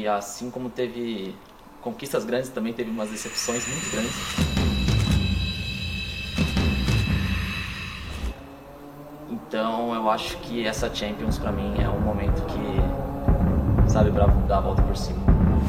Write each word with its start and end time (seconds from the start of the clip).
que 0.00 0.08
assim 0.08 0.50
como 0.50 0.70
teve 0.70 1.34
conquistas 1.82 2.24
grandes, 2.24 2.48
também 2.48 2.72
teve 2.72 2.90
umas 2.90 3.10
decepções 3.10 3.66
muito 3.68 3.90
grandes. 3.90 4.16
Então 9.30 9.94
eu 9.94 10.08
acho 10.10 10.38
que 10.38 10.66
essa 10.66 10.92
Champions 10.94 11.38
para 11.38 11.52
mim 11.52 11.74
é 11.82 11.88
um 11.88 12.00
momento 12.00 12.42
que 12.46 13.90
sabe 13.90 14.10
para 14.10 14.26
dar 14.26 14.58
a 14.58 14.60
volta 14.60 14.82
por 14.82 14.96
cima. 14.96 15.20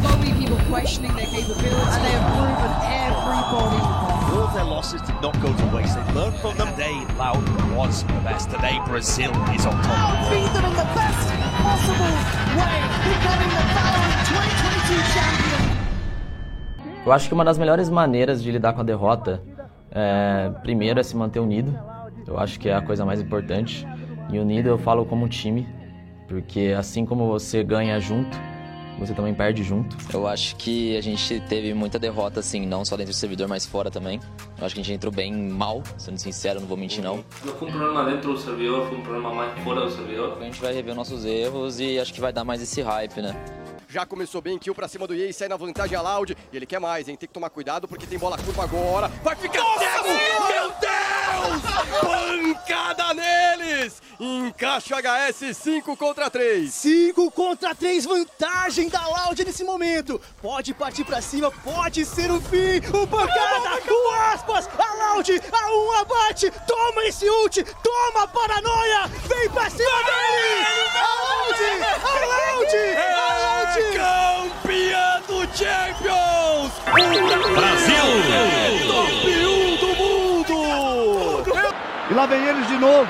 Slowly 0.02 0.32
people 0.34 0.58
questioning 0.72 1.14
their 1.16 1.26
capability 1.26 1.68
and 1.68 2.06
they 2.06 2.14
have 2.14 2.32
proven 2.34 2.72
everybody 2.88 4.11
of 4.52 4.58
their 4.58 4.66
losses 4.66 5.02
did 5.02 5.20
not 5.22 5.34
go 5.42 5.48
to 5.54 5.66
waste. 5.76 5.96
They 5.96 6.14
learned 6.14 6.38
from 6.40 6.58
them. 6.58 6.68
Today, 6.72 6.98
Loud 7.18 7.44
was 7.76 8.04
the 8.04 8.20
best. 8.28 8.50
Today, 8.50 8.80
Brazil 8.86 9.32
is 9.56 9.66
on 9.66 9.76
top. 9.84 10.30
Beat 10.32 10.52
them 10.54 10.66
in 10.66 10.76
the 10.76 10.88
best 11.00 11.28
possible 11.64 12.14
way, 12.60 12.78
becoming 13.08 13.52
the 13.58 13.64
Valorant 13.76 14.20
2022 14.28 15.04
champion. 15.16 15.62
Eu 17.06 17.12
acho 17.12 17.28
que 17.28 17.34
uma 17.34 17.46
das 17.46 17.58
melhores 17.58 17.90
maneiras 17.90 18.44
de 18.44 18.52
lidar 18.52 18.74
com 18.74 18.82
a 18.82 18.84
derrota, 18.84 19.42
é, 19.90 20.52
primeiro, 20.62 21.00
é 21.00 21.04
se 21.04 21.16
manter 21.16 21.40
unido. 21.40 21.78
Eu 22.28 22.38
acho 22.38 22.60
que 22.60 22.70
é 22.70 22.76
a 22.76 22.82
coisa 22.82 23.06
mais 23.06 23.22
importante. 23.22 23.88
E 24.32 24.38
unido 24.38 24.68
eu 24.68 24.78
falo 24.78 25.06
como 25.06 25.28
time, 25.28 25.68
porque 26.28 26.76
assim 26.78 27.06
como 27.06 27.28
você 27.28 27.64
ganha 27.64 28.00
junto, 28.00 28.38
você 29.02 29.16
também 29.16 29.34
perde 29.34 29.64
junto. 29.64 29.98
Eu 30.14 30.28
acho 30.28 30.56
que 30.56 30.96
a 30.96 31.02
gente 31.02 31.40
teve 31.50 31.74
muita 31.74 31.98
derrota, 31.98 32.40
assim, 32.40 32.66
não 32.68 32.86
só 32.86 32.96
dentro 32.96 33.12
do 33.12 33.16
servidor, 33.16 33.48
mas 33.48 33.66
fora 33.66 33.90
também. 33.90 34.20
Eu 34.60 34.66
acho 34.66 34.76
que 34.76 34.82
a 34.82 34.84
gente 34.84 34.94
entrou 34.94 35.12
bem 35.12 35.34
mal, 35.34 35.82
sendo 35.98 36.20
sincero, 36.20 36.60
não 36.60 36.68
vou 36.68 36.78
mentir 36.78 37.04
não. 37.04 37.26
Não 37.44 37.54
foi 37.56 37.68
um 37.68 37.72
problema 37.72 38.06
dentro 38.06 38.34
do 38.34 38.40
servidor, 38.40 38.88
foi 38.88 38.98
um 39.00 39.02
problema 39.02 39.34
mais 39.34 39.60
fora 39.64 39.82
do 39.82 39.92
servidor. 39.92 40.38
A 40.40 40.44
gente 40.44 40.62
vai 40.62 40.72
rever 40.72 40.94
nossos 40.94 41.26
erros 41.26 41.80
e 41.80 42.00
acho 42.00 42.14
que 42.14 42.22
vai 42.22 42.32
dar 42.32 42.44
mais 42.44 42.62
esse 42.62 42.82
hype, 42.82 43.22
né? 43.22 43.36
Já 43.90 44.06
começou 44.06 44.40
bem, 44.40 44.58
kill 44.58 44.76
pra 44.76 44.88
cima 44.88 45.08
do 45.08 45.16
Yei, 45.16 45.34
sai 45.34 45.50
na 45.50 45.58
vantagem 45.58 45.98
a 45.98 46.02
Loud. 46.02 46.38
E 46.54 46.56
ele 46.56 46.66
quer 46.68 46.80
mais, 46.80 47.10
hein? 47.10 47.18
Tem 47.18 47.28
que 47.28 47.34
tomar 47.34 47.50
cuidado 47.50 47.88
porque 47.88 48.06
tem 48.06 48.20
bola 48.20 48.38
curva 48.38 48.64
agora. 48.64 49.08
Vai 49.24 49.36
ficar 49.36 49.60
cego! 49.80 50.08
Meu 50.08 50.70
Deus! 50.80 51.11
Pancada 52.02 53.14
neles! 53.14 54.02
Encaixa 54.20 54.98
HS 54.98 55.58
5 55.58 55.98
contra 55.98 56.30
3. 56.30 56.72
5 56.72 57.32
contra 57.32 57.74
3, 57.74 58.06
vantagem 58.06 58.88
da 58.88 59.02
Loud 59.08 59.44
nesse 59.44 59.64
momento. 59.64 60.22
Pode 60.42 60.74
partir 60.76 61.04
pra 61.04 61.22
cima, 61.22 61.52
pode 61.52 62.06
ser 62.06 62.30
o 62.30 62.40
fim. 62.40 62.78
O 62.96 63.08
pancada, 63.08 63.82
o 63.90 64.12
aspas, 64.32 64.70
a 64.78 65.16
Loud, 65.16 65.42
a 65.52 65.72
um 65.72 65.92
abate. 65.94 66.52
Toma 66.68 67.04
esse 67.06 67.28
ult, 67.28 67.64
toma 67.82 68.24
a 68.24 68.28
paranoia. 68.28 69.08
Vem 69.28 69.50
pra 69.50 69.70
cima 69.70 70.04
dele! 70.04 70.66
A 70.96 71.06
Loud, 71.24 71.64
a 72.04 72.14
Loud, 72.28 72.76
a 73.16 73.30
Loud. 73.42 73.82
Campeã 73.98 75.22
do 75.28 75.42
Champions! 75.58 76.72
Brasil! 77.56 78.06
Top 78.88 79.12
1 79.12 79.26
do 79.26 79.32
mundo! 79.32 79.41
E 82.12 82.14
lá 82.14 82.26
vem 82.26 82.46
eles 82.46 82.68
de 82.68 82.78
novo. 82.78 83.08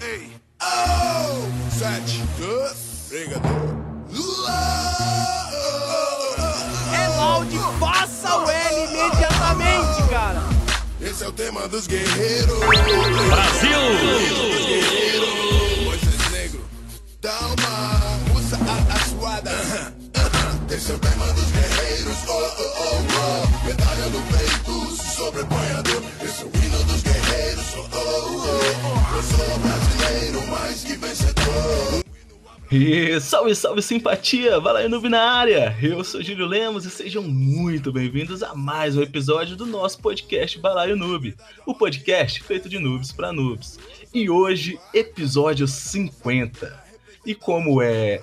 Ei! 0.00 0.32
Oh! 0.60 1.46
Sete, 1.70 2.24
dois, 2.36 3.06
brigador. 3.08 3.76
É 6.92 7.08
Loud, 7.16 7.56
faça 7.78 8.36
o 8.36 8.50
L 8.50 8.84
imediatamente, 8.84 10.10
cara! 10.10 10.42
Esse 11.00 11.22
é 11.22 11.28
o 11.28 11.32
tema 11.32 11.68
dos 11.68 11.86
guerreiros. 11.86 12.58
Brasil! 13.28 13.78
Dos 14.50 14.66
guerreiros. 14.66 16.64
Dá 17.22 17.38
uma 17.42 18.34
musa 18.34 18.58
asuada. 18.92 19.52
Esse 20.68 20.90
é 20.90 20.94
o 20.96 20.98
tema 20.98 21.26
dos 21.26 21.44
guerreiros. 21.44 21.55
Esse 25.26 26.42
é 26.42 26.44
o 26.44 26.50
hino 26.64 26.84
dos 26.84 27.02
guerreiros. 27.02 27.74
Oh, 27.74 27.88
oh. 27.92 29.16
Eu 29.16 29.22
sou 29.24 29.58
brasileiro, 29.58 30.46
mais 30.46 30.84
que 30.84 30.94
vencedor. 30.94 32.04
E 32.70 33.20
salve, 33.20 33.52
salve 33.56 33.82
simpatia! 33.82 34.60
Vai 34.60 34.88
lá 34.88 35.08
na 35.10 35.20
área! 35.20 35.76
Eu 35.82 36.04
sou 36.04 36.22
Júlio 36.22 36.46
Lemos 36.46 36.84
e 36.84 36.90
sejam 36.90 37.24
muito 37.24 37.92
bem-vindos 37.92 38.40
a 38.40 38.54
mais 38.54 38.96
um 38.96 39.02
episódio 39.02 39.56
do 39.56 39.66
nosso 39.66 39.98
podcast 39.98 40.60
Balaio 40.60 40.94
Noob, 40.94 41.34
o 41.66 41.74
podcast 41.74 42.44
feito 42.44 42.68
de 42.68 42.78
noobs 42.78 43.10
para 43.10 43.32
noobs. 43.32 43.80
E 44.14 44.30
hoje, 44.30 44.78
episódio 44.94 45.66
50. 45.66 46.84
E 47.26 47.34
como 47.34 47.82
é 47.82 48.22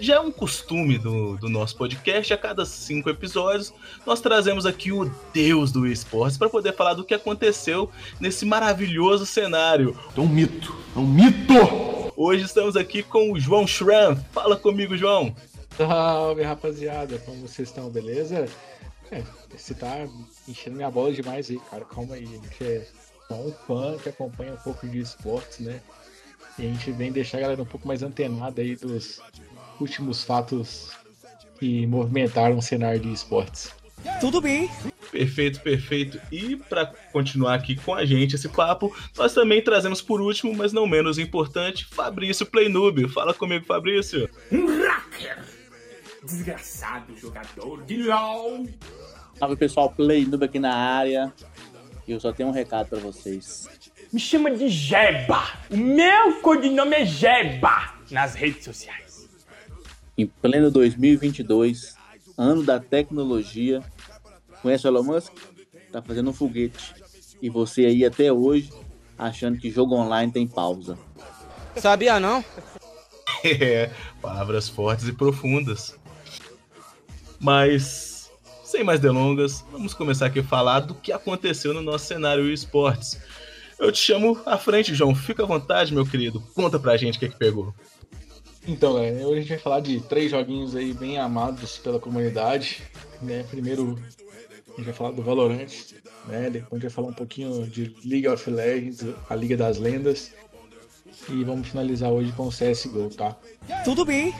já 0.00 0.14
é 0.14 0.20
um 0.20 0.32
costume 0.32 0.96
do, 0.96 1.36
do 1.36 1.48
nosso 1.48 1.76
podcast, 1.76 2.32
a 2.32 2.38
cada 2.38 2.64
cinco 2.64 3.10
episódios, 3.10 3.72
nós 4.06 4.20
trazemos 4.20 4.64
aqui 4.64 4.90
o 4.90 5.10
deus 5.32 5.70
do 5.70 5.86
esportes 5.86 6.38
para 6.38 6.48
poder 6.48 6.74
falar 6.74 6.94
do 6.94 7.04
que 7.04 7.12
aconteceu 7.12 7.90
nesse 8.18 8.46
maravilhoso 8.46 9.26
cenário. 9.26 9.96
É 10.16 10.20
um 10.20 10.26
mito, 10.26 10.74
é 10.96 10.98
um 10.98 11.06
mito! 11.06 11.54
Hoje 12.16 12.44
estamos 12.44 12.76
aqui 12.76 13.02
com 13.02 13.32
o 13.32 13.38
João 13.38 13.66
Schramm. 13.66 14.16
Fala 14.32 14.56
comigo, 14.56 14.96
João. 14.96 15.34
Salve, 15.76 16.42
rapaziada. 16.42 17.18
Como 17.18 17.46
vocês 17.46 17.68
estão, 17.68 17.88
beleza? 17.90 18.46
É, 19.10 19.22
você 19.56 19.74
tá 19.74 20.06
enchendo 20.46 20.76
minha 20.76 20.90
bola 20.90 21.12
demais 21.12 21.50
aí, 21.50 21.58
cara. 21.70 21.84
Calma 21.84 22.14
aí. 22.14 22.24
A 22.24 22.26
gente 22.26 22.64
é 22.64 22.86
só 23.28 23.34
um 23.34 23.52
fã 23.66 23.96
que 23.96 24.08
acompanha 24.08 24.52
um 24.52 24.58
pouco 24.58 24.86
de 24.86 24.98
esportes, 24.98 25.60
né? 25.60 25.80
E 26.58 26.66
a 26.66 26.68
gente 26.68 26.90
vem 26.92 27.10
deixar 27.10 27.38
a 27.38 27.40
galera 27.40 27.62
um 27.62 27.66
pouco 27.66 27.88
mais 27.88 28.02
antenada 28.02 28.60
aí 28.60 28.76
dos 28.76 29.22
últimos 29.80 30.24
fatos 30.24 30.90
que 31.58 31.86
movimentaram 31.86 32.56
o 32.58 32.62
cenário 32.62 33.00
de 33.00 33.12
esportes. 33.12 33.70
Tudo 34.20 34.40
bem. 34.40 34.70
Perfeito, 35.10 35.60
perfeito. 35.60 36.20
E 36.30 36.56
para 36.56 36.86
continuar 37.12 37.54
aqui 37.54 37.76
com 37.76 37.94
a 37.94 38.04
gente 38.04 38.36
esse 38.36 38.48
papo, 38.48 38.94
nós 39.16 39.34
também 39.34 39.62
trazemos 39.62 40.00
por 40.00 40.20
último, 40.20 40.54
mas 40.54 40.72
não 40.72 40.86
menos 40.86 41.18
importante, 41.18 41.84
Fabrício 41.84 42.46
Playnoob. 42.46 43.08
Fala 43.08 43.34
comigo, 43.34 43.66
Fabrício. 43.66 44.30
Um 44.50 44.66
hacker! 44.66 45.44
Desgraçado 46.22 47.16
jogador 47.16 47.82
de 47.84 48.02
LOL! 48.02 48.66
Salve 49.38 49.56
pessoal, 49.56 49.90
Playnoob 49.90 50.44
aqui 50.44 50.58
na 50.58 50.74
área. 50.74 51.32
E 52.06 52.12
eu 52.12 52.20
só 52.20 52.32
tenho 52.32 52.48
um 52.48 52.52
recado 52.52 52.88
para 52.88 52.98
vocês. 52.98 53.68
Me 54.12 54.20
chama 54.20 54.50
de 54.50 54.68
Jeba. 54.68 55.42
O 55.70 55.76
meu 55.76 56.40
codinome 56.40 56.96
é 56.96 57.04
Jeba 57.04 57.94
nas 58.10 58.34
redes 58.34 58.64
sociais. 58.64 59.09
Em 60.20 60.26
pleno 60.26 60.70
2022, 60.70 61.94
ano 62.36 62.62
da 62.62 62.78
tecnologia, 62.78 63.82
conhece 64.60 64.86
o 64.86 64.88
Elon 64.88 65.02
Musk? 65.02 65.32
Tá 65.90 66.02
fazendo 66.02 66.28
um 66.28 66.34
foguete. 66.34 66.92
E 67.40 67.48
você 67.48 67.86
aí 67.86 68.04
até 68.04 68.30
hoje 68.30 68.70
achando 69.16 69.56
que 69.56 69.70
jogo 69.70 69.94
online 69.94 70.30
tem 70.30 70.46
pausa. 70.46 70.98
Sabia 71.74 72.20
não? 72.20 72.44
É, 73.42 73.90
palavras 74.20 74.68
fortes 74.68 75.08
e 75.08 75.14
profundas. 75.14 75.98
Mas, 77.38 78.30
sem 78.62 78.84
mais 78.84 79.00
delongas, 79.00 79.64
vamos 79.72 79.94
começar 79.94 80.26
aqui 80.26 80.40
a 80.40 80.44
falar 80.44 80.80
do 80.80 80.94
que 80.94 81.12
aconteceu 81.12 81.72
no 81.72 81.80
nosso 81.80 82.04
cenário 82.04 82.52
esportes. 82.52 83.18
Eu 83.78 83.90
te 83.90 83.98
chamo 83.98 84.38
à 84.44 84.58
frente, 84.58 84.94
João. 84.94 85.14
Fica 85.14 85.44
à 85.44 85.46
vontade, 85.46 85.94
meu 85.94 86.04
querido. 86.04 86.42
Conta 86.54 86.78
pra 86.78 86.98
gente 86.98 87.16
o 87.16 87.18
que 87.18 87.24
é 87.24 87.28
que 87.30 87.38
pegou. 87.38 87.74
Então, 88.68 88.94
galera, 88.94 89.26
hoje 89.26 89.38
a 89.38 89.40
gente 89.40 89.48
vai 89.48 89.58
falar 89.58 89.80
de 89.80 90.00
três 90.02 90.30
joguinhos 90.30 90.76
aí 90.76 90.92
bem 90.92 91.18
amados 91.18 91.78
pela 91.78 91.98
comunidade. 91.98 92.82
Né? 93.22 93.42
Primeiro, 93.44 93.98
a 94.68 94.76
gente 94.76 94.84
vai 94.84 94.94
falar 94.94 95.12
do 95.12 95.22
Valorant, 95.22 95.70
né? 96.26 96.50
Depois 96.50 96.72
a 96.72 96.74
gente 96.74 96.82
vai 96.82 96.90
falar 96.90 97.08
um 97.08 97.14
pouquinho 97.14 97.66
de 97.66 97.94
League 98.04 98.28
of 98.28 98.50
Legends, 98.50 99.04
a 99.28 99.34
Liga 99.34 99.56
das 99.56 99.78
Lendas. 99.78 100.32
E 101.28 101.42
vamos 101.42 101.68
finalizar 101.68 102.10
hoje 102.10 102.32
com 102.32 102.48
o 102.48 102.50
CSGO, 102.50 103.08
tá? 103.10 103.36
Tudo 103.84 104.04
bem. 104.04 104.34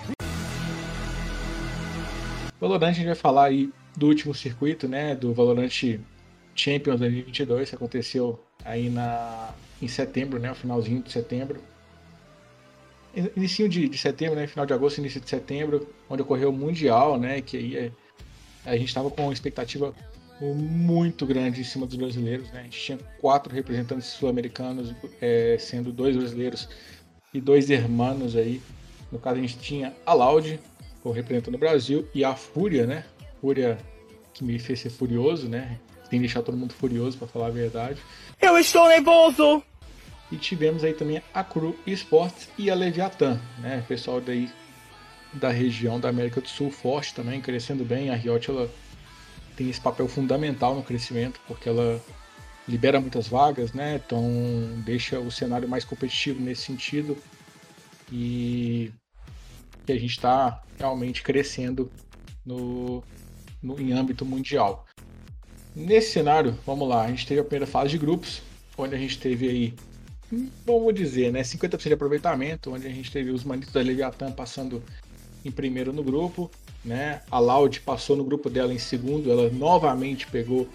Valorant 2.61 2.91
a 2.91 2.93
gente 2.93 3.07
vai 3.07 3.15
falar 3.15 3.47
aí 3.47 3.71
do 3.97 4.07
último 4.07 4.35
circuito, 4.35 4.87
né? 4.87 5.15
Do 5.15 5.33
Valorant 5.33 5.99
Champions 6.55 7.01
2022, 7.01 7.71
que 7.71 7.75
aconteceu 7.75 8.39
aí 8.65 8.91
na, 8.91 9.55
em 9.81 9.89
setembro, 9.89 10.39
né? 10.39 10.53
O 10.53 10.55
finalzinho 10.55 11.03
de 11.03 11.11
setembro. 11.11 11.61
Início 13.15 13.69
de, 13.69 13.89
de, 13.89 13.99
setembro, 13.99 14.37
né? 14.37 14.47
Final 14.47 14.67
de 14.67 14.73
agosto, 14.73 14.99
início 14.99 15.21
de 15.21 15.29
setembro, 15.29 15.87
onde 16.09 16.23
ocorreu 16.23 16.51
o 16.51 16.53
Mundial, 16.53 17.19
né? 17.19 17.41
Que 17.41 17.57
aí 17.57 17.77
é, 17.77 17.93
a 18.65 18.77
gente 18.77 18.89
estava 18.89 19.11
com 19.11 19.25
uma 19.25 19.33
expectativa 19.33 19.95
muito 20.41 21.27
grande 21.27 21.61
em 21.61 21.65
cima 21.65 21.87
dos 21.87 21.97
brasileiros, 21.97 22.51
né? 22.51 22.61
A 22.61 22.63
gente 22.65 22.81
tinha 22.81 22.99
quatro 23.21 23.55
representantes 23.55 24.07
sul-americanos, 24.07 24.95
é, 25.21 25.57
sendo 25.59 25.93
dois 25.93 26.17
brasileiros 26.17 26.69
e 27.35 27.41
dois 27.41 27.69
hermanos 27.69 28.37
aí. 28.37 28.63
No 29.13 29.19
caso, 29.19 29.39
a 29.39 29.43
gente 29.43 29.59
tinha 29.59 29.95
a 30.07 30.15
Loud, 30.15 30.59
representando 31.13 31.57
o 31.57 31.59
Brasil, 31.59 32.09
e 32.15 32.25
a 32.25 32.35
Fúria, 32.35 32.87
né? 32.87 33.05
Fúria 33.41 33.79
que 34.33 34.45
me 34.45 34.59
fez 34.59 34.81
ser 34.81 34.91
furioso, 34.91 35.49
né? 35.49 35.79
Tem 36.09 36.19
que 36.19 36.27
deixar 36.27 36.43
todo 36.43 36.57
mundo 36.57 36.73
furioso, 36.73 37.19
para 37.19 37.29
falar 37.29 37.47
a 37.49 37.51
verdade. 37.51 38.01
Eu 38.41 38.57
estou 38.59 38.89
nervoso! 38.89 39.63
E 40.31 40.37
tivemos 40.37 40.85
aí 40.85 40.95
também 40.95 41.23
a 41.35 41.43
Cru 41.43 41.77
Esports 41.87 42.49
e 42.57 42.71
a 42.71 42.75
Leviathan, 42.75 43.41
né? 43.59 43.85
Pessoal 43.89 44.21
daí 44.21 44.51
da 45.33 45.51
região 45.51 45.99
da 45.99 46.09
América 46.09 46.41
do 46.41 46.49
Sul 46.49 46.71
forte 46.71 47.15
também, 47.15 47.41
crescendo 47.41 47.85
bem. 47.85 48.11
A 48.11 48.15
Riot 48.15 48.51
ela 48.51 48.71
tem 49.57 49.69
esse 49.69 49.81
papel 49.81 50.09
fundamental 50.09 50.75
no 50.75 50.83
crescimento, 50.83 51.41
porque 51.47 51.69
ela 51.69 52.01
libera 52.69 53.01
muitas 53.01 53.27
vagas, 53.27 53.73
né? 53.73 54.01
Então 54.05 54.23
deixa 54.85 55.19
o 55.19 55.31
cenário 55.31 55.69
mais 55.69 55.85
competitivo 55.85 56.41
nesse 56.41 56.63
sentido. 56.63 57.17
E 58.13 58.93
que 59.85 59.93
a 59.93 59.99
gente 59.99 60.11
está 60.11 60.63
realmente 60.79 61.23
crescendo 61.23 61.91
no, 62.45 63.03
no, 63.63 63.81
em 63.81 63.93
âmbito 63.93 64.25
mundial. 64.25 64.87
Nesse 65.75 66.13
cenário, 66.13 66.57
vamos 66.67 66.89
lá, 66.89 67.05
a 67.05 67.09
gente 67.09 67.27
teve 67.27 67.41
a 67.41 67.45
primeira 67.45 67.67
fase 67.67 67.91
de 67.91 67.99
grupos, 67.99 68.43
onde 68.77 68.95
a 68.95 68.99
gente 68.99 69.19
teve 69.19 69.49
aí, 69.49 69.75
vamos 70.65 70.95
dizer, 70.95 71.33
né, 71.33 71.43
50% 71.43 71.89
de 71.89 71.93
aproveitamento, 71.93 72.73
onde 72.73 72.87
a 72.87 72.91
gente 72.91 73.11
teve 73.11 73.31
os 73.31 73.45
manitos 73.45 73.73
da 73.73 73.81
Leviathan 73.81 74.31
passando 74.33 74.83
em 75.45 75.51
primeiro 75.51 75.93
no 75.93 76.03
grupo, 76.03 76.51
né? 76.85 77.23
A 77.31 77.39
Loud 77.39 77.81
passou 77.81 78.17
no 78.17 78.25
grupo 78.25 78.49
dela 78.49 78.73
em 78.73 78.79
segundo, 78.79 79.31
ela 79.31 79.51
novamente 79.51 80.27
pegou 80.27 80.69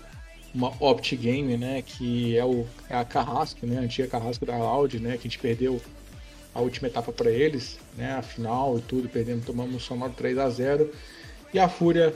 uma 0.54 0.74
Opt 0.80 1.16
Game, 1.18 1.58
né, 1.58 1.82
que 1.82 2.38
é, 2.38 2.46
o, 2.46 2.66
é 2.90 2.96
a 2.96 3.04
Carrasco, 3.04 3.66
né, 3.66 3.78
a 3.78 3.82
antiga 3.82 4.08
Carrasco 4.08 4.46
da 4.46 4.58
Loud, 4.58 5.00
né, 5.00 5.12
que 5.18 5.28
a 5.28 5.30
gente 5.30 5.40
perdeu 5.40 5.82
a 6.54 6.62
última 6.62 6.88
etapa 6.88 7.12
para 7.12 7.30
eles, 7.30 7.78
né, 7.98 8.14
a 8.14 8.22
final 8.22 8.78
e 8.78 8.82
tudo, 8.82 9.10
perdendo, 9.10 9.46
tomamos 9.46 9.84
sonoro 9.84 10.14
3 10.16 10.38
a 10.38 10.50
0 10.50 10.90
e 11.54 11.60
a 11.60 11.68
Fúria 11.68 12.14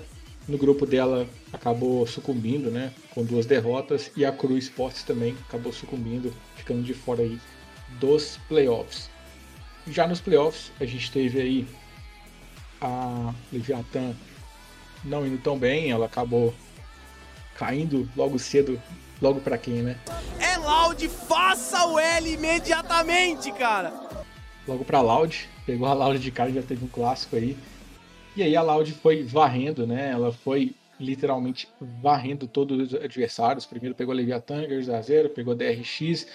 no 0.49 0.57
grupo 0.57 0.85
dela 0.85 1.27
acabou 1.53 2.05
sucumbindo, 2.07 2.71
né, 2.71 2.91
com 3.13 3.23
duas 3.23 3.45
derrotas. 3.45 4.11
E 4.17 4.25
a 4.25 4.31
Cru 4.31 4.57
Sports 4.57 5.03
também 5.03 5.35
acabou 5.47 5.71
sucumbindo, 5.71 6.33
ficando 6.69 6.83
de 6.83 6.93
fora 6.93 7.23
aí 7.23 7.39
dos 7.99 8.37
playoffs. 8.47 9.09
Já 9.87 10.07
nos 10.07 10.21
playoffs 10.21 10.71
a 10.79 10.85
gente 10.85 11.11
teve 11.11 11.41
aí 11.41 11.67
a 12.79 13.33
Leviathan 13.51 14.15
não 15.03 15.25
indo 15.25 15.41
tão 15.41 15.57
bem, 15.57 15.89
ela 15.89 16.05
acabou 16.05 16.53
caindo 17.55 18.07
logo 18.15 18.37
cedo, 18.37 18.79
logo 19.19 19.41
para 19.41 19.57
quem, 19.57 19.81
né? 19.81 19.97
É 20.39 20.57
Loud, 20.57 21.09
faça 21.09 21.87
o 21.87 21.97
L 21.97 22.31
imediatamente, 22.31 23.51
cara! 23.53 23.91
Logo 24.67 24.85
pra 24.85 25.01
Loud, 25.01 25.49
pegou 25.65 25.87
a 25.87 25.93
Loud 25.93 26.19
de 26.19 26.31
cara, 26.31 26.51
já 26.51 26.61
teve 26.61 26.85
um 26.85 26.87
clássico 26.87 27.35
aí. 27.35 27.57
E 28.35 28.43
aí 28.43 28.55
a 28.55 28.61
Loud 28.61 28.91
foi 28.93 29.23
varrendo, 29.23 29.87
né? 29.87 30.11
Ela 30.11 30.31
foi 30.31 30.75
literalmente 30.99 31.67
varrendo 31.81 32.45
todos 32.47 32.93
os 32.93 32.93
adversários. 32.93 33.65
Primeiro 33.65 33.95
pegou 33.95 34.11
a 34.11 34.15
Leviathan, 34.15 34.67
ganhou 34.67 34.83
2x0, 34.83 35.29
pegou 35.29 35.53
a 35.53 35.55
DRX, 35.55 36.27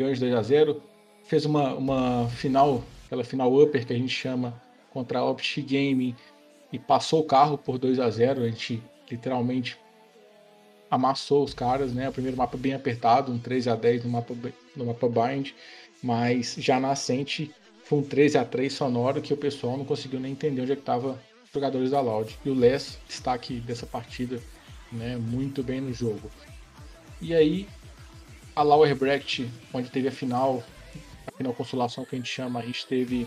ganhou 0.00 0.14
2x0. 0.14 0.76
Fez 1.24 1.44
uma, 1.44 1.74
uma 1.74 2.28
final, 2.28 2.82
aquela 3.06 3.24
final 3.24 3.54
upper 3.54 3.86
que 3.86 3.92
a 3.92 3.96
gente 3.96 4.08
chama, 4.08 4.60
contra 4.90 5.20
a 5.20 5.24
Opt 5.24 5.62
Game 5.62 6.16
e 6.72 6.78
passou 6.78 7.20
o 7.20 7.24
carro 7.24 7.56
por 7.56 7.78
2 7.78 8.00
a 8.00 8.10
0 8.10 8.42
A 8.42 8.48
gente 8.48 8.82
literalmente 9.10 9.78
amassou 10.90 11.44
os 11.44 11.54
caras, 11.54 11.92
né? 11.92 12.08
O 12.08 12.12
primeiro 12.12 12.36
mapa 12.36 12.56
bem 12.56 12.74
apertado, 12.74 13.32
um 13.32 13.38
3 13.38 13.68
a 13.68 13.76
10 13.76 14.04
no 14.04 14.10
mapa, 14.10 14.34
no 14.76 14.86
mapa 14.86 15.08
Bind, 15.08 15.52
mas 16.02 16.56
já 16.58 16.80
nascente 16.80 17.54
foi 17.84 17.98
um 18.00 18.02
13 18.02 18.38
a 18.38 18.44
3 18.44 18.72
sonoro 18.72 19.20
que 19.20 19.32
o 19.32 19.36
pessoal 19.36 19.76
não 19.76 19.84
conseguiu 19.84 20.20
nem 20.20 20.32
entender 20.32 20.62
onde 20.62 20.72
é 20.72 20.76
que 20.76 20.82
tava 20.82 21.18
os 21.44 21.50
jogadores 21.52 21.90
da 21.90 22.00
Loud. 22.00 22.38
E 22.44 22.50
o 22.50 22.54
Les, 22.54 22.98
destaque 23.06 23.54
dessa 23.60 23.86
partida, 23.86 24.40
né? 24.92 25.16
Muito 25.16 25.62
bem 25.62 25.80
no 25.80 25.92
jogo. 25.92 26.30
E 27.20 27.34
aí, 27.34 27.68
a 28.54 28.62
Lauer 28.62 28.94
Brecht, 28.94 29.50
onde 29.72 29.90
teve 29.90 30.08
a 30.08 30.12
final, 30.12 30.62
a 31.26 31.36
final 31.36 31.52
consolação 31.52 32.04
que 32.04 32.14
a 32.14 32.18
gente 32.18 32.30
chama, 32.30 32.60
a 32.60 32.62
gente 32.62 32.86
teve 32.86 33.26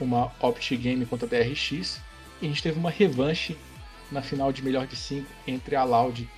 uma 0.00 0.32
Opt 0.40 0.76
Game 0.76 1.04
contra 1.06 1.26
a 1.26 1.28
DRX. 1.28 2.00
E 2.40 2.46
a 2.46 2.48
gente 2.48 2.62
teve 2.62 2.78
uma 2.78 2.90
revanche 2.90 3.56
na 4.10 4.22
final 4.22 4.52
de 4.52 4.62
melhor 4.62 4.86
de 4.86 4.96
5 4.96 5.26
entre 5.46 5.76
a 5.76 5.84
Loud 5.84 6.28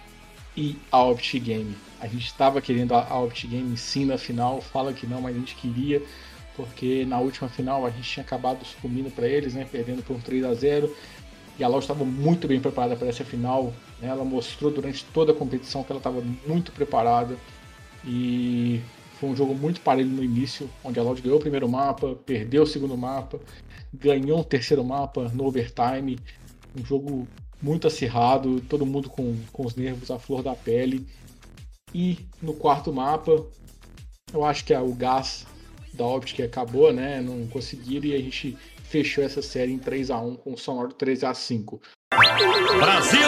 e 0.57 0.77
a 0.91 1.03
Opt 1.05 1.39
Game. 1.39 1.77
A 2.01 2.07
gente 2.07 2.27
estava 2.27 2.61
querendo 2.61 2.95
a 2.95 3.19
Opt 3.19 3.47
Game 3.47 3.77
sim 3.77 4.07
na 4.07 4.17
final, 4.17 4.61
fala 4.61 4.93
que 4.93 5.07
não, 5.07 5.21
mas 5.21 5.37
a 5.37 5.39
gente 5.39 5.55
queria, 5.55 6.03
porque 6.57 7.05
na 7.05 7.21
última 7.21 7.49
final 7.49 7.85
a 7.87 7.91
gente 7.91 8.11
tinha 8.11 8.25
acabado 8.25 8.65
sucumbindo 8.65 9.11
para 9.15 9.29
eles, 9.29 9.55
né, 9.55 9.67
perdendo 9.71 10.03
por 10.03 10.21
3 10.23 10.45
a 10.45 10.55
0 10.55 10.95
e 11.59 11.65
a 11.65 11.69
Loud 11.69 11.85
estava 11.85 12.05
muito 12.05 12.49
bem 12.49 12.59
preparada 12.59 12.97
para 12.97 13.09
essa 13.09 13.25
final. 13.25 13.75
Né, 14.01 14.09
ela 14.09 14.25
mostrou 14.25 14.71
durante 14.71 15.05
toda 15.13 15.33
a 15.33 15.35
competição 15.35 15.85
que 15.85 15.93
ela 15.93 16.01
estava 16.01 16.23
muito 16.47 16.73
preparada 16.73 17.37
e 18.05 18.81
foi 19.19 19.29
um 19.29 19.37
jogo 19.37 19.55
muito 19.55 19.81
parelho 19.81 20.09
no 20.09 20.25
início, 20.25 20.69
onde 20.83 20.99
a 20.99 21.03
Loud 21.03 21.21
ganhou 21.21 21.39
o 21.39 21.41
primeiro 21.41 21.69
mapa, 21.69 22.17
perdeu 22.25 22.63
o 22.63 22.67
segundo 22.67 22.97
mapa, 22.97 23.41
ganhou 23.93 24.41
o 24.41 24.45
terceiro 24.45 24.85
mapa 24.85 25.31
no 25.35 25.45
overtime. 25.45 26.19
Um 26.79 26.85
jogo 26.85 27.29
muito 27.61 27.87
acirrado, 27.87 28.61
todo 28.63 28.87
mundo 28.87 29.11
com, 29.11 29.37
com 29.53 29.67
os 29.67 29.75
nervos 29.77 30.11
à 30.11 30.19
flor 30.19 30.43
da 30.43 30.55
pele. 30.55 31.07
E 31.95 32.19
no 32.41 32.55
quarto 32.55 32.93
mapa, 32.93 33.47
eu 34.33 34.45
acho 34.45 34.65
que 34.65 34.73
é 34.73 34.81
o 34.81 34.95
gás 34.95 35.47
da 35.93 36.07
Optic 36.07 36.41
acabou, 36.41 36.93
né? 36.93 37.21
Não 37.21 37.47
conseguiram 37.49 38.07
e 38.07 38.15
a 38.15 38.19
gente 38.19 38.57
fechou 38.85 39.23
essa 39.23 39.43
série 39.43 39.73
em 39.73 39.79
3 39.79 40.11
a 40.11 40.19
1 40.19 40.37
com 40.37 40.53
o 40.55 40.59
sonoro 40.59 40.93
3 40.93 41.25
a 41.25 41.35
5 41.35 41.81
Brasil! 42.79 43.21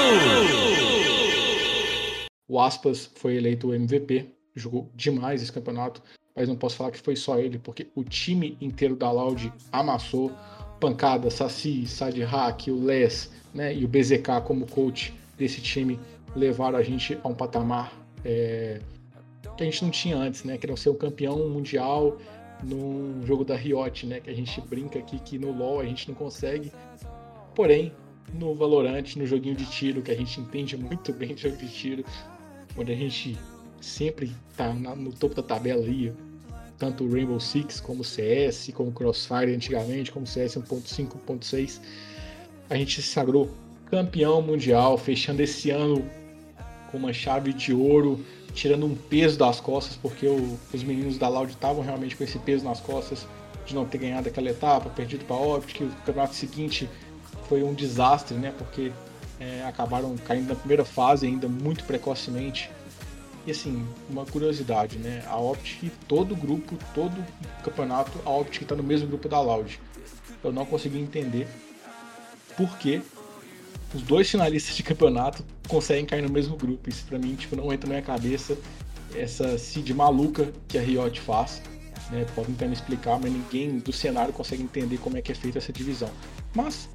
O 2.48 2.60
Aspas 2.60 3.10
foi 3.14 3.36
eleito 3.36 3.68
o 3.68 3.74
MVP, 3.74 4.34
jogou 4.54 4.90
demais 4.94 5.42
esse 5.42 5.52
campeonato, 5.52 6.02
mas 6.34 6.48
não 6.48 6.56
posso 6.56 6.76
falar 6.76 6.90
que 6.90 7.00
foi 7.00 7.16
só 7.16 7.38
ele, 7.38 7.58
porque 7.58 7.88
o 7.94 8.04
time 8.04 8.56
inteiro 8.60 8.96
da 8.96 9.10
Loud 9.10 9.52
amassou. 9.70 10.32
Pancada, 10.80 11.30
Saci, 11.30 11.86
Sad 11.86 12.20
Hack, 12.24 12.66
o 12.66 12.84
Les 12.84 13.30
né, 13.54 13.72
e 13.72 13.84
o 13.84 13.88
BZK 13.88 14.42
como 14.44 14.66
coach 14.66 15.14
desse 15.38 15.60
time 15.60 15.96
levaram 16.34 16.76
a 16.76 16.82
gente 16.82 17.16
a 17.22 17.28
um 17.28 17.34
patamar 17.34 17.92
é, 18.24 18.80
que 19.56 19.62
a 19.62 19.66
gente 19.66 19.84
não 19.84 19.90
tinha 19.90 20.16
antes, 20.16 20.44
né? 20.44 20.56
Que 20.58 20.66
era 20.66 20.76
ser 20.76 20.88
o 20.88 20.94
campeão 20.94 21.48
mundial 21.48 22.18
num 22.62 23.24
jogo 23.24 23.44
da 23.44 23.56
Riot, 23.56 24.06
né? 24.06 24.20
Que 24.20 24.30
a 24.30 24.34
gente 24.34 24.60
brinca 24.62 24.98
aqui 24.98 25.18
que 25.18 25.38
no 25.38 25.52
LoL 25.52 25.80
a 25.80 25.84
gente 25.84 26.08
não 26.08 26.14
consegue. 26.14 26.72
Porém, 27.54 27.92
no 28.32 28.54
Valorant, 28.54 29.16
no 29.16 29.26
joguinho 29.26 29.54
de 29.54 29.66
tiro, 29.66 30.02
que 30.02 30.10
a 30.10 30.16
gente 30.16 30.40
entende 30.40 30.76
muito 30.76 31.12
bem 31.12 31.34
de 31.34 31.42
jogo 31.48 31.56
de 31.56 31.68
tiro, 31.68 32.04
onde 32.76 32.92
a 32.92 32.96
gente 32.96 33.36
sempre 33.84 34.32
tá 34.56 34.72
no 34.72 35.12
topo 35.12 35.34
da 35.34 35.42
tabela 35.42 35.82
ali, 35.82 36.12
tanto 36.78 37.04
o 37.04 37.12
Rainbow 37.12 37.38
Six 37.38 37.80
como 37.80 38.00
o 38.00 38.04
CS, 38.04 38.70
como 38.74 38.90
o 38.90 38.92
Crossfire 38.92 39.54
antigamente, 39.54 40.10
como 40.10 40.24
o 40.24 40.28
CS 40.28 40.56
1.5, 40.56 41.16
1.6. 41.26 41.80
A 42.70 42.76
gente 42.76 43.02
se 43.02 43.08
sagrou 43.08 43.50
campeão 43.90 44.40
mundial, 44.40 44.96
fechando 44.96 45.42
esse 45.42 45.70
ano 45.70 46.04
com 46.90 46.98
uma 46.98 47.12
chave 47.12 47.52
de 47.52 47.72
ouro, 47.72 48.24
tirando 48.54 48.86
um 48.86 48.94
peso 48.94 49.38
das 49.38 49.60
costas, 49.60 49.96
porque 49.96 50.26
o, 50.26 50.58
os 50.72 50.82
meninos 50.82 51.18
da 51.18 51.28
Loud 51.28 51.52
estavam 51.52 51.82
realmente 51.82 52.16
com 52.16 52.24
esse 52.24 52.38
peso 52.38 52.64
nas 52.64 52.80
costas 52.80 53.26
de 53.66 53.74
não 53.74 53.84
ter 53.84 53.98
ganhado 53.98 54.28
aquela 54.28 54.50
etapa, 54.50 54.90
perdido 54.90 55.24
para 55.24 55.36
a 55.36 55.56
Optic, 55.56 55.82
o 55.82 55.88
campeonato 56.04 56.34
seguinte 56.34 56.88
foi 57.48 57.62
um 57.62 57.74
desastre, 57.74 58.36
né? 58.36 58.52
Porque 58.58 58.92
é, 59.38 59.64
acabaram 59.64 60.16
caindo 60.16 60.48
na 60.48 60.54
primeira 60.54 60.84
fase 60.84 61.26
ainda 61.26 61.48
muito 61.48 61.84
precocemente 61.84 62.70
e 63.46 63.50
assim, 63.50 63.86
uma 64.08 64.24
curiosidade, 64.24 64.98
né? 64.98 65.24
A 65.26 65.36
Optic, 65.36 65.92
todo 66.06 66.36
grupo, 66.36 66.76
todo 66.94 67.24
campeonato, 67.64 68.12
a 68.24 68.30
Optic 68.30 68.62
está 68.62 68.76
no 68.76 68.82
mesmo 68.82 69.08
grupo 69.08 69.28
da 69.28 69.40
Loud. 69.40 69.80
Eu 70.42 70.52
não 70.52 70.64
consegui 70.64 70.98
entender 70.98 71.48
por 72.56 72.78
que 72.78 73.02
os 73.94 74.02
dois 74.02 74.30
finalistas 74.30 74.76
de 74.76 74.82
campeonato 74.82 75.44
conseguem 75.68 76.06
cair 76.06 76.22
no 76.22 76.30
mesmo 76.30 76.56
grupo. 76.56 76.88
Isso 76.88 77.04
pra 77.04 77.18
mim, 77.18 77.34
tipo, 77.34 77.56
não 77.56 77.72
entra 77.72 77.88
na 77.88 77.94
minha 77.94 78.02
cabeça 78.02 78.56
essa 79.14 79.58
seed 79.58 79.90
maluca 79.90 80.52
que 80.68 80.78
a 80.78 80.80
Riot 80.80 81.20
faz. 81.20 81.62
Né? 82.10 82.24
Podem 82.34 82.52
tentar 82.52 82.66
me 82.66 82.74
explicar, 82.74 83.18
mas 83.20 83.32
ninguém 83.32 83.78
do 83.78 83.92
cenário 83.92 84.32
consegue 84.32 84.62
entender 84.62 84.98
como 84.98 85.16
é 85.16 85.22
que 85.22 85.32
é 85.32 85.34
feita 85.34 85.58
essa 85.58 85.72
divisão. 85.72 86.10
Mas, 86.54 86.88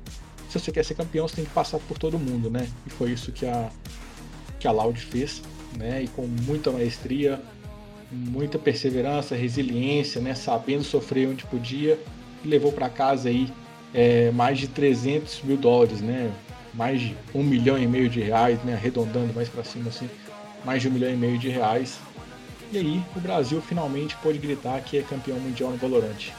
se 0.50 0.60
você 0.60 0.72
quer 0.72 0.86
ser 0.86 0.96
campeão, 0.96 1.28
você 1.28 1.36
tem 1.36 1.46
que 1.46 1.52
passar 1.52 1.80
por 1.80 1.98
todo 1.98 2.18
mundo, 2.18 2.50
né? 2.50 2.70
E 2.86 2.90
foi 2.90 3.12
isso 3.12 3.32
que 3.32 3.46
a, 3.46 3.70
que 4.60 4.68
a 4.68 4.72
Loud 4.72 5.00
fez 5.00 5.42
né? 5.76 6.04
E 6.04 6.08
com 6.08 6.28
muita 6.28 6.72
maestria, 6.72 7.42
muita 8.12 8.58
perseverança, 8.58 9.36
resiliência, 9.36 10.22
né? 10.22 10.36
Sabendo 10.36 10.84
sofrer 10.84 11.28
onde 11.28 11.46
podia 11.46 12.00
e 12.44 12.48
levou 12.48 12.72
para 12.72 12.90
casa 12.90 13.30
aí 13.30 13.52
é, 13.94 14.32
mais 14.32 14.60
de 14.60 14.68
300 14.68 15.42
mil 15.44 15.58
dólares, 15.58 16.02
né? 16.02 16.32
Mais 16.74 17.02
de 17.02 17.18
um 17.34 17.44
milhão 17.44 17.78
e 17.78 17.88
meio 17.88 18.10
de 18.10 18.22
reais, 18.22 18.62
né? 18.64 18.74
Arredondando 18.74 19.34
mais 19.34 19.50
para 19.50 19.64
cima 19.64 19.90
assim, 19.90 20.10
mais 20.64 20.82
de 20.82 20.88
um 20.88 20.92
milhão 20.92 21.12
e 21.12 21.16
meio 21.16 21.38
de 21.38 21.50
reais. 21.50 22.00
E 22.72 22.78
aí 22.78 23.02
o 23.16 23.20
Brasil 23.20 23.62
finalmente 23.62 24.16
pôde 24.18 24.38
gritar 24.38 24.82
que 24.82 24.98
é 24.98 25.02
campeão 25.02 25.40
mundial 25.40 25.72
no 25.72 25.78
Valorant. 25.78 26.32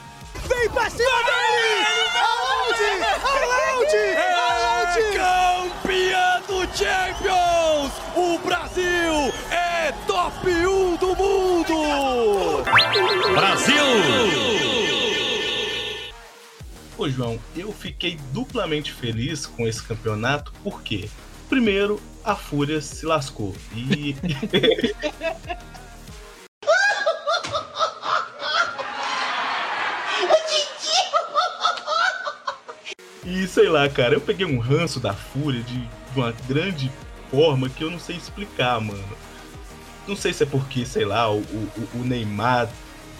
Vem 0.47 0.69
pra 0.69 0.89
cima 0.89 1.09
dele! 1.23 1.85
Aonde? 2.15 2.83
Aonde? 3.25 3.97
Aonde? 4.37 5.17
Campeã 5.17 6.41
do 6.47 6.77
Champions! 6.77 7.38
O 8.15 8.37
Brasil 8.39 9.33
é 9.51 9.91
top 10.05 10.47
1 10.47 10.95
do 10.97 11.15
mundo! 11.15 12.63
Brasil! 13.33 13.83
Ô 16.97 17.09
João, 17.09 17.39
eu 17.55 17.71
fiquei 17.71 18.19
duplamente 18.33 18.91
feliz 18.91 19.45
com 19.45 19.67
esse 19.67 19.81
campeonato, 19.81 20.51
porque, 20.63 21.09
primeiro, 21.47 22.01
a 22.23 22.35
Fúria 22.35 22.81
se 22.81 23.05
lascou. 23.05 23.55
E. 23.73 24.15
E 33.25 33.45
sei 33.47 33.69
lá, 33.69 33.87
cara, 33.87 34.15
eu 34.15 34.21
peguei 34.21 34.43
um 34.43 34.57
ranço 34.57 34.99
da 34.99 35.13
Fúria 35.13 35.61
de 35.61 35.87
uma 36.15 36.31
grande 36.47 36.91
forma 37.29 37.69
que 37.69 37.83
eu 37.83 37.91
não 37.91 37.99
sei 37.99 38.15
explicar, 38.15 38.79
mano. 38.81 39.03
Não 40.07 40.15
sei 40.15 40.33
se 40.33 40.43
é 40.43 40.45
porque, 40.45 40.85
sei 40.85 41.05
lá, 41.05 41.31
o, 41.31 41.39
o, 41.39 41.89
o 41.95 42.03
Neymar 42.03 42.69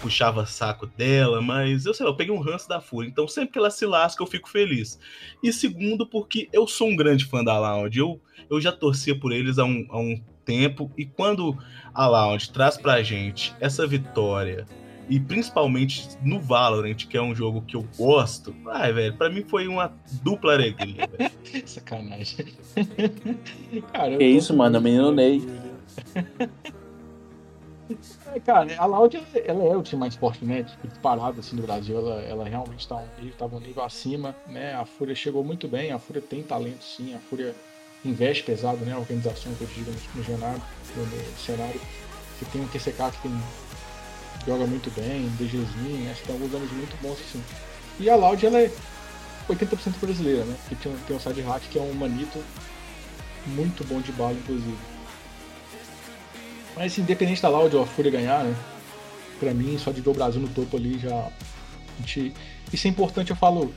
puxava 0.00 0.46
saco 0.46 0.86
dela, 0.86 1.40
mas 1.40 1.84
eu 1.86 1.94
sei 1.94 2.04
lá, 2.04 2.12
eu 2.12 2.16
peguei 2.16 2.34
um 2.34 2.40
ranço 2.40 2.68
da 2.68 2.80
Fúria. 2.80 3.08
Então 3.08 3.28
sempre 3.28 3.52
que 3.52 3.58
ela 3.58 3.70
se 3.70 3.86
lasca, 3.86 4.22
eu 4.22 4.26
fico 4.26 4.48
feliz. 4.48 4.98
E 5.42 5.52
segundo, 5.52 6.06
porque 6.06 6.48
eu 6.52 6.66
sou 6.66 6.88
um 6.88 6.96
grande 6.96 7.24
fã 7.26 7.44
da 7.44 7.58
Lounge. 7.58 7.98
Eu, 7.98 8.20
eu 8.48 8.60
já 8.60 8.72
torcia 8.72 9.18
por 9.18 9.32
eles 9.32 9.58
há 9.58 9.64
um, 9.64 9.86
há 9.90 9.98
um 9.98 10.20
tempo. 10.44 10.90
E 10.96 11.04
quando 11.04 11.56
a 11.94 12.06
Lounge 12.06 12.50
traz 12.50 12.76
pra 12.76 13.02
gente 13.02 13.54
essa 13.60 13.86
vitória 13.86 14.66
e 15.10 15.18
principalmente 15.18 16.08
no 16.22 16.40
Valorant, 16.40 16.94
que 16.94 17.16
é 17.16 17.20
um 17.20 17.34
jogo 17.34 17.62
que 17.62 17.74
eu 17.74 17.84
gosto, 17.98 18.54
ai, 18.68 18.92
velho, 18.92 19.16
pra 19.16 19.28
mim 19.28 19.42
foi 19.42 19.66
uma 19.66 19.92
dupla 20.22 20.54
alegria, 20.54 21.08
velho. 21.18 21.32
Sacanagem. 21.66 22.46
Cara, 23.92 24.16
que 24.16 24.24
isso, 24.24 24.56
mano, 24.56 24.80
menino 24.80 25.10
Ney. 25.10 25.42
É, 28.32 28.38
cara, 28.38 28.72
a 28.78 28.86
Loud 28.86 29.20
ela 29.44 29.64
é 29.64 29.76
o 29.76 29.82
time 29.82 29.98
mais 29.98 30.14
forte, 30.14 30.44
né? 30.44 30.64
Disparado 30.84 31.40
assim 31.40 31.56
no 31.56 31.62
Brasil, 31.62 31.98
ela, 31.98 32.22
ela 32.22 32.44
realmente 32.44 32.86
tá 32.86 32.94
um 32.94 33.08
nível, 33.20 33.36
tava 33.36 33.56
um 33.56 33.60
nível 33.60 33.82
acima, 33.82 34.36
né? 34.46 34.74
A 34.74 34.84
Fúria 34.84 35.16
chegou 35.16 35.42
muito 35.42 35.66
bem, 35.66 35.90
a 35.90 35.98
Fúria 35.98 36.22
tem 36.22 36.40
talento 36.40 36.84
sim, 36.84 37.14
a 37.14 37.18
Fúria 37.18 37.52
investe 38.04 38.44
pesado, 38.44 38.84
né? 38.84 38.92
A 38.92 38.98
organização 38.98 39.52
que 39.54 39.62
eu 39.62 39.68
digo 39.74 39.90
no, 39.90 40.20
no, 40.20 40.24
cenário, 40.24 40.62
no, 40.96 41.04
no 41.04 41.36
cenário. 41.36 41.80
Você 42.38 42.44
tem 42.52 42.60
um 42.62 42.68
QCK 42.68 43.16
que 43.16 43.22
tem 43.22 43.32
joga 44.46 44.66
muito 44.66 44.90
bem, 44.90 45.28
DGzinho, 45.38 46.10
acho 46.10 46.20
que 46.20 46.26
tem 46.26 46.36
alguns 46.36 46.54
anos 46.54 46.72
muito 46.72 46.96
bons 47.02 47.18
assim. 47.20 47.42
E 47.98 48.08
a 48.08 48.16
Loud 48.16 48.44
ela 48.44 48.58
é 48.58 48.70
80% 49.48 49.98
brasileira, 50.00 50.44
né? 50.44 50.56
Que 50.68 50.74
tem, 50.76 50.92
tem 51.06 51.16
um 51.16 51.20
side 51.20 51.40
hack 51.42 51.62
que 51.70 51.78
é 51.78 51.82
um 51.82 51.92
manito 51.92 52.42
muito 53.46 53.84
bom 53.84 54.00
de 54.00 54.12
bala, 54.12 54.32
inclusive. 54.32 54.76
Mas 56.76 56.96
independente 56.98 57.42
da 57.42 57.48
Loud 57.48 57.74
ou 57.76 57.82
a 57.82 57.86
Fúria 57.86 58.10
ganhar, 58.10 58.44
né? 58.44 58.54
Pra 59.38 59.52
mim, 59.52 59.78
só 59.78 59.90
de 59.90 60.00
ver 60.00 60.10
o 60.10 60.14
Brasil 60.14 60.40
no 60.40 60.48
topo 60.48 60.76
ali 60.76 60.98
já. 60.98 61.30
Gente... 61.98 62.32
Isso 62.72 62.86
é 62.86 62.90
importante, 62.90 63.30
eu 63.30 63.36
falo, 63.36 63.74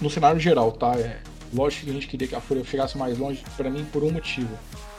no 0.00 0.10
cenário 0.10 0.38
geral, 0.38 0.70
tá? 0.72 0.94
É, 0.98 1.20
lógico 1.52 1.84
que 1.84 1.90
a 1.90 1.94
gente 1.94 2.06
queria 2.06 2.28
que 2.28 2.34
a 2.34 2.40
Fúria 2.40 2.64
chegasse 2.64 2.98
mais 2.98 3.16
longe, 3.18 3.42
para 3.56 3.70
mim, 3.70 3.84
por 3.86 4.04
um 4.04 4.10
motivo. 4.10 4.56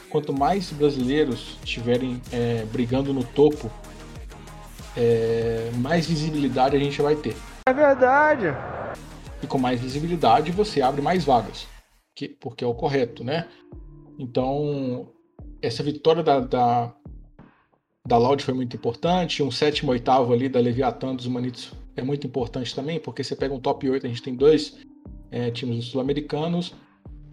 Quanto 0.10 0.34
mais 0.34 0.72
brasileiros 0.72 1.58
estiverem 1.64 2.22
é, 2.32 2.66
brigando 2.72 3.14
no 3.14 3.24
topo, 3.24 3.72
é, 4.96 5.70
mais 5.76 6.08
visibilidade 6.08 6.76
a 6.76 6.80
gente 6.80 7.02
vai 7.02 7.16
ter. 7.16 7.36
É 7.68 7.74
verdade. 7.74 8.46
E 9.42 9.48
com 9.48 9.58
mais 9.58 9.80
visibilidade 9.80 10.52
você 10.52 10.82
abre 10.82 11.02
mais 11.02 11.26
vagas, 11.26 11.68
que, 12.16 12.30
porque 12.30 12.64
é 12.64 12.68
o 12.68 12.74
correto, 12.74 13.24
né? 13.24 13.48
Então, 14.18 15.10
essa 15.62 15.84
vitória 15.84 16.24
da, 16.24 16.40
da, 16.40 16.94
da 18.06 18.18
Loud 18.18 18.44
foi 18.44 18.54
muito 18.54 18.76
importante. 18.76 19.44
Um 19.44 19.52
sétimo, 19.52 19.92
oitavo 19.92 20.34
ali 20.34 20.48
da 20.48 20.60
Leviatã 20.60 21.14
dos 21.14 21.28
Manitos 21.28 21.74
é 21.96 22.02
muito 22.02 22.26
importante 22.26 22.74
também, 22.74 23.00
porque 23.00 23.24
você 23.24 23.36
pega 23.36 23.54
um 23.54 23.60
top 23.60 23.90
8, 23.90 24.06
a 24.06 24.10
gente 24.10 24.22
tem 24.22 24.36
dois 24.36 24.78
é, 25.32 25.52
times 25.52 25.86
sul-americanos 25.86 26.74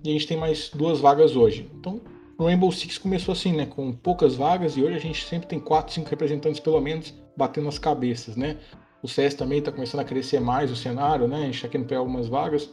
e 0.05 0.11
a 0.11 0.13
gente 0.13 0.27
tem 0.27 0.37
mais 0.37 0.71
duas 0.71 1.01
vagas 1.01 1.37
hoje. 1.37 1.71
Então, 1.79 2.01
o 2.39 2.45
Rainbow 2.45 2.73
Six 2.73 2.99
começou 2.99 3.33
assim, 3.33 3.53
né, 3.53 3.67
com 3.67 3.93
poucas 3.93 4.35
vagas 4.35 4.77
e 4.77 4.83
hoje 4.83 4.97
a 4.97 5.01
gente 5.01 5.25
sempre 5.25 5.47
tem 5.47 5.61
quatro, 5.61 5.95
cinco 5.95 6.11
representantes 6.11 6.59
pelo 6.59 6.81
menos 6.81 7.15
batendo 7.37 7.69
as 7.69 7.79
cabeças, 7.79 8.37
né? 8.37 8.59
O 9.03 9.09
CS 9.09 9.35
também 9.35 9.59
está 9.59 9.73
começando 9.73 10.01
a 10.01 10.05
crescer 10.05 10.41
mais 10.41 10.71
o 10.71 10.77
cenário, 10.77 11.27
né? 11.27 11.39
A 11.39 11.45
gente 11.45 11.57
está 11.57 11.69
querendo 11.69 11.87
pegar 11.87 12.01
algumas 12.01 12.29
vagas. 12.29 12.71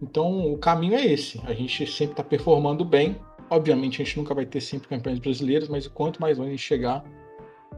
Então 0.00 0.52
o 0.52 0.58
caminho 0.58 0.94
é 0.94 1.04
esse. 1.04 1.40
A 1.44 1.52
gente 1.52 1.86
sempre 1.86 2.12
está 2.12 2.24
performando 2.24 2.84
bem. 2.84 3.16
Obviamente 3.50 4.00
a 4.00 4.04
gente 4.04 4.16
nunca 4.18 4.34
vai 4.34 4.46
ter 4.46 4.60
sempre 4.60 4.88
campeões 4.88 5.18
brasileiros, 5.18 5.68
mas 5.68 5.86
quanto 5.86 6.20
mais 6.20 6.38
longe 6.38 6.50
a 6.50 6.52
gente 6.52 6.62
chegar, 6.64 7.04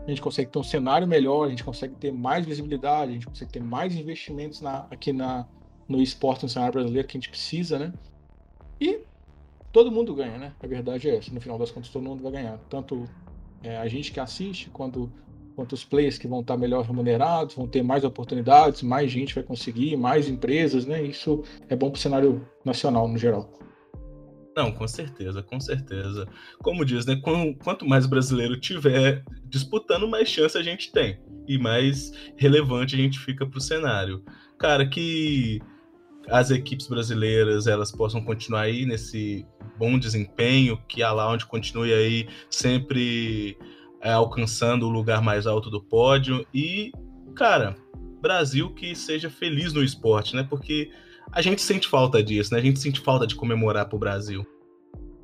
a 0.04 0.08
gente 0.08 0.20
consegue 0.20 0.50
ter 0.50 0.58
um 0.58 0.62
cenário 0.62 1.06
melhor, 1.06 1.46
a 1.46 1.50
gente 1.50 1.64
consegue 1.64 1.94
ter 1.94 2.12
mais 2.12 2.44
visibilidade, 2.46 3.10
a 3.10 3.14
gente 3.14 3.26
consegue 3.26 3.52
ter 3.52 3.62
mais 3.62 3.94
investimentos 3.94 4.60
na, 4.60 4.86
aqui 4.90 5.12
na, 5.12 5.46
no 5.88 6.00
esporte 6.00 6.42
no 6.42 6.48
cenário 6.48 6.72
brasileiro 6.72 7.06
que 7.06 7.16
a 7.16 7.20
gente 7.20 7.30
precisa, 7.30 7.78
né? 7.78 7.92
E 8.80 9.00
todo 9.72 9.90
mundo 9.90 10.14
ganha, 10.14 10.38
né? 10.38 10.52
A 10.60 10.66
verdade 10.66 11.08
é 11.08 11.16
essa. 11.16 11.32
No 11.32 11.40
final 11.40 11.58
das 11.58 11.70
contas, 11.70 11.90
todo 11.90 12.02
mundo 12.02 12.22
vai 12.22 12.32
ganhar. 12.32 12.58
Tanto 12.68 13.04
é, 13.62 13.76
a 13.76 13.86
gente 13.88 14.12
que 14.12 14.20
assiste, 14.20 14.70
quanto 14.70 15.10
quanto 15.54 15.72
os 15.72 15.84
players 15.84 16.18
que 16.18 16.28
vão 16.28 16.40
estar 16.40 16.56
melhor 16.56 16.84
remunerados, 16.84 17.54
vão 17.54 17.66
ter 17.66 17.82
mais 17.82 18.04
oportunidades, 18.04 18.82
mais 18.82 19.10
gente 19.10 19.34
vai 19.34 19.44
conseguir, 19.44 19.96
mais 19.96 20.28
empresas, 20.28 20.86
né? 20.86 21.02
Isso 21.02 21.42
é 21.68 21.76
bom 21.76 21.90
para 21.90 21.98
o 21.98 22.00
cenário 22.00 22.46
nacional 22.64 23.08
no 23.08 23.18
geral. 23.18 23.52
Não, 24.56 24.72
com 24.72 24.86
certeza, 24.86 25.42
com 25.42 25.60
certeza. 25.60 26.26
Como 26.62 26.84
diz, 26.84 27.06
né? 27.06 27.20
Quanto 27.62 27.86
mais 27.86 28.04
brasileiro 28.04 28.58
tiver 28.58 29.22
disputando, 29.44 30.08
mais 30.08 30.28
chance 30.28 30.58
a 30.58 30.62
gente 30.62 30.90
tem. 30.90 31.20
E 31.46 31.56
mais 31.56 32.12
relevante 32.36 32.94
a 32.94 32.98
gente 32.98 33.18
fica 33.18 33.46
para 33.46 33.58
o 33.58 33.60
cenário. 33.60 34.24
Cara, 34.58 34.86
que 34.86 35.60
as 36.28 36.50
equipes 36.50 36.86
brasileiras 36.86 37.66
elas 37.66 37.90
possam 37.90 38.22
continuar 38.22 38.62
aí 38.62 38.84
nesse 38.84 39.46
bom 39.78 39.98
desempenho, 39.98 40.76
que 40.86 41.02
a 41.02 41.12
Lounge 41.12 41.46
continue 41.46 41.92
aí 41.94 42.28
sempre 42.50 43.56
é, 44.00 44.10
alcançando 44.10 44.86
o 44.86 44.90
lugar 44.90 45.22
mais 45.22 45.46
alto 45.46 45.70
do 45.70 45.82
pódio. 45.82 46.46
E, 46.52 46.92
cara, 47.34 47.76
Brasil 48.20 48.72
que 48.74 48.94
seja 48.94 49.30
feliz 49.30 49.72
no 49.72 49.82
esporte, 49.82 50.34
né? 50.34 50.46
Porque 50.48 50.90
a 51.32 51.40
gente 51.42 51.62
sente 51.62 51.88
falta 51.88 52.22
disso, 52.22 52.52
né? 52.52 52.60
A 52.60 52.62
gente 52.62 52.78
sente 52.78 53.00
falta 53.00 53.26
de 53.26 53.34
comemorar 53.34 53.88
pro 53.88 53.98
Brasil. 53.98 54.46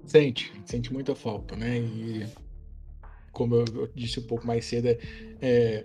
Sente, 0.04 0.52
sente 0.64 0.92
muita 0.92 1.14
falta, 1.14 1.56
né? 1.56 1.78
E 1.78 2.26
como 3.33 3.56
eu 3.56 3.90
disse 3.95 4.21
um 4.21 4.23
pouco 4.23 4.47
mais 4.47 4.64
cedo, 4.64 4.88
é, 5.42 5.85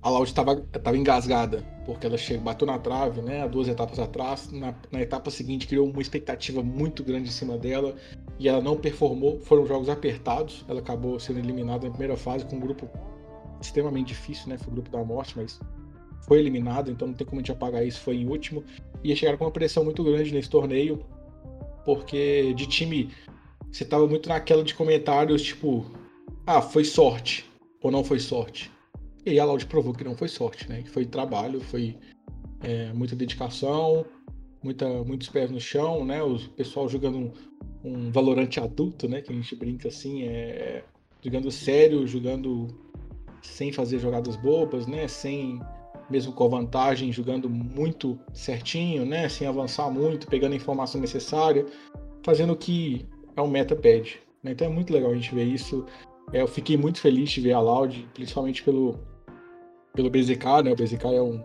a 0.00 0.10
Loud 0.10 0.28
estava 0.28 0.96
engasgada, 0.96 1.64
porque 1.86 2.06
ela 2.06 2.18
chegou, 2.18 2.44
bateu 2.44 2.66
na 2.66 2.78
trave, 2.78 3.22
né? 3.22 3.48
Duas 3.48 3.66
etapas 3.66 3.98
atrás. 3.98 4.52
Na, 4.52 4.74
na, 4.92 5.00
etapa 5.00 5.30
seguinte, 5.30 5.66
criou 5.66 5.90
uma 5.90 6.02
expectativa 6.02 6.62
muito 6.62 7.02
grande 7.02 7.30
em 7.30 7.32
cima 7.32 7.56
dela 7.56 7.96
e 8.38 8.48
ela 8.48 8.60
não 8.60 8.76
performou. 8.76 9.40
Foram 9.40 9.66
jogos 9.66 9.88
apertados. 9.88 10.64
Ela 10.68 10.80
acabou 10.80 11.18
sendo 11.18 11.38
eliminada 11.38 11.84
na 11.86 11.90
primeira 11.90 12.16
fase 12.16 12.44
com 12.44 12.56
um 12.56 12.60
grupo 12.60 12.88
extremamente 13.60 14.08
difícil, 14.08 14.48
né? 14.48 14.58
Foi 14.58 14.68
o 14.68 14.72
grupo 14.72 14.90
da 14.90 15.02
morte, 15.04 15.34
mas 15.36 15.60
foi 16.26 16.38
eliminado, 16.38 16.90
então 16.90 17.08
não 17.08 17.14
tem 17.14 17.26
como 17.26 17.40
a 17.40 17.42
gente 17.42 17.52
apagar 17.52 17.86
isso. 17.86 18.00
Foi 18.00 18.16
em 18.16 18.28
último. 18.28 18.64
E 19.02 19.14
chegaram 19.14 19.38
com 19.38 19.44
uma 19.44 19.50
pressão 19.50 19.84
muito 19.84 20.02
grande 20.02 20.32
nesse 20.32 20.48
torneio, 20.48 21.04
porque 21.84 22.54
de 22.54 22.66
time 22.66 23.10
você 23.70 23.84
tava 23.84 24.06
muito 24.06 24.28
naquela 24.28 24.64
de 24.64 24.74
comentários 24.74 25.42
tipo: 25.42 25.84
ah, 26.46 26.62
foi 26.62 26.84
sorte 26.84 27.44
ou 27.82 27.90
não 27.90 28.02
foi 28.02 28.18
sorte 28.18 28.72
e 29.26 29.30
aí 29.30 29.40
a 29.40 29.44
Loud 29.44 29.64
provou 29.66 29.94
que 29.94 30.04
não 30.04 30.14
foi 30.14 30.28
sorte, 30.28 30.68
né? 30.68 30.82
Que 30.82 30.90
foi 30.90 31.06
trabalho, 31.06 31.60
foi 31.60 31.96
é, 32.62 32.92
muita 32.92 33.16
dedicação, 33.16 34.04
muita, 34.64 34.88
muitos 35.04 35.28
pés 35.28 35.50
no 35.50 35.60
chão, 35.60 36.04
né? 36.04 36.22
O 36.22 36.38
pessoal 36.56 36.88
jogando 36.88 37.18
um, 37.18 37.32
um 37.84 38.10
valorante 38.10 38.58
adulto, 38.58 39.06
né? 39.06 39.20
Que 39.20 39.30
a 39.30 39.36
gente 39.36 39.54
brinca 39.54 39.88
assim, 39.88 40.24
é, 40.24 40.82
jogando 41.22 41.50
sério, 41.50 42.06
jogando 42.06 42.68
sem 43.42 43.70
fazer 43.70 43.98
jogadas 43.98 44.36
bobas, 44.36 44.86
né? 44.86 45.06
Sem 45.06 45.60
mesmo 46.10 46.32
com 46.32 46.48
vantagem, 46.48 47.12
jogando 47.12 47.48
muito 47.48 48.18
certinho, 48.32 49.04
né? 49.04 49.28
Sem 49.28 49.46
avançar 49.46 49.90
muito, 49.90 50.26
pegando 50.26 50.54
a 50.54 50.56
informação 50.56 51.00
necessária, 51.00 51.66
fazendo 52.22 52.54
o 52.54 52.56
que 52.56 53.06
é 53.36 53.42
um 53.42 53.48
meta 53.48 53.76
pede. 53.76 54.18
Né? 54.42 54.52
Então 54.52 54.66
é 54.66 54.70
muito 54.70 54.92
legal 54.92 55.10
a 55.10 55.14
gente 55.14 55.34
ver 55.34 55.44
isso. 55.44 55.84
É, 56.32 56.40
eu 56.40 56.48
fiquei 56.48 56.76
muito 56.76 57.00
feliz 57.00 57.30
de 57.30 57.40
ver 57.42 57.52
a 57.52 57.60
Loud, 57.60 58.08
principalmente 58.14 58.62
pelo 58.62 58.98
pelo 59.94 60.10
BZK, 60.10 60.62
né? 60.64 60.72
O 60.72 60.74
BZK 60.74 61.04
é 61.04 61.22
um, 61.22 61.44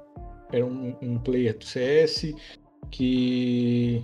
era 0.51 0.65
um, 0.65 0.95
um 1.01 1.19
player 1.19 1.55
do 1.55 1.63
CS 1.63 2.33
que 2.89 4.03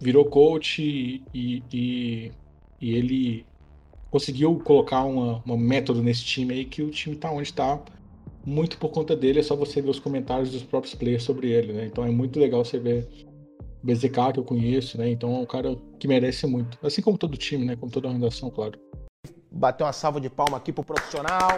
virou 0.00 0.24
coach 0.24 0.82
e, 0.82 1.22
e, 1.72 2.32
e, 2.80 2.94
ele 2.94 3.46
conseguiu 4.10 4.56
colocar 4.58 5.04
uma, 5.04 5.42
uma 5.44 5.56
método 5.56 6.02
nesse 6.02 6.24
time 6.24 6.54
aí 6.54 6.64
que 6.64 6.82
o 6.82 6.90
time 6.90 7.16
tá 7.16 7.30
onde 7.30 7.52
tá 7.52 7.80
muito 8.44 8.78
por 8.78 8.90
conta 8.90 9.16
dele, 9.16 9.40
é 9.40 9.42
só 9.42 9.56
você 9.56 9.82
ver 9.82 9.90
os 9.90 9.98
comentários 9.98 10.50
dos 10.50 10.62
próprios 10.62 10.94
players 10.94 11.24
sobre 11.24 11.50
ele, 11.50 11.72
né? 11.72 11.86
Então 11.86 12.04
é 12.04 12.10
muito 12.10 12.38
legal 12.38 12.64
você 12.64 12.78
ver 12.78 13.08
BZK 13.82 14.32
que 14.34 14.38
eu 14.38 14.44
conheço, 14.44 14.96
né? 14.96 15.10
Então 15.10 15.34
é 15.34 15.38
um 15.38 15.46
cara 15.46 15.76
que 15.98 16.06
merece 16.06 16.46
muito. 16.46 16.78
Assim 16.84 17.02
como 17.02 17.18
todo 17.18 17.36
time, 17.36 17.64
né? 17.64 17.74
Como 17.74 17.90
toda 17.90 18.06
organização, 18.06 18.48
claro. 18.48 18.78
Bater 19.50 19.84
uma 19.84 19.92
salva 19.92 20.20
de 20.20 20.30
palma 20.30 20.56
aqui 20.56 20.72
pro 20.72 20.84
profissional. 20.84 21.56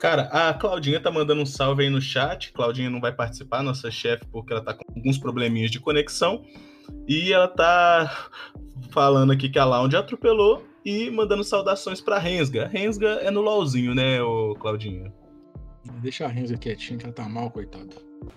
Cara, 0.00 0.22
a 0.32 0.54
Claudinha 0.54 0.98
tá 0.98 1.10
mandando 1.10 1.42
um 1.42 1.46
salve 1.46 1.82
aí 1.82 1.90
no 1.90 2.00
chat. 2.00 2.54
Claudinha 2.54 2.88
não 2.88 3.02
vai 3.02 3.12
participar, 3.12 3.62
nossa 3.62 3.90
chefe, 3.90 4.24
porque 4.32 4.50
ela 4.50 4.64
tá 4.64 4.72
com 4.72 4.82
alguns 4.96 5.18
probleminhas 5.18 5.70
de 5.70 5.78
conexão. 5.78 6.42
E 7.06 7.30
ela 7.34 7.46
tá 7.46 8.30
falando 8.90 9.30
aqui 9.30 9.50
que 9.50 9.58
a 9.58 9.64
Lounge 9.66 9.94
atropelou 9.94 10.64
e 10.86 11.10
mandando 11.10 11.44
saudações 11.44 12.00
pra 12.00 12.18
Rensga. 12.18 12.66
Rensga 12.66 13.08
é 13.20 13.30
no 13.30 13.42
LOLzinho, 13.42 13.94
né, 13.94 14.22
ô 14.22 14.54
Claudinho? 14.54 15.12
Deixa 16.00 16.24
a 16.24 16.28
Rensga 16.28 16.56
quietinha, 16.56 16.98
que 16.98 17.04
ela 17.04 17.12
tá 17.12 17.28
mal, 17.28 17.50
coitado. 17.50 17.94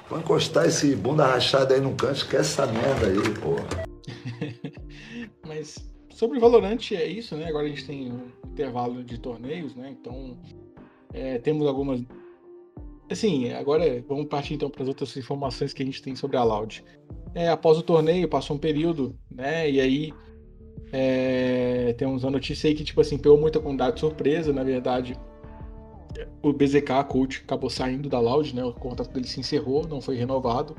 Vou 0.10 0.20
encostar 0.20 0.66
esse 0.66 0.94
bunda 0.98 1.26
rachada 1.26 1.76
aí 1.76 1.80
no 1.80 1.96
canto, 1.96 2.18
esquece 2.18 2.62
essa 2.62 2.68
merda 2.68 3.08
aí, 3.08 3.40
porra. 3.40 3.86
Mas 5.48 5.78
sobre 6.10 6.40
o 6.40 6.42
Valorant 6.42 6.92
é 6.92 7.06
isso, 7.06 7.38
né? 7.38 7.48
Agora 7.48 7.68
a 7.68 7.70
gente 7.70 7.86
tem 7.86 8.12
um 8.12 8.28
intervalo 8.52 9.02
de 9.02 9.18
torneios, 9.18 9.76
né? 9.76 9.96
Então 9.98 10.38
é, 11.14 11.38
temos 11.38 11.68
algumas. 11.68 12.02
Assim, 13.10 13.52
agora 13.52 14.04
vamos 14.08 14.26
partir 14.26 14.56
então 14.56 14.70
para 14.70 14.82
as 14.82 14.90
outras 14.90 15.16
informações 15.16 15.72
que 15.72 15.84
a 15.84 15.86
gente 15.86 16.02
tem 16.02 16.16
sobre 16.16 16.36
a 16.36 16.44
Loud. 16.44 16.84
É, 17.36 17.50
após 17.50 17.78
o 17.78 17.84
torneio, 17.84 18.28
passou 18.28 18.56
um 18.56 18.60
período, 18.60 19.16
né? 19.30 19.70
E 19.70 19.80
aí 19.80 20.14
é, 20.92 21.94
temos 21.98 22.24
uma 22.24 22.32
notícia 22.32 22.68
aí 22.68 22.76
que, 22.76 22.84
tipo 22.84 23.02
assim, 23.02 23.18
pegou 23.18 23.40
muita 23.40 23.60
comunidade 23.60 24.00
surpresa, 24.00 24.52
na 24.52 24.64
verdade. 24.64 25.18
O 26.42 26.54
BZK, 26.54 27.04
coach, 27.08 27.42
acabou 27.44 27.70
saindo 27.70 28.10
da 28.10 28.20
Loud, 28.20 28.56
né? 28.56 28.64
O 28.64 28.74
contrato 28.74 29.12
dele 29.12 29.28
se 29.28 29.40
encerrou, 29.40 29.88
não 29.88 30.02
foi 30.02 30.16
renovado. 30.16 30.76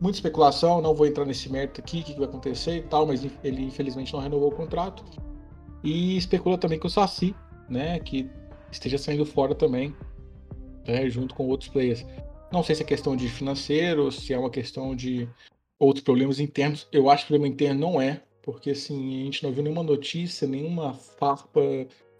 Muita 0.00 0.18
especulação, 0.18 0.80
não 0.80 0.94
vou 0.94 1.06
entrar 1.06 1.24
nesse 1.24 1.50
mérito 1.50 1.80
aqui, 1.80 2.00
o 2.00 2.04
que, 2.04 2.12
que 2.12 2.18
vai 2.18 2.28
acontecer 2.28 2.76
e 2.76 2.82
tal, 2.82 3.06
mas 3.06 3.26
ele 3.42 3.62
infelizmente 3.62 4.12
não 4.12 4.20
renovou 4.20 4.48
o 4.48 4.54
contrato. 4.54 5.04
E 5.82 6.16
especula 6.16 6.58
também 6.58 6.78
que 6.78 6.86
o 6.86 6.90
Saci, 6.90 7.34
né, 7.68 7.98
que 8.00 8.28
esteja 8.74 8.98
saindo 8.98 9.24
fora 9.24 9.54
também, 9.54 9.94
né, 10.86 11.08
junto 11.08 11.34
com 11.34 11.46
outros 11.46 11.68
players. 11.68 12.04
Não 12.52 12.62
sei 12.62 12.74
se 12.74 12.82
é 12.82 12.86
questão 12.86 13.16
de 13.16 13.28
financeiro, 13.28 14.12
se 14.12 14.32
é 14.32 14.38
uma 14.38 14.50
questão 14.50 14.94
de 14.94 15.28
outros 15.78 16.04
problemas 16.04 16.38
internos. 16.38 16.86
Eu 16.92 17.10
acho 17.10 17.24
que 17.24 17.28
problema 17.28 17.52
interno 17.52 17.80
não 17.80 18.00
é, 18.00 18.22
porque 18.42 18.70
assim, 18.70 19.22
a 19.22 19.24
gente 19.24 19.42
não 19.42 19.52
viu 19.52 19.62
nenhuma 19.62 19.82
notícia, 19.82 20.46
nenhuma 20.46 20.94
farpa, 20.94 21.60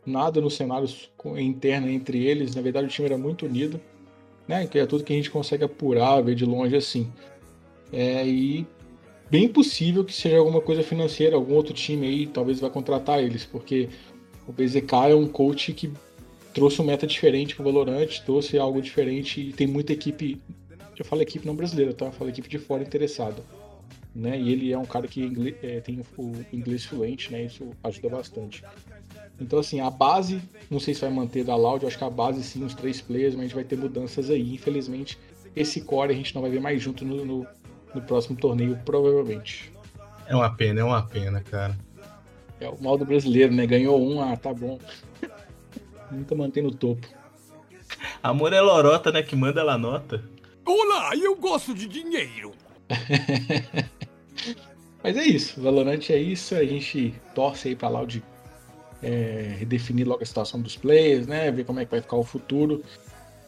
nada 0.07 0.41
no 0.41 0.51
cenário 0.51 0.89
interno 1.37 1.89
entre 1.89 2.25
eles. 2.27 2.55
Na 2.55 2.63
verdade, 2.63 2.87
o 2.87 2.91
time 2.91 3.07
era 3.07 3.19
muito 3.19 3.47
unido, 3.47 3.81
né? 4.49 4.67
Que 4.67 4.79
é 4.79 4.87
tudo 4.87 5.05
que 5.05 5.13
a 5.13 5.17
gente 5.17 5.31
consegue 5.31 5.65
apurar, 5.65 6.23
ver 6.23 6.35
de 6.35 6.45
longe 6.45 6.77
assim. 6.77 7.13
É, 7.93 8.27
e 8.27 8.67
bem 9.31 9.49
possível 9.49 10.05
que 10.05 10.13
seja 10.13 10.39
alguma 10.39 10.61
coisa 10.61 10.83
financeira, 10.83 11.37
algum 11.37 11.55
outro 11.55 11.75
time 11.75 12.07
aí 12.07 12.27
talvez 12.27 12.61
vai 12.61 12.71
contratar 12.71 13.23
eles, 13.23 13.45
porque 13.45 13.89
o 14.47 14.53
BZK 14.53 15.11
é 15.11 15.15
um 15.15 15.29
coach 15.29 15.73
que 15.73 15.93
trouxe 16.55 16.81
um 16.81 16.85
meta 16.85 17.07
diferente 17.07 17.57
pro 17.57 17.65
Valorant, 17.65 18.07
trouxe 18.25 18.57
algo 18.57 18.81
diferente 18.81 19.41
e 19.41 19.53
tem 19.53 19.67
muita 19.67 19.93
equipe. 19.93 20.41
Eu 20.97 21.05
falo 21.05 21.21
equipe 21.21 21.45
não 21.45 21.57
brasileira, 21.57 21.93
tá? 21.93 22.07
Eu 22.07 22.13
falo 22.13 22.31
equipe 22.31 22.49
de 22.49 22.59
fora 22.59 22.83
interessada. 22.83 23.43
Né? 24.15 24.39
E 24.39 24.53
ele 24.53 24.73
é 24.73 24.79
um 24.79 24.85
cara 24.85 25.09
que 25.09 25.21
inglês, 25.21 25.57
é, 25.61 25.81
tem 25.81 26.01
o 26.17 26.33
inglês 26.53 26.85
fluente, 26.85 27.33
né? 27.33 27.43
Isso 27.43 27.69
ajuda 27.83 28.09
bastante. 28.11 28.63
Então, 29.41 29.59
assim, 29.59 29.81
a 29.81 29.91
base, 29.91 30.41
não 30.71 30.79
sei 30.79 30.95
se 30.95 31.01
vai 31.01 31.11
manter 31.11 31.43
da 31.43 31.57
Loud, 31.57 31.83
eu 31.83 31.89
acho 31.89 31.99
que 31.99 32.05
a 32.05 32.11
base 32.11 32.45
sim, 32.45 32.65
os 32.65 32.73
três 32.73 33.01
players, 33.01 33.35
mas 33.35 33.41
a 33.41 33.47
gente 33.47 33.55
vai 33.57 33.65
ter 33.65 33.77
mudanças 33.77 34.31
aí. 34.31 34.55
Infelizmente, 34.55 35.19
esse 35.57 35.81
core 35.81 36.13
a 36.13 36.17
gente 36.17 36.33
não 36.33 36.43
vai 36.43 36.53
ver 36.53 36.61
mais 36.61 36.81
junto 36.81 37.05
no, 37.05 37.25
no, 37.25 37.47
no 37.93 38.03
próximo 38.03 38.37
torneio, 38.37 38.79
provavelmente. 38.85 39.73
É 40.29 40.37
uma 40.37 40.55
pena, 40.55 40.81
é 40.81 40.85
uma 40.85 41.03
pena, 41.03 41.41
cara. 41.41 41.77
É 42.61 42.69
o 42.69 42.81
mal 42.81 42.97
do 42.97 43.05
brasileiro, 43.05 43.53
né? 43.53 43.67
Ganhou 43.67 44.01
um, 44.01 44.23
ah, 44.23 44.37
tá 44.37 44.55
bom 44.55 44.79
nunca 46.11 46.35
mantém 46.35 46.63
no 46.63 46.71
topo. 46.71 47.07
Amor 48.23 48.53
é 48.53 48.61
lorota, 48.61 49.13
né? 49.13 49.23
Que 49.23 49.37
manda 49.37 49.61
ela 49.61 49.77
nota. 49.77 50.23
Olá, 50.65 51.15
eu 51.17 51.37
gosto 51.37 51.75
de 51.75 51.87
dinheiro. 51.87 52.53
Mas 55.03 55.17
é 55.19 55.25
isso, 55.25 55.61
Valorant 55.61 56.09
é 56.09 56.17
isso, 56.17 56.55
a 56.55 56.65
gente 56.65 57.15
torce 57.35 57.69
aí 57.69 57.77
pra 57.77 57.91
Loud 57.91 58.25
é, 59.03 59.55
redefinir 59.59 60.09
logo 60.09 60.23
a 60.23 60.27
situação 60.27 60.63
dos 60.63 60.77
players, 60.77 61.27
né? 61.27 61.51
Ver 61.51 61.65
como 61.65 61.79
é 61.79 61.85
que 61.85 61.91
vai 61.91 62.01
ficar 62.01 62.17
o 62.17 62.25
futuro 62.25 62.83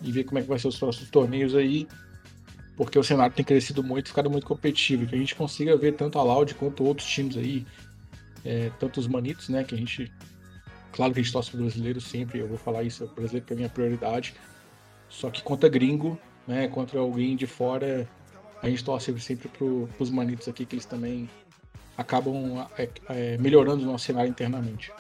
e 0.02 0.12
ver 0.12 0.24
como 0.24 0.38
é 0.38 0.42
que 0.42 0.48
vai 0.48 0.58
ser 0.58 0.68
os 0.68 0.78
próximos 0.78 1.08
torneios 1.10 1.54
aí. 1.54 1.88
Porque 2.76 2.98
o 2.98 3.02
cenário 3.02 3.34
tem 3.34 3.42
crescido 3.42 3.82
muito, 3.82 4.10
ficado 4.10 4.28
muito 4.28 4.46
competitivo, 4.46 5.06
que 5.06 5.14
a 5.14 5.18
gente 5.18 5.34
consiga 5.34 5.74
ver 5.78 5.92
tanto 5.92 6.18
a 6.18 6.22
Loud 6.22 6.54
quanto 6.56 6.84
outros 6.84 7.08
times 7.08 7.38
aí, 7.38 7.66
é, 8.44 8.70
tanto 8.78 9.00
os 9.00 9.06
manitos, 9.06 9.48
né? 9.48 9.64
Que 9.64 9.74
a 9.74 9.78
gente 9.78 10.12
Claro 10.96 11.12
que 11.12 11.20
a 11.20 11.22
gente 11.22 11.32
torce 11.32 11.50
pro 11.50 11.60
brasileiro 11.60 12.00
sempre, 12.00 12.38
eu 12.38 12.48
vou 12.48 12.56
falar 12.56 12.82
isso, 12.82 13.04
o 13.04 13.08
brasileiro 13.08 13.44
para 13.44 13.54
mim 13.54 13.64
é 13.64 13.68
prioridade. 13.68 14.34
Só 15.10 15.28
que 15.28 15.42
contra 15.42 15.68
gringo, 15.68 16.18
né, 16.48 16.68
contra 16.68 16.98
alguém 16.98 17.36
de 17.36 17.46
fora, 17.46 18.08
a 18.62 18.68
gente 18.68 18.82
torce 18.82 19.14
sempre 19.20 19.46
pro, 19.46 19.86
pros 19.98 20.08
manitos 20.08 20.48
aqui, 20.48 20.64
que 20.64 20.74
eles 20.74 20.86
também 20.86 21.28
acabam 21.98 22.66
é, 22.78 22.88
é, 23.10 23.36
melhorando 23.36 23.82
o 23.82 23.86
nosso 23.86 24.06
cenário 24.06 24.30
internamente. 24.30 24.90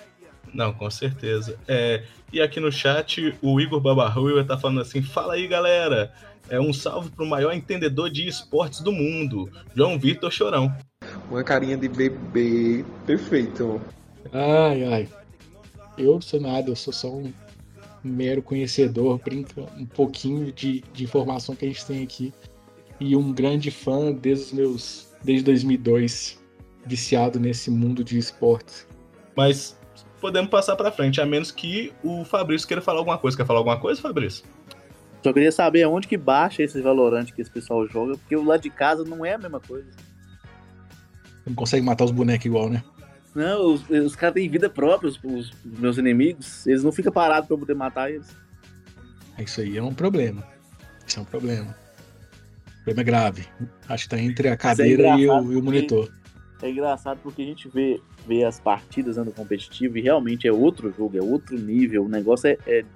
Não, 0.52 0.70
com 0.74 0.90
certeza. 0.90 1.58
É, 1.66 2.04
e 2.30 2.42
aqui 2.42 2.60
no 2.60 2.70
chat, 2.70 3.34
o 3.40 3.58
Igor 3.58 3.80
Babarrua 3.80 4.44
tá 4.44 4.58
falando 4.58 4.82
assim: 4.82 5.00
fala 5.02 5.32
aí, 5.32 5.48
galera. 5.48 6.12
É 6.48 6.60
um 6.60 6.72
salve 6.72 7.10
pro 7.10 7.26
maior 7.26 7.52
entendedor 7.52 8.08
de 8.08 8.28
esportes 8.28 8.80
do 8.80 8.92
mundo, 8.92 9.50
João 9.74 9.98
Vitor 9.98 10.30
Chorão. 10.30 10.72
Uma 11.28 11.42
carinha 11.42 11.76
de 11.76 11.88
bebê 11.88 12.84
perfeito. 13.04 13.80
Ai, 14.32 14.84
ai. 14.84 15.08
Eu 15.98 16.20
sou 16.20 16.40
nada, 16.40 16.70
eu 16.70 16.76
sou 16.76 16.92
só 16.92 17.08
um 17.08 17.32
mero 18.02 18.42
conhecedor, 18.42 19.18
brinca 19.18 19.62
um 19.76 19.86
pouquinho 19.86 20.52
de, 20.52 20.82
de 20.92 21.04
informação 21.04 21.54
que 21.54 21.64
a 21.64 21.68
gente 21.68 21.84
tem 21.84 22.02
aqui. 22.02 22.32
E 22.98 23.14
um 23.16 23.32
grande 23.32 23.70
fã 23.70 24.12
desde 24.12 24.44
os 24.44 24.52
meus. 24.52 25.12
desde 25.22 25.44
2002, 25.44 26.42
viciado 26.86 27.38
nesse 27.38 27.70
mundo 27.70 28.02
de 28.02 28.16
esportes. 28.16 28.86
Mas 29.36 29.78
podemos 30.20 30.50
passar 30.50 30.76
para 30.76 30.90
frente, 30.90 31.20
a 31.20 31.26
menos 31.26 31.50
que 31.50 31.92
o 32.02 32.24
Fabrício 32.24 32.66
queira 32.66 32.80
falar 32.80 32.98
alguma 32.98 33.18
coisa. 33.18 33.36
Quer 33.36 33.44
falar 33.44 33.60
alguma 33.60 33.78
coisa, 33.78 34.00
Fabrício? 34.00 34.44
Só 35.22 35.32
queria 35.32 35.52
saber 35.52 35.82
aonde 35.82 36.06
que 36.06 36.16
baixa 36.16 36.62
esse 36.62 36.80
valorante 36.80 37.32
que 37.32 37.42
esse 37.42 37.50
pessoal 37.50 37.86
joga, 37.88 38.16
porque 38.16 38.36
o 38.36 38.44
lado 38.44 38.62
de 38.62 38.70
casa 38.70 39.04
não 39.04 39.24
é 39.24 39.34
a 39.34 39.38
mesma 39.38 39.60
coisa. 39.60 39.90
Não 41.44 41.54
consegue 41.54 41.84
matar 41.84 42.04
os 42.04 42.10
bonecos 42.10 42.46
igual, 42.46 42.70
né? 42.70 42.82
Não, 43.36 43.74
os, 43.74 43.90
os 43.90 44.16
caras 44.16 44.32
têm 44.32 44.48
vida 44.48 44.70
própria, 44.70 45.10
os, 45.10 45.20
os, 45.22 45.52
meus 45.62 45.98
inimigos. 45.98 46.66
Eles 46.66 46.82
não 46.82 46.90
ficam 46.90 47.12
parados 47.12 47.46
pra 47.46 47.54
eu 47.54 47.58
poder 47.58 47.74
matar 47.74 48.10
eles. 48.10 48.34
Isso 49.38 49.60
aí 49.60 49.76
é 49.76 49.82
um 49.82 49.92
problema. 49.92 50.42
Isso 51.06 51.18
é 51.18 51.22
um 51.22 51.26
problema. 51.26 51.76
O 52.66 52.84
problema 52.84 53.00
é 53.02 53.04
grave. 53.04 53.46
Acho 53.86 54.04
que 54.04 54.08
tá 54.08 54.18
entre 54.18 54.48
a 54.48 54.52
é 54.52 54.56
cadeira 54.56 55.08
é 55.08 55.18
e, 55.18 55.28
o, 55.28 55.52
e, 55.52 55.56
o, 55.56 55.62
monitor. 55.62 56.10
É 56.62 56.70
engraçado 56.70 57.18
porque 57.22 57.42
a 57.42 57.44
gente 57.44 57.68
vê, 57.68 58.00
vê 58.26 58.42
as 58.42 58.58
partidas 58.58 59.18
no 59.18 59.30
competitivo 59.30 59.98
e 59.98 60.00
realmente 60.00 60.48
é 60.48 60.52
outro 60.52 60.90
jogo, 60.96 61.18
é 61.18 61.22
outro 61.22 61.58
nível. 61.58 62.06
O 62.06 62.08
negócio 62.08 62.48
é, 62.48 62.56
é, 62.66 62.86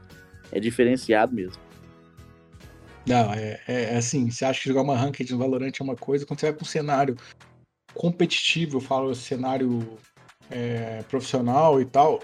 é 0.52 0.58
diferenciado 0.58 1.34
mesmo. 1.34 1.60
Não, 3.06 3.30
é, 3.34 3.60
é, 3.68 3.82
é 3.92 3.96
assim, 3.98 4.30
você 4.30 4.46
acha 4.46 4.62
que 4.62 4.70
jogar 4.70 4.80
uma 4.80 4.96
ranked 4.96 5.30
no 5.30 5.38
Valorant 5.38 5.72
é 5.78 5.84
uma 5.84 5.96
coisa, 5.96 6.24
quando 6.24 6.40
você 6.40 6.46
vai 6.46 6.54
para 6.54 6.64
um 6.64 6.66
cenário 6.66 7.16
competitivo, 7.92 8.78
eu 8.78 8.80
falo 8.80 9.14
cenário 9.14 9.98
é, 10.50 11.02
profissional 11.08 11.80
e 11.80 11.84
tal, 11.84 12.20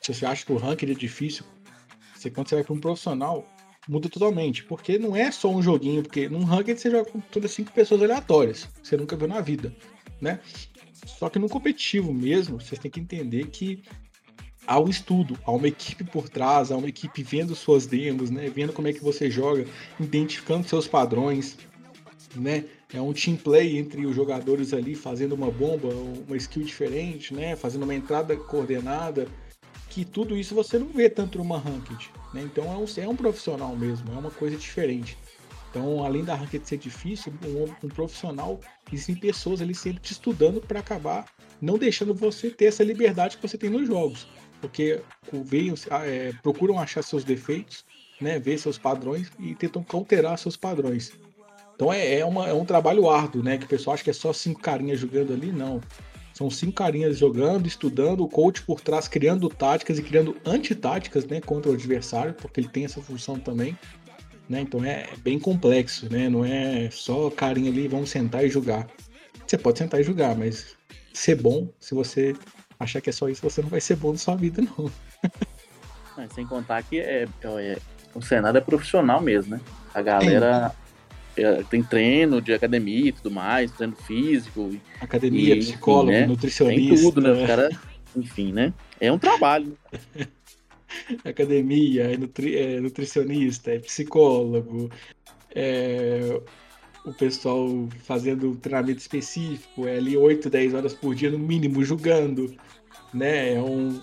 se 0.00 0.12
você 0.12 0.26
acha 0.26 0.44
que 0.44 0.52
o 0.52 0.56
ranking 0.56 0.90
é 0.90 0.94
difícil, 0.94 1.44
você 2.14 2.30
quando 2.30 2.48
você 2.48 2.56
vai 2.56 2.64
para 2.64 2.74
um 2.74 2.80
profissional, 2.80 3.46
muda 3.88 4.08
totalmente. 4.08 4.64
Porque 4.64 4.98
não 4.98 5.16
é 5.16 5.30
só 5.30 5.50
um 5.50 5.62
joguinho, 5.62 6.02
porque 6.02 6.28
num 6.28 6.44
ranking 6.44 6.76
você 6.76 6.90
joga 6.90 7.10
com 7.10 7.20
todas 7.20 7.50
cinco 7.50 7.72
pessoas 7.72 8.02
aleatórias, 8.02 8.68
que 8.80 8.88
você 8.88 8.96
nunca 8.96 9.16
viu 9.16 9.28
na 9.28 9.40
vida, 9.40 9.74
né? 10.20 10.40
Só 11.06 11.28
que 11.28 11.38
no 11.38 11.48
competitivo 11.48 12.12
mesmo, 12.12 12.60
vocês 12.60 12.78
têm 12.78 12.90
que 12.90 13.00
entender 13.00 13.48
que 13.48 13.82
há 14.66 14.78
um 14.78 14.88
estudo, 14.88 15.36
há 15.44 15.50
uma 15.50 15.66
equipe 15.66 16.04
por 16.04 16.28
trás, 16.28 16.70
há 16.70 16.76
uma 16.76 16.88
equipe 16.88 17.22
vendo 17.22 17.54
suas 17.54 17.86
demos, 17.86 18.30
né? 18.30 18.48
Vendo 18.48 18.72
como 18.72 18.88
é 18.88 18.92
que 18.92 19.02
você 19.02 19.30
joga, 19.30 19.66
identificando 19.98 20.68
seus 20.68 20.86
padrões, 20.86 21.58
né? 22.36 22.64
É 22.94 23.00
um 23.00 23.12
team 23.12 23.36
play 23.36 23.78
entre 23.78 24.04
os 24.04 24.14
jogadores 24.14 24.74
ali 24.74 24.94
fazendo 24.94 25.34
uma 25.34 25.50
bomba, 25.50 25.88
uma 25.88 26.36
skill 26.36 26.62
diferente, 26.62 27.32
né? 27.32 27.56
Fazendo 27.56 27.84
uma 27.84 27.94
entrada 27.94 28.36
coordenada, 28.36 29.26
que 29.88 30.04
tudo 30.04 30.36
isso 30.36 30.54
você 30.54 30.78
não 30.78 30.88
vê 30.88 31.08
tanto 31.08 31.38
numa 31.38 31.58
ranked, 31.58 32.10
né? 32.34 32.42
Então 32.42 32.64
é 32.64 32.76
um, 32.76 32.84
é 33.04 33.08
um 33.08 33.16
profissional 33.16 33.74
mesmo, 33.76 34.12
é 34.12 34.18
uma 34.18 34.30
coisa 34.30 34.56
diferente. 34.56 35.16
Então, 35.70 36.04
além 36.04 36.22
da 36.22 36.34
ranked 36.34 36.68
ser 36.68 36.76
difícil, 36.76 37.32
um, 37.46 37.86
um 37.86 37.88
profissional, 37.88 38.60
existem 38.92 39.16
pessoas 39.16 39.62
ali 39.62 39.74
sempre 39.74 40.02
te 40.02 40.12
estudando 40.12 40.60
para 40.60 40.80
acabar 40.80 41.24
não 41.62 41.78
deixando 41.78 42.12
você 42.12 42.50
ter 42.50 42.64
essa 42.64 42.82
liberdade 42.82 43.36
que 43.36 43.48
você 43.48 43.56
tem 43.56 43.70
nos 43.70 43.86
jogos. 43.86 44.26
Porque 44.60 45.00
veem, 45.44 45.72
é, 46.04 46.32
procuram 46.42 46.78
achar 46.78 47.02
seus 47.02 47.22
defeitos, 47.22 47.84
né, 48.20 48.38
ver 48.38 48.58
seus 48.58 48.76
padrões 48.76 49.30
e 49.38 49.54
tentam 49.54 49.82
counterar 49.82 50.36
seus 50.36 50.56
padrões. 50.56 51.12
Então 51.82 51.92
é, 51.92 52.20
é, 52.20 52.24
uma, 52.24 52.46
é 52.46 52.52
um 52.52 52.64
trabalho 52.64 53.10
árduo, 53.10 53.42
né? 53.42 53.58
Que 53.58 53.64
o 53.64 53.68
pessoal 53.68 53.94
acha 53.94 54.04
que 54.04 54.10
é 54.10 54.12
só 54.12 54.32
cinco 54.32 54.60
carinhas 54.60 55.00
jogando 55.00 55.32
ali, 55.32 55.50
não. 55.50 55.80
São 56.32 56.48
cinco 56.48 56.74
carinhas 56.74 57.18
jogando, 57.18 57.66
estudando, 57.66 58.22
o 58.22 58.28
coach 58.28 58.62
por 58.62 58.80
trás 58.80 59.08
criando 59.08 59.48
táticas 59.48 59.98
e 59.98 60.02
criando 60.02 60.36
antitáticas, 60.46 61.26
né, 61.26 61.40
contra 61.40 61.72
o 61.72 61.74
adversário, 61.74 62.34
porque 62.34 62.60
ele 62.60 62.68
tem 62.68 62.84
essa 62.84 63.02
função 63.02 63.36
também. 63.36 63.76
Né? 64.48 64.60
Então 64.60 64.84
é 64.84 65.08
bem 65.24 65.40
complexo, 65.40 66.08
né? 66.08 66.28
Não 66.28 66.44
é 66.44 66.88
só 66.92 67.28
carinha 67.30 67.68
ali, 67.68 67.88
vamos 67.88 68.10
sentar 68.10 68.44
e 68.44 68.48
jogar. 68.48 68.86
Você 69.44 69.58
pode 69.58 69.78
sentar 69.78 70.00
e 70.00 70.04
jogar, 70.04 70.36
mas 70.36 70.76
ser 71.12 71.34
bom, 71.34 71.68
se 71.80 71.96
você 71.96 72.36
achar 72.78 73.00
que 73.00 73.10
é 73.10 73.12
só 73.12 73.28
isso, 73.28 73.42
você 73.42 73.60
não 73.60 73.68
vai 73.68 73.80
ser 73.80 73.96
bom 73.96 74.12
na 74.12 74.18
sua 74.18 74.36
vida, 74.36 74.62
não. 74.62 74.88
sem 76.32 76.46
contar 76.46 76.80
que 76.84 77.00
é, 77.00 77.26
é, 77.42 77.78
o 78.14 78.22
Senado 78.22 78.56
é 78.56 78.60
profissional 78.60 79.20
mesmo, 79.20 79.56
né? 79.56 79.60
A 79.92 80.00
galera 80.00 80.72
é, 80.78 80.81
tem 81.70 81.82
treino 81.82 82.40
de 82.40 82.52
academia 82.52 83.08
e 83.08 83.12
tudo 83.12 83.30
mais, 83.30 83.70
treino 83.70 83.96
físico. 83.96 84.74
Academia, 85.00 85.54
e, 85.54 85.58
psicólogo, 85.58 86.10
enfim, 86.10 86.20
né? 86.20 86.26
nutricionista. 86.26 86.94
Tem 86.94 87.02
tudo, 87.02 87.20
né? 87.20 87.32
O 87.32 87.46
cara, 87.46 87.70
enfim, 88.16 88.52
né? 88.52 88.72
É 89.00 89.10
um 89.10 89.18
trabalho. 89.18 89.76
academia, 91.24 92.04
é, 92.04 92.16
nutri, 92.16 92.56
é, 92.56 92.80
nutricionista, 92.80 93.70
é 93.70 93.78
psicólogo, 93.78 94.90
é 95.54 96.40
o 97.04 97.12
pessoal 97.12 97.88
fazendo 98.04 98.54
treinamento 98.56 99.00
específico, 99.00 99.86
é 99.88 99.96
ali 99.96 100.16
8, 100.16 100.48
10 100.48 100.74
horas 100.74 100.94
por 100.94 101.14
dia 101.14 101.30
no 101.30 101.38
mínimo 101.38 101.84
julgando, 101.84 102.54
né? 103.12 103.54
É 103.54 103.60
um 103.60 104.00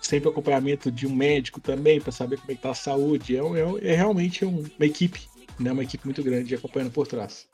sempre 0.00 0.28
acompanhamento 0.28 0.90
de 0.90 1.06
um 1.06 1.14
médico 1.14 1.60
também 1.60 2.00
para 2.00 2.12
saber 2.12 2.38
como 2.38 2.52
é 2.52 2.54
que 2.54 2.62
tá 2.62 2.70
a 2.70 2.74
saúde. 2.74 3.36
É, 3.36 3.40
é, 3.40 3.92
é 3.92 3.94
realmente 3.94 4.44
um, 4.44 4.64
uma 4.78 4.86
equipe 4.86 5.20
né, 5.58 5.72
uma 5.72 5.82
equipe 5.82 6.04
muito 6.04 6.22
grande 6.22 6.54
acompanhando 6.54 6.92
por 6.92 7.06
trás. 7.06 7.46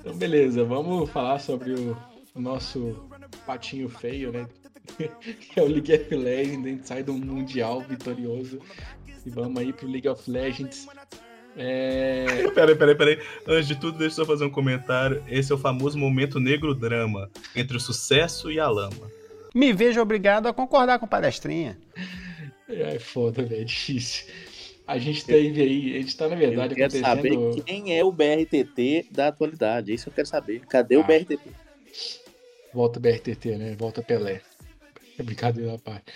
Então, 0.00 0.16
beleza, 0.16 0.64
vamos 0.64 1.10
falar 1.10 1.38
sobre 1.38 1.72
o, 1.72 1.96
nosso 2.34 3.08
patinho 3.46 3.88
feio, 3.88 4.32
né? 4.32 4.48
que 5.20 5.60
é 5.60 5.62
o 5.62 5.66
League 5.66 5.92
of 5.92 6.14
Legends, 6.14 6.64
a 6.64 6.68
gente 6.68 6.88
sai 6.88 7.02
do 7.02 7.12
Mundial 7.12 7.80
vitorioso 7.82 8.60
e 9.26 9.30
vamos 9.30 9.60
aí 9.60 9.72
pro 9.72 9.88
League 9.88 10.08
of 10.08 10.30
Legends. 10.30 10.86
É... 11.56 12.48
Peraí, 12.54 12.74
peraí, 12.74 12.94
peraí. 12.94 13.18
Antes 13.46 13.68
de 13.68 13.76
tudo, 13.76 13.98
deixa 13.98 14.20
eu 14.20 14.24
só 14.24 14.32
fazer 14.32 14.44
um 14.44 14.50
comentário. 14.50 15.22
Esse 15.28 15.52
é 15.52 15.54
o 15.54 15.58
famoso 15.58 15.98
momento 15.98 16.38
negro 16.38 16.74
drama 16.74 17.30
entre 17.54 17.76
o 17.76 17.80
sucesso 17.80 18.50
e 18.50 18.60
a 18.60 18.68
lama. 18.68 19.10
Me 19.54 19.72
vejo 19.72 20.00
obrigado 20.00 20.46
a 20.46 20.52
concordar 20.52 20.98
com 20.98 21.06
palestrinha. 21.06 21.76
É 22.68 22.98
foda, 22.98 23.42
velho. 23.42 23.62
É 23.62 23.64
difícil. 23.64 24.32
A 24.86 24.98
gente 24.98 25.24
teve 25.24 25.62
aí, 25.62 25.96
a 25.96 26.00
gente 26.00 26.16
tá, 26.16 26.28
na 26.28 26.36
verdade, 26.36 26.72
eu 26.72 26.76
quero 26.76 27.06
acontecendo... 27.06 27.52
saber 27.54 27.62
quem 27.62 27.96
é 27.96 28.04
o 28.04 28.10
BRTT 28.10 29.06
da 29.10 29.28
atualidade. 29.28 29.92
Isso 29.92 30.08
eu 30.08 30.12
quero 30.12 30.26
saber. 30.26 30.60
Cadê 30.66 30.96
ah. 30.96 31.00
o 31.00 31.04
BRTT? 31.04 31.40
Volta 32.72 33.00
BRTT, 33.00 33.56
né? 33.56 33.76
Volta 33.78 34.02
Pelé. 34.02 34.40
É 35.18 35.22
brincadeira 35.22 35.78
parte. 35.78 36.12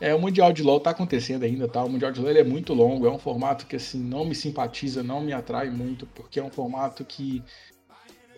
É, 0.00 0.14
o 0.14 0.20
Mundial 0.20 0.52
de 0.52 0.62
LoL 0.62 0.80
tá 0.80 0.90
acontecendo 0.90 1.44
ainda, 1.44 1.66
tá? 1.66 1.82
O 1.82 1.88
Mundial 1.88 2.12
de 2.12 2.20
LoL 2.20 2.36
é 2.36 2.44
muito 2.44 2.74
longo, 2.74 3.06
é 3.06 3.10
um 3.10 3.18
formato 3.18 3.66
que, 3.66 3.76
assim, 3.76 3.98
não 3.98 4.24
me 4.24 4.34
simpatiza, 4.34 5.02
não 5.02 5.22
me 5.22 5.32
atrai 5.32 5.70
muito, 5.70 6.06
porque 6.06 6.38
é 6.38 6.44
um 6.44 6.50
formato 6.50 7.04
que 7.04 7.42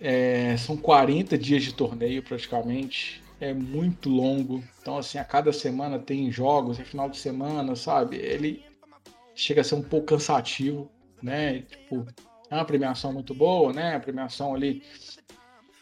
é, 0.00 0.56
são 0.56 0.76
40 0.76 1.36
dias 1.36 1.64
de 1.64 1.74
torneio 1.74 2.22
praticamente, 2.22 3.22
é 3.40 3.52
muito 3.52 4.08
longo. 4.08 4.62
Então, 4.80 4.98
assim, 4.98 5.18
a 5.18 5.24
cada 5.24 5.52
semana 5.52 5.98
tem 5.98 6.30
jogos, 6.30 6.78
é 6.78 6.84
final 6.84 7.08
de 7.08 7.16
semana, 7.16 7.74
sabe? 7.74 8.16
Ele 8.16 8.62
chega 9.34 9.60
a 9.60 9.64
ser 9.64 9.74
um 9.74 9.82
pouco 9.82 10.06
cansativo, 10.06 10.88
né? 11.20 11.62
Tipo, 11.62 12.06
é 12.50 12.54
uma 12.54 12.64
premiação 12.64 13.12
muito 13.12 13.34
boa, 13.34 13.72
né? 13.72 13.96
A 13.96 14.00
premiação 14.00 14.54
ali 14.54 14.82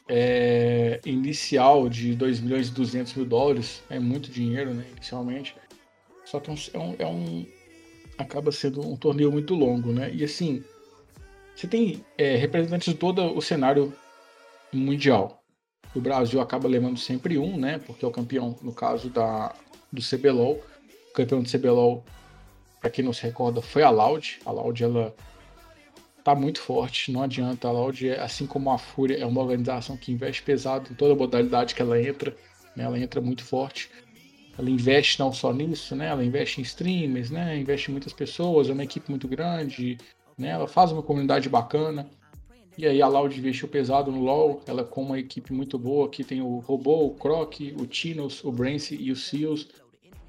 é, 0.08 1.00
inicial 1.04 1.88
de 1.88 2.14
2 2.14 2.40
milhões 2.40 2.68
e 2.68 2.72
200 2.72 3.14
mil 3.14 3.26
dólares 3.26 3.82
é 3.90 3.98
muito 3.98 4.30
dinheiro, 4.30 4.72
né? 4.72 4.84
Inicialmente. 4.92 5.54
Só 6.26 6.40
que 6.40 6.50
é 6.50 6.78
um, 6.78 6.96
é 6.98 7.06
um 7.06 7.46
acaba 8.18 8.50
sendo 8.50 8.86
um 8.86 8.96
torneio 8.96 9.30
muito 9.30 9.54
longo, 9.54 9.92
né? 9.92 10.10
E 10.12 10.24
assim, 10.24 10.62
você 11.54 11.66
tem 11.66 12.04
é, 12.18 12.36
representantes 12.36 12.92
de 12.92 12.98
todo 12.98 13.36
o 13.36 13.40
cenário 13.40 13.92
mundial. 14.72 15.42
O 15.94 16.00
Brasil 16.00 16.40
acaba 16.40 16.68
levando 16.68 16.98
sempre 16.98 17.38
um, 17.38 17.56
né? 17.56 17.78
Porque 17.78 18.04
é 18.04 18.08
o 18.08 18.10
campeão, 18.10 18.58
no 18.60 18.74
caso 18.74 19.08
da, 19.08 19.54
do 19.92 20.02
CBLOL. 20.02 20.62
O 21.10 21.12
campeão 21.14 21.42
do 21.42 21.48
CBLOL, 21.48 22.04
para 22.80 22.90
quem 22.90 23.04
não 23.04 23.12
se 23.12 23.22
recorda, 23.22 23.62
foi 23.62 23.82
a 23.82 23.90
Loud. 23.90 24.40
A 24.44 24.50
Loud, 24.50 24.82
ela 24.82 25.14
tá 26.24 26.34
muito 26.34 26.60
forte, 26.60 27.12
não 27.12 27.22
adianta. 27.22 27.68
A 27.68 27.70
Loud, 27.70 28.10
assim 28.10 28.46
como 28.46 28.70
a 28.70 28.78
Fúria, 28.78 29.16
é 29.16 29.24
uma 29.24 29.40
organização 29.40 29.96
que 29.96 30.12
investe 30.12 30.42
pesado 30.42 30.92
em 30.92 30.94
toda 30.94 31.14
a 31.14 31.16
modalidade 31.16 31.74
que 31.74 31.80
ela 31.80 32.02
entra. 32.02 32.36
Né? 32.74 32.84
Ela 32.84 32.98
entra 32.98 33.20
muito 33.20 33.44
forte 33.44 33.88
ela 34.58 34.70
investe 34.70 35.18
não 35.18 35.32
só 35.32 35.52
nisso, 35.52 35.94
né? 35.94 36.06
Ela 36.06 36.24
investe 36.24 36.60
em 36.60 36.64
streamers, 36.64 37.30
né? 37.30 37.58
Investe 37.58 37.90
em 37.90 37.92
muitas 37.92 38.12
pessoas, 38.12 38.68
é 38.68 38.72
uma 38.72 38.84
equipe 38.84 39.10
muito 39.10 39.28
grande, 39.28 39.98
né? 40.36 40.48
Ela 40.48 40.66
faz 40.66 40.92
uma 40.92 41.02
comunidade 41.02 41.48
bacana. 41.48 42.08
E 42.78 42.86
aí 42.86 43.00
a 43.00 43.08
Loud 43.08 43.38
investiu 43.38 43.68
pesado 43.68 44.12
no 44.12 44.20
LoL, 44.20 44.60
ela 44.66 44.84
com 44.84 45.02
uma 45.02 45.18
equipe 45.18 45.52
muito 45.52 45.78
boa, 45.78 46.06
aqui 46.06 46.22
tem 46.22 46.42
o 46.42 46.58
Robô, 46.58 47.06
o 47.06 47.14
Croc, 47.14 47.54
o 47.80 47.86
Tinos, 47.86 48.44
o 48.44 48.52
Brance 48.52 48.94
e 48.94 49.10
o 49.10 49.16
Seals. 49.16 49.68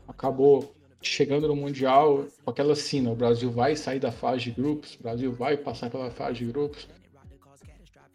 Acabou 0.07 0.73
chegando 1.01 1.47
no 1.47 1.55
Mundial 1.55 2.25
com 2.43 2.49
aquela 2.49 2.75
cena, 2.75 3.11
o 3.11 3.15
Brasil 3.15 3.51
vai 3.51 3.75
sair 3.75 3.99
da 3.99 4.11
fase 4.11 4.45
de 4.45 4.51
grupos, 4.51 4.95
o 4.95 5.03
Brasil 5.03 5.31
vai 5.31 5.57
passar 5.57 5.89
pela 5.89 6.09
fase 6.09 6.39
de 6.39 6.45
grupos. 6.45 6.87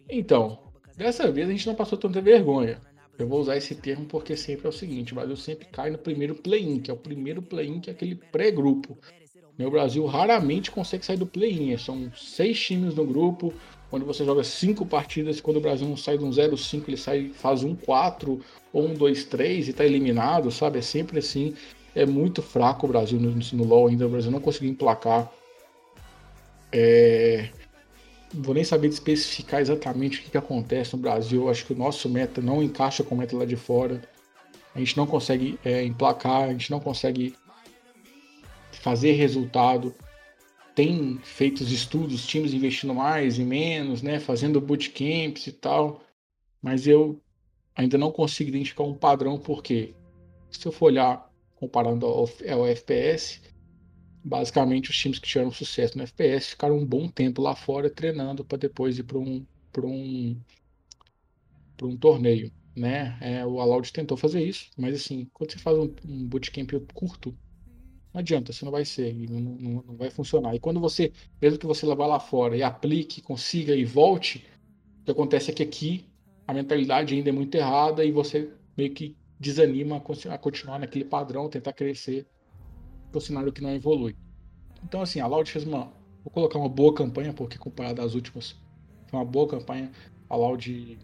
Então, 0.09 0.59
dessa 0.97 1.31
vez 1.31 1.49
a 1.49 1.53
gente 1.53 1.67
não 1.67 1.75
passou 1.75 1.99
tanta 1.99 2.21
vergonha. 2.21 2.81
Eu 3.19 3.29
vou 3.29 3.41
usar 3.41 3.57
esse 3.57 3.75
termo 3.75 4.07
porque 4.07 4.37
sempre 4.37 4.67
é 4.67 4.71
o 4.71 4.73
seguinte: 4.73 5.13
o 5.13 5.17
Brasil 5.17 5.37
sempre 5.37 5.67
cai 5.67 5.91
no 5.91 5.99
primeiro 5.99 6.35
play-in, 6.35 6.81
que 6.81 6.91
é 6.91 6.95
o 6.95 6.97
primeiro 6.97 7.43
play-in, 7.43 7.81
que 7.81 7.91
é 7.91 7.93
aquele 7.93 8.15
pré-grupo. 8.15 8.99
O 9.59 9.71
Brasil 9.71 10.05
raramente 10.07 10.71
consegue 10.71 11.05
sair 11.05 11.17
do 11.17 11.27
play-in. 11.27 11.77
São 11.77 12.11
seis 12.17 12.59
times 12.59 12.95
no 12.95 13.05
grupo, 13.05 13.53
onde 13.93 14.05
você 14.05 14.25
joga 14.25 14.43
cinco 14.43 14.85
partidas. 14.85 15.41
Quando 15.41 15.59
o 15.59 15.61
Brasil 15.61 15.87
não 15.87 15.97
sai 15.97 16.19
de 16.19 16.25
um 16.25 16.31
0-5, 16.31 16.85
ele 16.89 16.97
sai, 16.97 17.29
faz 17.29 17.63
um 17.63 17.75
4 17.75 18.41
ou 18.73 18.87
um 18.87 18.95
2-3 18.95 19.67
e 19.67 19.71
está 19.71 19.85
eliminado, 19.85 20.51
sabe? 20.51 20.79
É 20.79 20.83
sempre 20.83 21.19
assim. 21.19 21.55
É 21.95 22.07
muito 22.07 22.43
fraco 22.43 22.87
o 22.87 22.89
Brasil 22.89 23.21
no, 23.21 23.31
no 23.31 23.65
LoL 23.65 23.89
ainda. 23.89 24.07
O 24.07 24.11
Brasil 24.11 24.31
não 24.31 24.41
conseguiu 24.41 24.71
emplacar. 24.71 25.31
É, 26.73 27.51
vou 28.33 28.55
nem 28.55 28.65
saber 28.65 28.89
especificar 28.89 29.61
exatamente 29.61 30.19
o 30.19 30.23
que, 30.23 30.31
que 30.31 30.39
acontece 30.39 30.95
no 30.95 31.03
Brasil. 31.03 31.49
Acho 31.49 31.67
que 31.67 31.73
o 31.73 31.77
nosso 31.77 32.09
meta 32.09 32.41
não 32.41 32.63
encaixa 32.63 33.05
com 33.05 33.15
o 33.15 33.19
meta 33.19 33.37
lá 33.37 33.45
de 33.45 33.57
fora. 33.57 34.03
A 34.75 34.79
gente 34.79 34.97
não 34.97 35.07
consegue 35.07 35.59
é, 35.65 35.85
emplacar, 35.85 36.45
a 36.45 36.53
gente 36.53 36.71
não 36.71 36.81
consegue 36.81 37.35
fazer 38.73 39.13
resultado. 39.13 39.95
Tem 40.75 41.19
feito 41.23 41.61
os 41.61 41.71
estudos, 41.71 42.27
times 42.27 42.55
investindo 42.55 42.95
mais 42.95 43.39
e 43.39 43.45
menos, 43.45 44.01
né? 44.01 44.19
Fazendo 44.19 44.61
bootcamps 44.61 45.47
e 45.47 45.53
tal. 45.53 46.03
Mas 46.63 46.87
eu 46.87 47.21
ainda 47.77 47.99
não 47.99 48.11
consigo 48.11 48.49
identificar 48.49 48.85
um 48.85 48.95
padrão, 48.95 49.39
porque 49.39 49.95
se 50.51 50.67
eu 50.67 50.73
for 50.73 50.87
olhar 50.87 51.31
comparando 51.57 52.07
ao, 52.07 52.29
ao 52.51 52.67
FPS, 52.67 53.41
basicamente 54.25 54.91
os 54.91 54.97
times 54.97 55.19
que 55.19 55.29
tiveram 55.29 55.51
sucesso 55.51 55.97
no 55.97 56.05
FPS 56.05 56.51
ficaram 56.51 56.79
um 56.79 56.87
bom 56.87 57.09
tempo 57.09 57.43
lá 57.43 57.55
fora 57.55 57.91
treinando 57.91 58.45
para 58.45 58.59
depois 58.59 58.99
ir 58.99 59.03
para 59.05 59.19
um 59.19 59.45
para 59.73 59.87
um 59.87 60.37
para 61.77 61.87
um 61.87 61.97
torneio, 61.97 62.53
né? 62.77 63.19
É, 63.21 63.47
o 63.47 63.61
Aloud 63.61 63.93
tentou 63.93 64.17
fazer 64.17 64.45
isso, 64.45 64.71
mas 64.77 64.95
assim, 64.95 65.29
quando 65.33 65.53
você 65.53 65.59
faz 65.59 65.77
um, 65.77 65.93
um 66.07 66.27
bootcamp 66.29 66.71
curto, 66.95 67.37
não 68.13 68.21
adianta, 68.21 68.53
você 68.53 68.65
não 68.65 68.73
vai 68.73 68.85
ser, 68.85 69.15
não, 69.15 69.41
não, 69.41 69.83
não, 69.87 69.97
vai 69.97 70.11
funcionar. 70.11 70.55
E 70.55 70.61
quando 70.61 70.79
você, 70.79 71.13
mesmo 71.41 71.59
que 71.59 71.67
você 71.67 71.87
vá 71.87 72.07
lá 72.07 72.21
fora 72.21 72.57
e 72.57 72.63
aplique, 72.63 73.23
consiga 73.23 73.75
e 73.75 73.85
volte, 73.85 74.45
o 75.01 75.05
que 75.05 75.11
acontece 75.11 75.51
é 75.51 75.55
que 75.55 75.63
aqui 75.63 76.05
a 76.47 76.53
mentalidade 76.53 77.15
ainda 77.15 77.31
é 77.31 77.33
muito 77.33 77.55
errada 77.55 78.05
e 78.05 78.13
você 78.13 78.53
meio 78.77 78.93
que 78.93 79.17
desanima 79.41 79.97
a 80.31 80.39
continuar 80.39 80.79
naquele 80.79 81.05
padrão, 81.05 81.49
tentar 81.49 81.73
crescer 81.73 82.27
para 83.13 83.19
o 83.19 83.21
cenário 83.21 83.53
que 83.53 83.63
não 83.63 83.75
evolui. 83.75 84.17
Então, 84.83 85.01
assim, 85.01 85.21
a 85.21 85.27
Loud 85.27 85.51
fez 85.51 85.65
uma. 85.65 85.93
Vou 86.25 86.33
colocar 86.33 86.59
uma 86.59 86.69
boa 86.69 86.93
campanha, 86.95 87.33
porque 87.33 87.59
comparado 87.59 88.03
às 88.03 88.15
últimas, 88.15 88.57
foi 89.07 89.19
uma 89.19 89.25
boa 89.25 89.47
campanha. 89.47 89.91
A 90.29 90.35
Loud, 90.35 90.99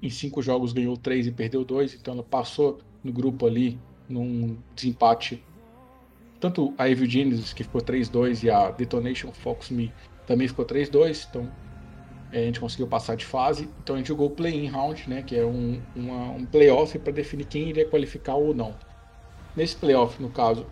em 0.00 0.10
cinco 0.10 0.40
jogos, 0.40 0.72
ganhou 0.72 0.96
três 0.96 1.26
e 1.26 1.32
perdeu 1.32 1.64
dois, 1.64 1.94
então 1.94 2.14
ela 2.14 2.22
passou 2.22 2.80
no 3.04 3.12
grupo 3.12 3.46
ali, 3.46 3.78
num 4.08 4.56
desempate 4.74 5.42
tanto 6.42 6.74
a 6.76 6.88
Evil 6.88 7.08
Genesis, 7.08 7.52
que 7.52 7.62
ficou 7.62 7.80
3-2, 7.80 8.42
e 8.42 8.50
a 8.50 8.72
Detonation 8.72 9.30
Fox 9.30 9.70
Me 9.70 9.92
também 10.26 10.48
ficou 10.48 10.64
3-2, 10.64 11.28
então 11.30 11.48
é, 12.32 12.40
a 12.40 12.46
gente 12.46 12.58
conseguiu 12.58 12.88
passar 12.88 13.14
de 13.14 13.24
fase. 13.24 13.68
Então 13.80 13.94
a 13.94 13.98
gente 13.98 14.08
jogou 14.08 14.26
o 14.26 14.30
play-in 14.30 14.66
round, 14.66 15.08
né, 15.08 15.22
que 15.22 15.36
é 15.36 15.44
um, 15.44 15.80
uma, 15.94 16.30
um 16.32 16.44
playoff 16.44 16.98
para 16.98 17.12
definir 17.12 17.44
quem 17.44 17.68
iria 17.68 17.88
qualificar 17.88 18.34
ou 18.34 18.52
não. 18.52 18.74
Nesse 19.54 19.76
playoff, 19.76 20.20
no 20.20 20.30
caso, 20.30 20.66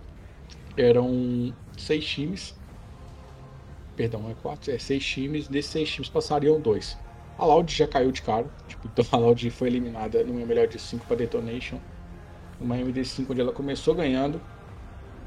eram 0.76 1.54
seis 1.76 2.04
times. 2.04 2.54
Perdão, 3.96 4.30
é 4.30 4.34
quatro, 4.34 4.70
é 4.70 4.78
seis 4.78 5.04
times. 5.04 5.48
Desses 5.48 5.70
seis 5.70 5.90
times 5.90 6.08
passariam 6.08 6.60
dois. 6.60 6.96
A 7.38 7.44
Loud 7.44 7.72
já 7.72 7.86
caiu 7.86 8.12
de 8.12 8.22
cara. 8.22 8.46
Tipo, 8.68 8.88
então 8.88 9.04
a 9.12 9.16
Loud 9.16 9.50
foi 9.50 9.68
eliminada 9.68 10.22
no 10.24 10.34
meu 10.34 10.46
melhor 10.46 10.66
de 10.66 10.78
cinco 10.78 11.06
para 11.06 11.16
Detonation. 11.16 11.78
Uma 12.60 12.76
MD5 12.76 13.30
onde 13.30 13.40
ela 13.40 13.52
começou 13.52 13.94
ganhando, 13.94 14.40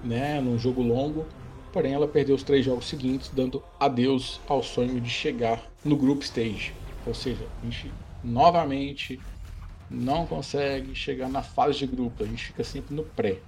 né, 0.04 0.40
num 0.40 0.58
jogo 0.58 0.84
longo. 0.84 1.26
Porém, 1.72 1.94
ela 1.94 2.08
perdeu 2.08 2.36
os 2.36 2.44
três 2.44 2.64
jogos 2.64 2.88
seguintes, 2.88 3.32
dando 3.34 3.64
adeus 3.80 4.40
ao 4.48 4.62
sonho 4.62 5.02
de 5.02 5.10
chegar 5.10 5.60
no 5.84 5.98
Group 5.98 6.22
Stage. 6.22 6.76
Ou 7.04 7.16
seja, 7.16 7.48
a 7.60 7.66
gente 7.66 7.92
novamente 8.24 9.20
não 9.90 10.26
consegue 10.26 10.96
chegar 10.96 11.30
na 11.30 11.42
fase 11.42 11.80
de 11.80 11.88
grupo, 11.88 12.24
a 12.24 12.28
gente 12.28 12.46
fica 12.46 12.64
sempre 12.64 12.96
no 12.96 13.04
pré. 13.04 13.40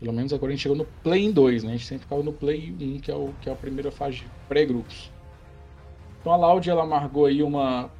Pelo 0.00 0.14
menos 0.14 0.32
agora 0.32 0.50
a 0.50 0.56
gente 0.56 0.62
chegou 0.62 0.76
no 0.76 0.86
Play 1.04 1.30
2, 1.30 1.62
né? 1.62 1.70
A 1.70 1.76
gente 1.76 1.86
sempre 1.86 2.04
ficava 2.04 2.22
no 2.22 2.32
Play 2.32 2.74
1, 2.80 3.00
que 3.00 3.10
é, 3.10 3.14
o, 3.14 3.34
que 3.40 3.50
é 3.50 3.52
a 3.52 3.56
primeira 3.56 3.90
fase 3.90 4.24
pré-grupos. 4.48 5.10
Então 6.20 6.32
a 6.32 6.36
Loud 6.36 6.68
ela 6.68 6.82
amargou 6.82 7.26
aí 7.26 7.42
uma, 7.42 7.90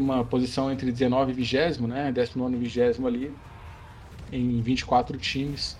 uma 0.00 0.24
posição 0.24 0.72
entre 0.72 0.90
19 0.90 1.30
e 1.30 1.34
20, 1.34 1.82
né? 1.82 2.12
19 2.12 2.56
e 2.56 2.58
20 2.58 3.06
ali, 3.06 3.32
em 4.32 4.60
24 4.60 5.16
times 5.16 5.76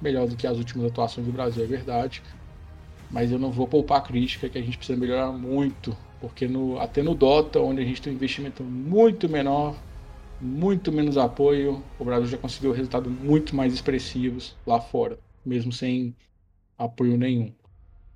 melhor 0.00 0.26
do 0.26 0.36
que 0.36 0.46
as 0.46 0.56
últimas 0.56 0.86
atuações 0.86 1.26
do 1.26 1.32
Brasil, 1.32 1.62
é 1.62 1.66
verdade. 1.66 2.22
Mas 3.10 3.30
eu 3.30 3.38
não 3.38 3.50
vou 3.50 3.66
poupar 3.66 3.98
a 3.98 4.00
crítica 4.00 4.48
que 4.48 4.58
a 4.58 4.62
gente 4.62 4.78
precisa 4.78 4.98
melhorar 4.98 5.32
muito, 5.32 5.96
porque 6.20 6.46
no, 6.46 6.78
até 6.78 7.02
no 7.02 7.14
Dota, 7.14 7.60
onde 7.60 7.82
a 7.82 7.84
gente 7.84 8.00
tem 8.00 8.12
um 8.12 8.16
investimento 8.16 8.62
muito 8.62 9.28
menor, 9.28 9.76
muito 10.40 10.90
menos 10.90 11.16
apoio, 11.16 11.82
o 11.98 12.04
Brasil 12.04 12.26
já 12.26 12.38
conseguiu 12.38 12.72
resultados 12.72 13.12
muito 13.12 13.54
mais 13.54 13.72
expressivos 13.72 14.56
lá 14.66 14.80
fora, 14.80 15.18
mesmo 15.44 15.72
sem 15.72 16.14
apoio 16.78 17.16
nenhum. 17.16 17.52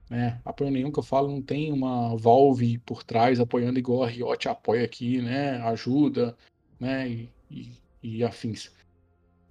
Né? 0.08 0.40
Apoio 0.44 0.70
nenhum 0.70 0.90
que 0.90 0.98
eu 0.98 1.02
falo, 1.02 1.30
não 1.30 1.42
tem 1.42 1.72
uma 1.72 2.16
Valve 2.16 2.78
por 2.78 3.02
trás 3.02 3.40
apoiando 3.40 3.78
igual 3.78 4.04
a 4.04 4.08
Riot 4.08 4.48
apoia 4.48 4.84
aqui, 4.84 5.20
né? 5.20 5.56
Ajuda, 5.62 6.36
né? 6.78 7.08
E, 7.08 7.28
e, 7.50 7.72
e 8.02 8.24
afins. 8.24 8.70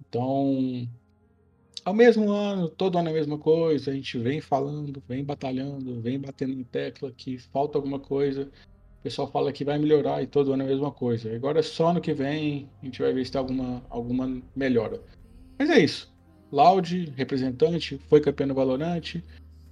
Então, 0.00 0.88
ao 1.84 1.92
mesmo 1.92 2.30
ano, 2.30 2.68
todo 2.68 2.98
ano 2.98 3.08
é 3.08 3.10
a 3.10 3.14
mesma 3.14 3.38
coisa, 3.38 3.90
a 3.90 3.94
gente 3.94 4.18
vem 4.18 4.40
falando, 4.40 5.02
vem 5.06 5.24
batalhando, 5.24 6.00
vem 6.00 6.18
batendo 6.18 6.52
em 6.52 6.64
tecla 6.64 7.12
que 7.12 7.36
falta 7.36 7.76
alguma 7.76 7.98
coisa. 7.98 8.50
Pessoal 9.04 9.30
fala 9.30 9.52
que 9.52 9.66
vai 9.66 9.78
melhorar 9.78 10.22
e 10.22 10.26
todo 10.26 10.54
ano 10.54 10.62
é 10.62 10.64
a 10.64 10.68
mesma 10.70 10.90
coisa. 10.90 11.30
Agora 11.36 11.62
só 11.62 11.88
ano 11.88 12.00
que 12.00 12.14
vem 12.14 12.70
a 12.80 12.86
gente 12.86 13.02
vai 13.02 13.12
ver 13.12 13.22
se 13.26 13.30
tem 13.30 13.38
alguma, 13.38 13.82
alguma 13.90 14.42
melhora. 14.56 14.98
Mas 15.58 15.68
é 15.68 15.78
isso. 15.78 16.10
Loud, 16.50 17.12
representante, 17.14 17.98
foi 18.08 18.22
campeão 18.22 18.46
no 18.46 18.54
Valorant, 18.54 19.16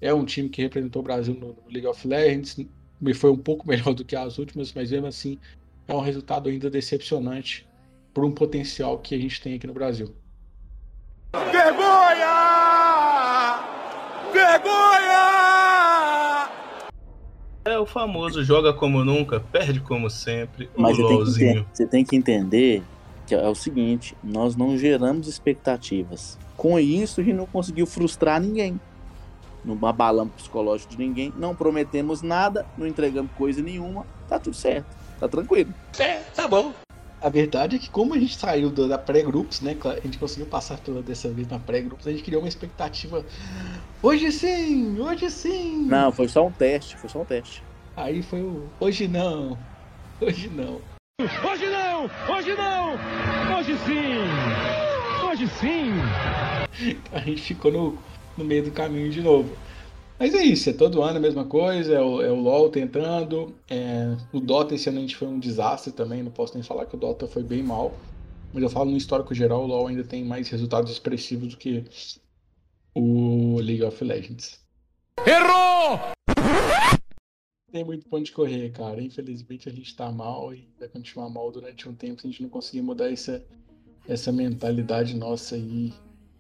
é 0.03 0.13
um 0.13 0.27
time 0.27 0.51
que 0.51 0.61
representou 0.61 1.01
o 1.01 1.03
Brasil 1.05 1.33
no 1.33 1.57
League 1.73 1.87
of 1.87 2.07
Legends, 2.07 2.59
me 3.01 3.15
foi 3.15 3.31
um 3.31 3.39
pouco 3.39 3.67
melhor 3.71 3.95
do 3.95 4.05
que 4.05 4.15
as 4.15 4.37
últimas, 4.37 4.71
mas 4.75 4.91
mesmo 4.91 5.07
assim 5.07 5.39
é 5.89 5.95
um 5.95 6.01
resultado 6.01 6.51
ainda 6.51 6.69
decepcionante 6.69 7.67
por 8.13 8.27
um 8.27 8.33
potencial 8.33 8.99
que 8.99 9.15
a 9.15 9.19
gente 9.19 9.41
tem 9.41 9.55
aqui 9.55 9.67
no 9.67 9.73
Brasil. 9.73 10.15
Vergonha! 11.33 12.29
Vergonha! 14.31 15.52
É 17.65 17.79
o 17.79 17.87
famoso 17.87 18.43
joga 18.43 18.73
como 18.73 19.05
nunca, 19.05 19.39
perde 19.39 19.81
como 19.81 20.11
sempre. 20.11 20.69
Mas 20.77 20.99
o 20.99 21.03
você 21.03 21.07
tem, 21.09 21.17
LOLzinho. 21.17 21.67
você 21.73 21.87
tem 21.87 22.05
que 22.05 22.17
entender 22.17 22.83
que 23.27 23.35
é 23.35 23.49
o 23.49 23.55
seguinte: 23.55 24.17
nós 24.23 24.57
não 24.57 24.77
geramos 24.77 25.29
expectativas. 25.29 26.39
Com 26.57 26.79
isso, 26.79 27.21
a 27.21 27.25
gente 27.25 27.37
não 27.37 27.47
conseguiu 27.47 27.87
frustrar 27.87 28.41
ninguém. 28.41 28.81
Não 29.65 29.79
abalamos 29.87 30.33
o 30.35 30.37
psicológico 30.37 30.91
de 30.91 30.99
ninguém, 30.99 31.33
não 31.37 31.55
prometemos 31.55 32.21
nada, 32.21 32.67
não 32.77 32.85
entregamos 32.85 33.31
coisa 33.39 33.63
nenhuma, 33.63 34.05
tá 34.29 34.37
tudo 34.37 34.57
certo, 34.57 34.87
tá 35.21 35.29
tranquilo. 35.29 35.73
É, 36.01 36.17
tá 36.35 36.49
bom. 36.49 36.73
A 37.23 37.29
verdade 37.29 37.77
é 37.77 37.79
que 37.79 37.89
como 37.89 38.15
a 38.15 38.19
gente 38.19 38.37
saiu 38.37 38.69
da 38.69 38.99
pré-grupos, 38.99 39.61
né? 39.61 39.77
A 39.85 40.01
gente 40.01 40.19
conseguiu 40.19 40.47
passar 40.47 40.79
pela 40.79 41.01
dessa 41.01 41.29
vez 41.31 41.47
na 41.49 41.59
pré-grupos, 41.59 42.07
a 42.07 42.11
gente 42.11 42.25
criou 42.25 42.43
uma 42.43 42.49
expectativa. 42.49 43.25
Hoje 44.03 44.33
sim, 44.33 44.99
hoje 44.99 45.31
sim. 45.31 45.87
Não, 45.87 46.11
foi 46.11 46.27
só 46.27 46.45
um 46.45 46.51
teste, 46.51 46.97
foi 46.97 47.09
só 47.09 47.21
um 47.21 47.25
teste. 47.25 47.63
Aí 47.97 48.23
foi 48.23 48.43
o. 48.43 48.69
Hoje 48.81 49.07
não. 49.07 49.57
Hoje 50.21 50.49
não. 50.49 50.81
Hoje 51.21 51.67
não! 51.69 52.11
Hoje 52.35 52.55
não! 52.57 52.95
Hoje 53.57 53.77
sim! 53.85 55.25
Hoje 55.25 55.47
sim! 55.47 55.93
A 57.13 57.21
gente 57.21 57.43
ficou 57.43 57.71
no, 57.71 57.99
no 58.37 58.45
meio 58.45 58.65
do 58.65 58.73
caminho 58.73 59.09
de 59.09 59.21
novo. 59.21 59.57
Mas 60.23 60.35
é 60.35 60.45
isso, 60.45 60.71
é 60.71 60.73
todo 60.73 61.03
ano 61.03 61.17
a 61.17 61.21
mesma 61.21 61.45
coisa, 61.45 61.95
é 61.95 62.01
o, 62.01 62.23
é 62.23 62.31
o 62.31 62.37
LoL 62.37 62.71
tentando. 62.71 63.53
é, 63.69 64.17
o 64.33 64.39
Dota 64.39 64.73
esse 64.73 64.89
ano 64.89 64.99
a 64.99 65.01
gente 65.01 65.17
foi 65.17 65.27
um 65.27 65.41
desastre 65.41 65.93
também, 65.93 66.23
não 66.23 66.31
posso 66.31 66.55
nem 66.55 66.63
falar 66.63 66.87
que 66.87 66.95
o 66.95 66.99
Dota 66.99 67.27
foi 67.27 67.43
bem 67.43 67.61
mal. 67.61 67.93
Mas 68.55 68.63
eu 68.63 68.71
falo 68.71 68.93
no 68.93 68.97
histórico 68.97 69.35
geral, 69.35 69.65
o 69.65 69.67
LoL 69.67 69.89
ainda 69.89 70.05
tem 70.05 70.25
mais 70.25 70.49
resultados 70.49 70.93
expressivos 70.93 71.49
do 71.49 71.57
que 71.57 71.85
o 72.95 73.59
League 73.59 73.83
of 73.83 74.05
Legends. 74.05 74.61
Errou! 75.27 75.99
Tem 77.73 77.85
muito 77.85 78.09
ponto 78.09 78.23
de 78.23 78.31
correr, 78.31 78.71
cara. 78.71 79.03
Infelizmente 79.03 79.69
a 79.69 79.73
gente 79.73 79.93
tá 79.97 80.13
mal 80.13 80.55
e 80.55 80.69
vai 80.79 80.87
continuar 80.87 81.31
mal 81.31 81.51
durante 81.51 81.89
um 81.89 81.97
tempo 81.97 82.21
se 82.21 82.29
a 82.29 82.31
gente 82.31 82.45
não 82.45 82.49
conseguir 82.49 82.83
mudar 82.83 83.11
essa, 83.11 83.45
essa 84.07 84.31
mentalidade 84.31 85.17
nossa 85.17 85.57
aí 85.57 85.93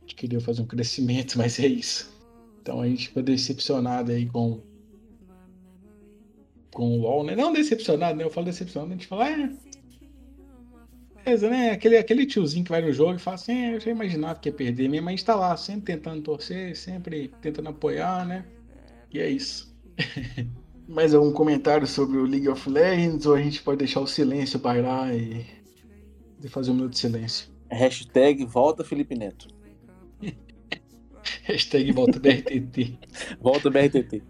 de 0.06 0.14
querer 0.14 0.38
fazer 0.38 0.62
um 0.62 0.66
crescimento, 0.66 1.34
mas 1.36 1.58
é 1.58 1.66
isso. 1.66 2.11
Então 2.62 2.80
a 2.80 2.88
gente 2.88 3.08
ficou 3.08 3.22
decepcionado 3.22 4.12
aí 4.12 4.26
com 4.26 4.60
com 6.72 6.96
o 6.96 7.02
LoL, 7.02 7.24
né? 7.24 7.36
Não 7.36 7.52
decepcionado, 7.52 8.16
né? 8.16 8.24
Eu 8.24 8.30
falo 8.30 8.46
decepcionado, 8.46 8.92
a 8.92 8.96
gente 8.96 9.06
fala, 9.06 9.28
é. 9.28 9.50
Beleza, 11.22 11.50
né? 11.50 11.70
Aquele, 11.70 11.98
aquele 11.98 12.24
tiozinho 12.24 12.64
que 12.64 12.70
vai 12.70 12.80
no 12.80 12.92
jogo 12.92 13.16
e 13.16 13.18
fala 13.18 13.34
assim, 13.34 13.52
é, 13.52 13.74
eu 13.74 13.80
já 13.80 13.90
imaginava 13.90 14.38
que 14.38 14.48
ia 14.48 14.52
perder 14.54 14.88
mesmo, 14.88 15.04
mas 15.04 15.12
a 15.12 15.16
gente 15.16 15.26
tá 15.26 15.34
lá, 15.34 15.56
sempre 15.56 15.94
tentando 15.94 16.22
torcer, 16.22 16.74
sempre 16.74 17.28
tentando 17.42 17.68
apoiar, 17.68 18.26
né? 18.26 18.46
E 19.12 19.20
é 19.20 19.28
isso. 19.28 19.74
Mais 20.88 21.14
algum 21.14 21.32
comentário 21.32 21.86
sobre 21.86 22.16
o 22.16 22.24
League 22.24 22.48
of 22.48 22.68
Legends 22.68 23.26
ou 23.26 23.34
a 23.34 23.42
gente 23.42 23.62
pode 23.62 23.78
deixar 23.78 24.00
o 24.00 24.06
silêncio 24.06 24.58
bailar 24.58 25.14
e, 25.14 25.44
e 26.42 26.48
fazer 26.48 26.70
um 26.70 26.74
minuto 26.74 26.92
de 26.92 26.98
silêncio? 26.98 27.48
Hashtag 27.70 28.44
volta 28.46 28.82
Felipe 28.82 29.14
Neto. 29.14 29.48
Hashtag 31.42 31.92
volta 31.92 32.18
BRTT. 32.18 32.98
Volta 33.40 33.70
BRTT. 33.70 34.22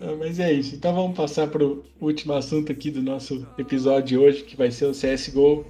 Ah, 0.00 0.16
Mas 0.18 0.38
é 0.38 0.52
isso. 0.52 0.74
Então 0.74 0.94
vamos 0.94 1.16
passar 1.16 1.48
para 1.48 1.64
o 1.64 1.84
último 2.00 2.32
assunto 2.32 2.72
aqui 2.72 2.90
do 2.90 3.02
nosso 3.02 3.46
episódio 3.58 4.08
de 4.08 4.18
hoje, 4.18 4.44
que 4.44 4.56
vai 4.56 4.70
ser 4.70 4.86
o 4.86 4.92
CSGO. 4.92 5.66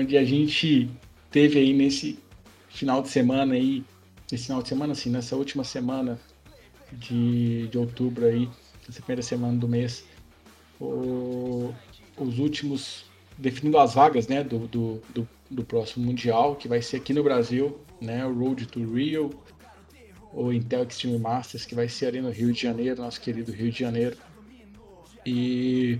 Onde 0.00 0.16
a 0.16 0.24
gente 0.24 0.90
teve 1.30 1.58
aí 1.58 1.72
nesse 1.72 2.18
final 2.68 3.02
de 3.02 3.08
semana 3.08 3.54
aí, 3.54 3.84
nesse 4.30 4.44
final 4.46 4.62
de 4.62 4.68
semana 4.68 4.92
assim, 4.92 5.10
nessa 5.10 5.36
última 5.36 5.64
semana 5.64 6.18
de, 6.92 7.68
de 7.68 7.78
outubro 7.78 8.26
aí, 8.26 8.48
essa 8.88 9.00
primeira 9.00 9.22
semana 9.22 9.56
do 9.56 9.68
mês, 9.68 10.04
o- 10.80 11.72
os 12.16 12.38
últimos 12.38 13.04
definindo 13.38 13.78
as 13.78 13.94
vagas, 13.94 14.28
né, 14.28 14.42
do, 14.44 14.60
do, 14.66 15.02
do, 15.14 15.28
do 15.50 15.64
próximo 15.64 16.04
mundial, 16.04 16.56
que 16.56 16.68
vai 16.68 16.82
ser 16.82 16.96
aqui 16.96 17.12
no 17.14 17.22
Brasil, 17.22 17.78
né, 18.00 18.24
o 18.26 18.32
Road 18.34 18.66
to 18.66 18.80
Rio, 18.94 19.30
o 20.32 20.52
Intel 20.52 20.84
Extreme 20.84 21.18
Masters, 21.18 21.64
que 21.64 21.74
vai 21.74 21.88
ser 21.88 22.06
ali 22.06 22.20
no 22.20 22.30
Rio 22.30 22.52
de 22.52 22.60
Janeiro, 22.60 23.00
nosso 23.02 23.20
querido 23.20 23.50
Rio 23.52 23.70
de 23.70 23.78
Janeiro. 23.78 24.16
E 25.24 25.98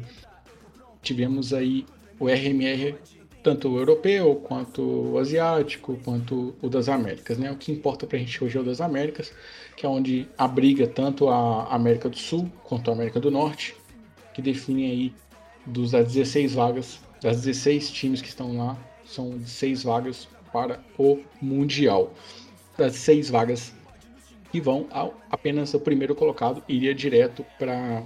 tivemos 1.03 1.53
aí 1.53 1.87
o 2.19 2.29
RMR, 2.29 2.95
tanto 3.43 3.69
o 3.69 3.79
europeu, 3.79 4.37
quanto 4.37 4.83
o 4.83 5.19
asiático, 5.19 5.99
quanto 6.05 6.55
o 6.61 6.69
das 6.69 6.89
Américas. 6.89 7.39
Né? 7.39 7.51
O 7.51 7.57
que 7.57 7.73
importa 7.73 8.07
para 8.07 8.17
a 8.17 8.21
gente 8.21 8.43
hoje 8.43 8.57
é 8.57 8.61
o 8.61 8.65
das 8.65 8.81
Américas, 8.81 9.33
que 9.77 9.87
é 9.87 9.89
onde 9.89 10.29
abriga 10.37 10.87
tanto 10.87 11.29
a 11.29 11.75
América 11.75 12.09
do 12.09 12.19
Sul 12.19 12.51
quanto 12.65 12.91
a 12.91 12.95
América 12.95 13.19
do 13.21 13.31
Norte, 13.31 13.75
que 14.35 14.43
define 14.43 14.91
aí 14.91 15.15
dos 15.67 15.93
das 15.93 16.13
16 16.13 16.55
vagas, 16.55 17.01
das 17.23 17.43
16 17.43 17.91
times 17.91 18.23
que 18.23 18.29
estão 18.29 18.57
lá, 18.57 18.79
são 19.05 19.41
6 19.45 19.83
vagas 19.83 20.29
para 20.53 20.81
o 20.99 21.19
Mundial. 21.41 22.13
Das 22.77 22.95
6 22.97 23.31
vagas 23.31 23.73
que 24.51 24.61
vão, 24.61 24.87
apenas 25.31 25.73
o 25.75 25.81
primeiro 25.81 26.15
colocado 26.15 26.63
iria 26.69 26.95
direto 26.95 27.45
para 27.59 28.03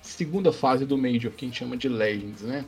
segunda 0.00 0.52
fase 0.52 0.84
do 0.84 0.96
Major, 0.96 1.30
que 1.30 1.44
a 1.44 1.48
gente 1.48 1.58
chama 1.58 1.76
de 1.76 1.88
Legends, 1.88 2.42
né? 2.42 2.64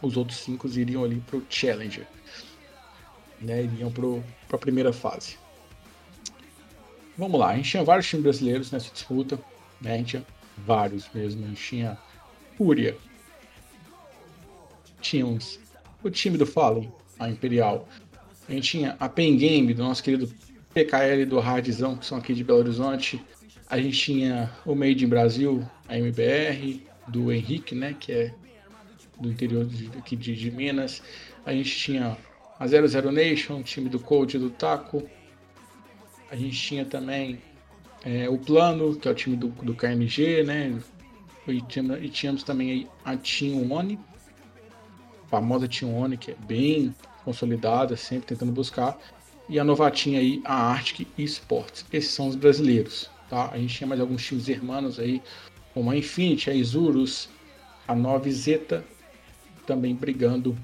Os 0.00 0.16
outros 0.16 0.38
cinco 0.38 0.68
iriam 0.68 1.04
ali 1.04 1.20
para 1.20 1.38
o 1.38 1.46
Challenger, 1.48 2.06
né? 3.40 3.64
Iriam 3.64 3.90
para 3.90 4.56
a 4.56 4.58
primeira 4.58 4.92
fase. 4.92 5.36
Vamos 7.16 7.40
lá, 7.40 7.50
a 7.50 7.56
gente 7.56 7.70
tinha 7.70 7.82
vários 7.82 8.06
times 8.06 8.22
brasileiros 8.22 8.70
nessa 8.70 8.92
disputa, 8.92 9.40
né? 9.80 9.94
A 9.94 9.96
gente 9.96 10.10
tinha 10.10 10.26
vários 10.58 11.08
mesmo, 11.12 11.44
a 11.44 11.48
gente 11.48 11.62
tinha 11.62 11.98
Fúria, 12.56 12.96
tínhamos 15.00 15.58
o 16.02 16.10
time 16.10 16.38
do 16.38 16.46
Fallen, 16.46 16.92
a 17.18 17.28
Imperial, 17.28 17.88
a 18.48 18.52
gente 18.52 18.70
tinha 18.70 18.96
a 18.98 19.08
Pen 19.08 19.36
Game 19.36 19.74
do 19.74 19.82
nosso 19.82 20.02
querido 20.02 20.32
PKL 20.72 21.24
do 21.26 21.38
Hardzão, 21.38 21.96
que 21.96 22.06
são 22.06 22.18
aqui 22.18 22.34
de 22.34 22.44
Belo 22.44 22.60
Horizonte, 22.60 23.24
a 23.68 23.80
gente 23.80 23.98
tinha 23.98 24.50
o 24.64 24.74
Made 24.74 25.04
in 25.04 25.08
Brasil, 25.08 25.68
a 25.88 25.98
MBR, 25.98 26.86
do 27.08 27.32
Henrique, 27.32 27.74
né, 27.74 27.96
que 27.98 28.12
é 28.12 28.34
do 29.20 29.30
interior 29.30 29.64
de, 29.64 29.86
aqui 29.98 30.16
de, 30.16 30.34
de 30.34 30.50
Minas. 30.50 31.02
A 31.44 31.52
gente 31.52 31.70
tinha 31.76 32.16
a 32.58 32.66
00 32.66 33.12
Nation, 33.12 33.62
time 33.62 33.88
do 33.88 33.98
Coach 33.98 34.38
do 34.38 34.50
Taco. 34.50 35.08
A 36.30 36.36
gente 36.36 36.56
tinha 36.56 36.84
também 36.84 37.40
é, 38.04 38.28
o 38.28 38.38
Plano, 38.38 38.96
que 38.96 39.08
é 39.08 39.10
o 39.10 39.14
time 39.14 39.36
do, 39.36 39.48
do 39.48 39.74
KMG, 39.74 40.42
né? 40.44 40.78
E 41.46 41.62
tínhamos, 41.62 42.04
e 42.04 42.08
tínhamos 42.08 42.42
também 42.42 42.88
a 43.04 43.16
Team 43.16 43.72
One, 43.72 43.98
a 45.24 45.28
famosa 45.28 45.66
Team 45.66 45.94
One, 45.94 46.16
que 46.16 46.32
é 46.32 46.36
bem 46.46 46.94
consolidada, 47.24 47.96
sempre 47.96 48.26
tentando 48.26 48.52
buscar. 48.52 48.98
E 49.48 49.58
a 49.58 49.64
novatinha 49.64 50.20
aí, 50.20 50.42
a 50.44 50.54
Arctic 50.54 51.08
Esports. 51.16 51.86
Esses 51.90 52.10
são 52.10 52.28
os 52.28 52.36
brasileiros. 52.36 53.10
Tá? 53.30 53.50
A 53.50 53.58
gente 53.58 53.74
tinha 53.74 53.86
mais 53.86 54.00
alguns 54.00 54.24
times 54.24 54.48
hermanos 54.48 54.98
aí, 54.98 55.22
como 55.72 55.90
a 55.90 55.96
Infinity, 55.96 56.50
a 56.50 56.54
Isurus, 56.54 57.30
a 57.86 57.94
9 57.94 58.30
Zeta, 58.30 58.84
também 59.68 59.94
brigando 59.94 60.56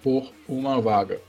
por 0.00 0.32
uma 0.48 0.80
vaga. 0.80 1.20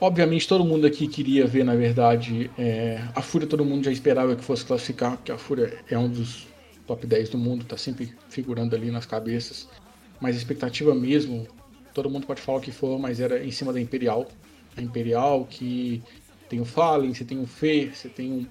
Obviamente 0.00 0.48
todo 0.48 0.64
mundo 0.64 0.86
aqui 0.86 1.06
queria 1.06 1.46
ver, 1.46 1.64
na 1.64 1.74
verdade, 1.74 2.50
é, 2.58 3.06
a 3.14 3.20
Fúria 3.20 3.46
todo 3.46 3.64
mundo 3.64 3.84
já 3.84 3.92
esperava 3.92 4.34
que 4.34 4.42
fosse 4.42 4.64
classificar, 4.64 5.16
porque 5.18 5.30
a 5.30 5.38
Fúria 5.38 5.78
é 5.88 5.98
um 5.98 6.08
dos 6.08 6.48
top 6.86 7.06
10 7.06 7.28
do 7.28 7.38
mundo, 7.38 7.64
tá 7.64 7.76
sempre 7.76 8.12
figurando 8.28 8.74
ali 8.74 8.90
nas 8.90 9.04
cabeças. 9.04 9.68
Mas 10.18 10.34
a 10.34 10.38
expectativa 10.38 10.94
mesmo, 10.94 11.46
todo 11.92 12.10
mundo 12.10 12.26
pode 12.26 12.40
falar 12.40 12.58
o 12.58 12.60
que 12.60 12.72
for, 12.72 12.98
mas 12.98 13.20
era 13.20 13.44
em 13.44 13.50
cima 13.50 13.72
da 13.72 13.80
Imperial. 13.80 14.26
A 14.76 14.80
Imperial 14.80 15.44
que 15.44 16.02
tem 16.48 16.58
o 16.58 16.64
Fallen, 16.64 17.12
você 17.12 17.24
tem 17.24 17.38
o 17.38 17.46
Fê, 17.46 17.90
você 17.94 18.08
tem 18.08 18.32
um 18.32 18.46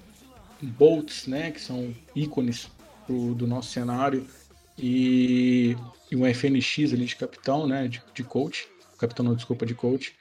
bolts, 0.66 1.26
né, 1.26 1.50
que 1.50 1.60
são 1.60 1.92
ícones 2.14 2.70
do 3.08 3.46
nosso 3.46 3.70
cenário, 3.70 4.26
e, 4.78 5.76
e 6.10 6.16
um 6.16 6.26
FNX 6.26 6.92
ali 6.92 7.04
de 7.04 7.16
capitão, 7.16 7.66
né, 7.66 7.88
de, 7.88 8.02
de 8.14 8.24
coach, 8.24 8.68
capitão 8.98 9.24
não, 9.24 9.34
desculpa, 9.34 9.66
de 9.66 9.74
coach. 9.74 10.14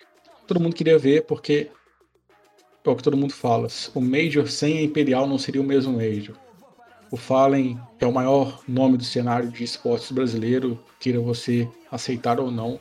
Todo 0.47 0.59
mundo 0.59 0.75
queria 0.75 0.97
ver 0.97 1.23
porque 1.25 1.69
é 2.83 2.89
o 2.89 2.95
que 2.95 3.03
todo 3.03 3.15
mundo 3.15 3.33
fala, 3.33 3.67
o 3.93 4.01
Major 4.01 4.47
sem 4.47 4.79
a 4.79 4.81
Imperial 4.81 5.27
não 5.27 5.37
seria 5.37 5.61
o 5.61 5.65
mesmo 5.65 5.93
Major. 5.93 6.35
O 7.11 7.17
Fallen 7.17 7.79
é 7.99 8.05
o 8.05 8.11
maior 8.11 8.63
nome 8.67 8.97
do 8.97 9.03
cenário 9.03 9.51
de 9.51 9.63
esportes 9.63 10.11
brasileiro, 10.11 10.79
queira 10.99 11.19
você 11.19 11.69
aceitar 11.91 12.39
ou 12.39 12.49
não. 12.49 12.79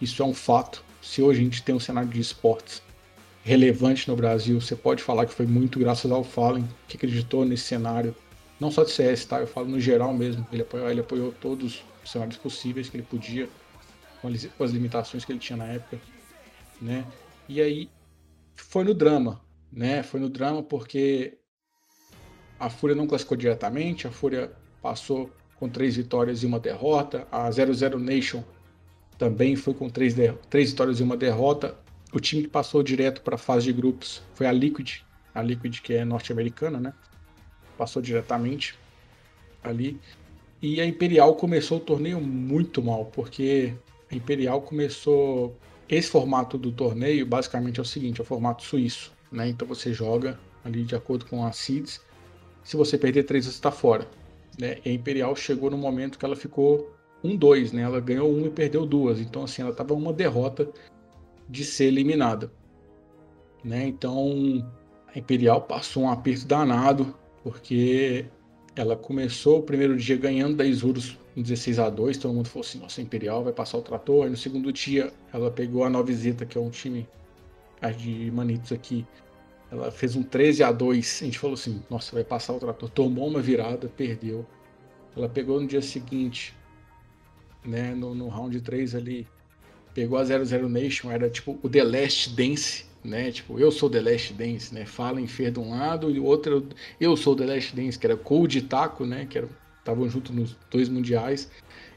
Isso 0.00 0.22
é 0.22 0.26
um 0.26 0.34
fato. 0.34 0.84
Se 1.00 1.22
hoje 1.22 1.40
a 1.40 1.44
gente 1.44 1.62
tem 1.62 1.74
um 1.74 1.80
cenário 1.80 2.10
de 2.10 2.20
esportes 2.20 2.82
relevante 3.44 4.08
no 4.08 4.16
Brasil, 4.16 4.60
você 4.60 4.74
pode 4.74 5.02
falar 5.02 5.24
que 5.24 5.32
foi 5.32 5.46
muito 5.46 5.78
graças 5.78 6.10
ao 6.10 6.24
Fallen, 6.24 6.68
que 6.88 6.96
acreditou 6.96 7.44
nesse 7.44 7.64
cenário, 7.64 8.14
não 8.60 8.70
só 8.70 8.84
de 8.84 8.90
CS, 8.90 9.24
tá? 9.24 9.40
Eu 9.40 9.46
falo 9.46 9.66
no 9.66 9.80
geral 9.80 10.12
mesmo. 10.12 10.46
Ele 10.52 10.62
apoiou, 10.62 10.90
ele 10.90 11.00
apoiou 11.00 11.32
todos 11.32 11.82
os 12.04 12.10
cenários 12.10 12.36
possíveis 12.36 12.88
que 12.88 12.96
ele 12.96 13.04
podia, 13.04 13.48
com 14.20 14.64
as 14.64 14.70
limitações 14.70 15.24
que 15.24 15.32
ele 15.32 15.38
tinha 15.38 15.56
na 15.56 15.64
época, 15.64 15.98
né? 16.80 17.06
E 17.48 17.60
aí 17.60 17.90
foi 18.54 18.84
no 18.84 18.92
drama, 18.92 19.40
né? 19.72 20.02
Foi 20.02 20.20
no 20.20 20.28
drama 20.28 20.62
porque 20.62 21.38
a 22.58 22.68
Fúria 22.68 22.94
não 22.94 23.06
classificou 23.06 23.36
diretamente, 23.36 24.06
a 24.06 24.10
Fúria 24.10 24.52
passou 24.82 25.30
com 25.56 25.68
três 25.68 25.96
vitórias 25.96 26.42
e 26.42 26.46
uma 26.46 26.60
derrota, 26.60 27.26
a 27.32 27.50
00 27.50 27.98
Nation 27.98 28.44
também 29.18 29.56
foi 29.56 29.74
com 29.74 29.88
três, 29.88 30.14
três 30.48 30.70
vitórias 30.70 31.00
e 31.00 31.02
uma 31.02 31.16
derrota, 31.16 31.76
o 32.12 32.18
time 32.18 32.42
que 32.42 32.48
passou 32.48 32.82
direto 32.82 33.20
para 33.22 33.34
a 33.34 33.38
fase 33.38 33.66
de 33.66 33.72
grupos 33.72 34.22
foi 34.34 34.46
a 34.46 34.52
Liquid, 34.52 35.02
a 35.34 35.42
Liquid 35.42 35.80
que 35.80 35.92
é 35.94 36.04
norte-americana, 36.04 36.80
né? 36.80 36.94
Passou 37.80 38.02
diretamente 38.02 38.78
ali. 39.64 39.98
E 40.60 40.82
a 40.82 40.84
Imperial 40.84 41.34
começou 41.34 41.78
o 41.78 41.80
torneio 41.80 42.20
muito 42.20 42.82
mal, 42.82 43.06
porque 43.06 43.72
a 44.12 44.14
Imperial 44.14 44.60
começou. 44.60 45.56
Esse 45.88 46.10
formato 46.10 46.58
do 46.58 46.70
torneio 46.70 47.24
basicamente 47.24 47.80
é 47.80 47.82
o 47.82 47.86
seguinte: 47.86 48.20
é 48.20 48.22
o 48.22 48.26
formato 48.26 48.62
suíço, 48.62 49.14
né? 49.32 49.48
Então 49.48 49.66
você 49.66 49.94
joga 49.94 50.38
ali 50.62 50.84
de 50.84 50.94
acordo 50.94 51.24
com 51.24 51.42
as 51.46 51.56
seeds. 51.56 52.02
Se 52.62 52.76
você 52.76 52.98
perder 52.98 53.22
três, 53.22 53.46
você 53.46 53.52
está 53.52 53.70
fora. 53.70 54.06
Né? 54.58 54.76
E 54.84 54.90
a 54.90 54.92
Imperial 54.92 55.34
chegou 55.34 55.70
no 55.70 55.78
momento 55.78 56.18
que 56.18 56.24
ela 56.26 56.36
ficou 56.36 56.94
1-2, 57.24 57.72
né? 57.72 57.80
Ela 57.80 57.98
ganhou 57.98 58.30
um 58.30 58.44
e 58.44 58.50
perdeu 58.50 58.84
duas. 58.84 59.18
Então, 59.18 59.44
assim, 59.44 59.62
ela 59.62 59.70
estava 59.70 59.94
uma 59.94 60.12
derrota 60.12 60.68
de 61.48 61.64
ser 61.64 61.86
eliminada. 61.86 62.52
Né? 63.64 63.86
Então 63.86 64.62
a 65.14 65.18
Imperial 65.18 65.62
passou 65.62 66.02
um 66.02 66.10
aperto 66.10 66.46
danado, 66.46 67.14
porque 67.42 68.26
ela 68.76 68.96
começou 68.96 69.58
o 69.58 69.62
primeiro 69.62 69.96
dia 69.96 70.16
ganhando 70.16 70.56
da 70.56 70.64
Isurus 70.64 71.18
em 71.36 71.42
16 71.42 71.78
a 71.78 71.88
2 71.88 72.18
todo 72.18 72.34
mundo 72.34 72.48
falou 72.48 72.66
assim, 72.66 72.78
nossa, 72.78 73.00
Imperial 73.00 73.44
vai 73.44 73.52
passar 73.52 73.78
o 73.78 73.82
trator. 73.82 74.24
Aí 74.24 74.30
no 74.30 74.36
segundo 74.36 74.72
dia 74.72 75.12
ela 75.32 75.50
pegou 75.50 75.84
a 75.84 75.90
Novisita, 75.90 76.44
que 76.44 76.58
é 76.58 76.60
um 76.60 76.70
time 76.70 77.08
de 77.96 78.30
manitos 78.30 78.72
aqui, 78.72 79.06
ela 79.70 79.90
fez 79.90 80.16
um 80.16 80.22
13 80.22 80.64
a 80.64 80.72
2 80.72 81.20
a 81.22 81.24
gente 81.24 81.38
falou 81.38 81.54
assim, 81.54 81.82
nossa, 81.88 82.12
vai 82.12 82.24
passar 82.24 82.52
o 82.52 82.58
trator. 82.58 82.90
Tomou 82.90 83.28
uma 83.28 83.40
virada, 83.40 83.88
perdeu. 83.88 84.44
Ela 85.16 85.28
pegou 85.28 85.60
no 85.60 85.66
dia 85.66 85.80
seguinte, 85.80 86.54
né, 87.64 87.94
no, 87.94 88.14
no 88.14 88.28
round 88.28 88.60
3 88.60 88.94
ali, 88.94 89.26
pegou 89.94 90.18
a 90.18 90.24
00 90.24 90.68
Nation, 90.68 91.10
era 91.10 91.30
tipo 91.30 91.58
o 91.62 91.68
The 91.68 91.84
Last 91.84 92.34
Dance, 92.34 92.84
né? 93.04 93.30
Tipo, 93.30 93.58
eu 93.58 93.70
sou 93.70 93.88
The 93.88 94.00
Last 94.00 94.34
Dance, 94.34 94.74
né? 94.74 94.84
Fala 94.84 95.20
em 95.20 95.26
Fer 95.26 95.50
de 95.50 95.58
um 95.58 95.70
lado 95.70 96.10
e 96.10 96.18
o 96.18 96.24
outro 96.24 96.66
eu 97.00 97.16
sou 97.16 97.34
The 97.34 97.46
Last 97.46 97.74
Dance, 97.74 97.98
que 97.98 98.06
era 98.06 98.16
Cold 98.16 98.58
e 98.58 98.62
Taco, 98.62 99.04
né? 99.04 99.26
Que 99.28 99.44
estavam 99.78 100.08
juntos 100.08 100.34
nos 100.34 100.56
dois 100.70 100.88
mundiais. 100.88 101.50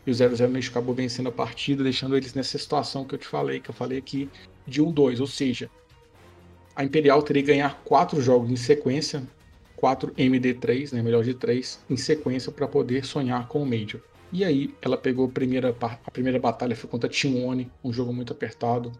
E 0.05 0.11
o 0.11 0.13
00 0.13 0.49
Nation 0.49 0.71
acabou 0.71 0.93
vencendo 0.93 1.29
a 1.29 1.31
partida, 1.31 1.83
deixando 1.83 2.17
eles 2.17 2.33
nessa 2.33 2.57
situação 2.57 3.05
que 3.05 3.15
eu 3.15 3.19
te 3.19 3.27
falei, 3.27 3.59
que 3.59 3.69
eu 3.69 3.73
falei 3.73 3.97
aqui, 3.97 4.29
de 4.67 4.81
1-2. 4.81 5.19
Ou 5.21 5.27
seja, 5.27 5.69
a 6.75 6.83
Imperial 6.83 7.21
teria 7.21 7.41
que 7.41 7.47
ganhar 7.47 7.81
quatro 7.83 8.21
jogos 8.21 8.49
em 8.49 8.55
sequência, 8.55 9.23
quatro 9.75 10.13
MD3, 10.15 10.93
né? 10.93 11.01
Melhor 11.01 11.23
de 11.23 11.33
três, 11.33 11.79
em 11.89 11.97
sequência 11.97 12.51
para 12.51 12.67
poder 12.67 13.05
sonhar 13.05 13.47
com 13.47 13.61
o 13.61 13.65
Major. 13.65 14.01
E 14.31 14.43
aí 14.43 14.73
ela 14.81 14.97
pegou 14.97 15.27
a 15.27 15.29
primeira, 15.29 15.75
a 15.79 16.11
primeira 16.11 16.39
batalha 16.39 16.75
foi 16.75 16.89
contra 16.89 17.07
a 17.07 17.11
Timone, 17.11 17.71
um 17.83 17.93
jogo 17.93 18.11
muito 18.11 18.33
apertado. 18.33 18.91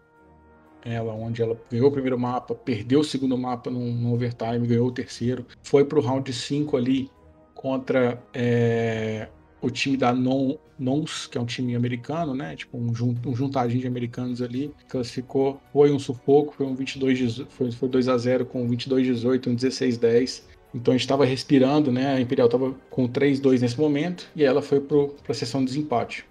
Ela, 0.84 1.14
onde 1.14 1.42
ela 1.42 1.58
ganhou 1.70 1.88
o 1.88 1.92
primeiro 1.92 2.18
mapa, 2.18 2.54
perdeu 2.54 3.00
o 3.00 3.04
segundo 3.04 3.36
mapa 3.38 3.70
no, 3.70 3.80
no 3.92 4.12
overtime, 4.12 4.66
ganhou 4.66 4.88
o 4.88 4.92
terceiro. 4.92 5.46
Foi 5.62 5.84
pro 5.84 6.00
round 6.00 6.30
5 6.32 6.76
ali 6.76 7.10
contra 7.54 8.22
é, 8.34 9.28
o 9.62 9.70
time 9.70 9.96
da 9.96 10.12
non, 10.12 10.56
Nons, 10.78 11.26
que 11.26 11.38
é 11.38 11.40
um 11.40 11.46
time 11.46 11.74
americano, 11.74 12.34
né? 12.34 12.54
Tipo, 12.56 12.76
um, 12.76 12.92
um 13.26 13.34
juntadinho 13.34 13.80
de 13.80 13.86
americanos 13.86 14.42
ali. 14.42 14.72
Classificou, 14.88 15.60
foi 15.72 15.90
um 15.90 15.98
sufoco, 15.98 16.54
foi 16.54 16.66
um 16.66 16.74
22 16.74 17.42
foi, 17.48 17.72
foi 17.72 17.88
2 17.88 18.08
a 18.08 18.18
0 18.18 18.44
com 18.44 18.68
22-18, 18.68 19.46
um 19.46 19.56
16-10. 19.56 20.42
Então 20.74 20.92
a 20.92 20.96
gente 20.96 21.04
estava 21.04 21.24
respirando, 21.24 21.92
né? 21.92 22.14
A 22.14 22.20
Imperial 22.20 22.46
estava 22.46 22.74
com 22.90 23.08
3-2 23.08 23.60
nesse 23.60 23.78
momento 23.78 24.28
e 24.34 24.44
ela 24.44 24.60
foi 24.60 24.80
para 24.80 24.98
a 25.28 25.34
sessão 25.34 25.60
de 25.60 25.66
desempate. 25.66 26.26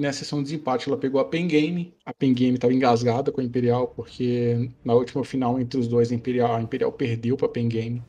Nessa 0.00 0.20
sessão 0.20 0.42
de 0.42 0.50
desempate 0.50 0.88
ela 0.88 0.98
pegou 0.98 1.20
a 1.20 1.24
Pen 1.24 1.46
Game. 1.46 1.94
A 2.04 2.12
Pen 2.12 2.32
Game 2.34 2.54
estava 2.54 2.72
engasgada 2.72 3.30
com 3.30 3.40
a 3.40 3.44
Imperial 3.44 3.88
porque 3.88 4.70
na 4.84 4.94
última 4.94 5.24
final 5.24 5.60
entre 5.60 5.78
os 5.78 5.86
dois 5.86 6.10
a 6.10 6.14
Imperial, 6.14 6.54
a 6.56 6.62
Imperial 6.62 6.92
perdeu 6.92 7.36
para 7.36 7.46
a 7.46 7.50
Pen 7.50 7.68
Game. 7.68 8.02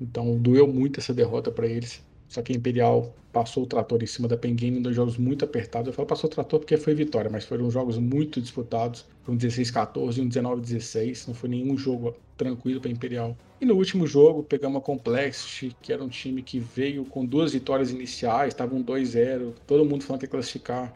Então 0.00 0.36
doeu 0.38 0.66
muito 0.66 1.00
essa 1.00 1.12
derrota 1.12 1.50
para 1.50 1.66
eles. 1.66 2.02
Só 2.28 2.42
que 2.42 2.52
a 2.52 2.56
Imperial 2.56 3.14
passou 3.32 3.64
o 3.64 3.66
trator 3.66 4.02
em 4.02 4.06
cima 4.06 4.28
da 4.28 4.36
Pen 4.36 4.54
Game 4.54 4.78
em 4.78 4.82
dois 4.82 4.96
jogos 4.96 5.16
muito 5.16 5.44
apertados. 5.44 5.88
Eu 5.88 5.92
falo 5.92 6.06
passou 6.06 6.28
o 6.28 6.32
trator 6.32 6.60
porque 6.60 6.76
foi 6.76 6.94
vitória, 6.94 7.30
mas 7.30 7.44
foram 7.44 7.70
jogos 7.70 7.98
muito 7.98 8.40
disputados. 8.40 9.06
Foi 9.22 9.34
um 9.34 9.38
16-14 9.38 10.18
e 10.18 10.20
um 10.20 10.28
19-16. 10.28 11.28
Não 11.28 11.34
foi 11.34 11.48
nenhum 11.48 11.76
jogo 11.76 12.14
tranquilo 12.36 12.80
para 12.80 12.90
Imperial. 12.90 13.36
E 13.60 13.66
no 13.66 13.74
último 13.74 14.06
jogo, 14.06 14.42
pegamos 14.42 14.78
a 14.78 14.80
Complexity, 14.80 15.76
que 15.82 15.92
era 15.92 16.02
um 16.02 16.08
time 16.08 16.42
que 16.42 16.60
veio 16.60 17.04
com 17.04 17.24
duas 17.24 17.52
vitórias 17.52 17.90
iniciais, 17.90 18.54
estava 18.54 18.74
um 18.74 18.82
2-0. 18.82 19.54
Todo 19.66 19.84
mundo 19.84 20.04
falando 20.04 20.20
que 20.20 20.26
ia 20.26 20.30
classificar. 20.30 20.94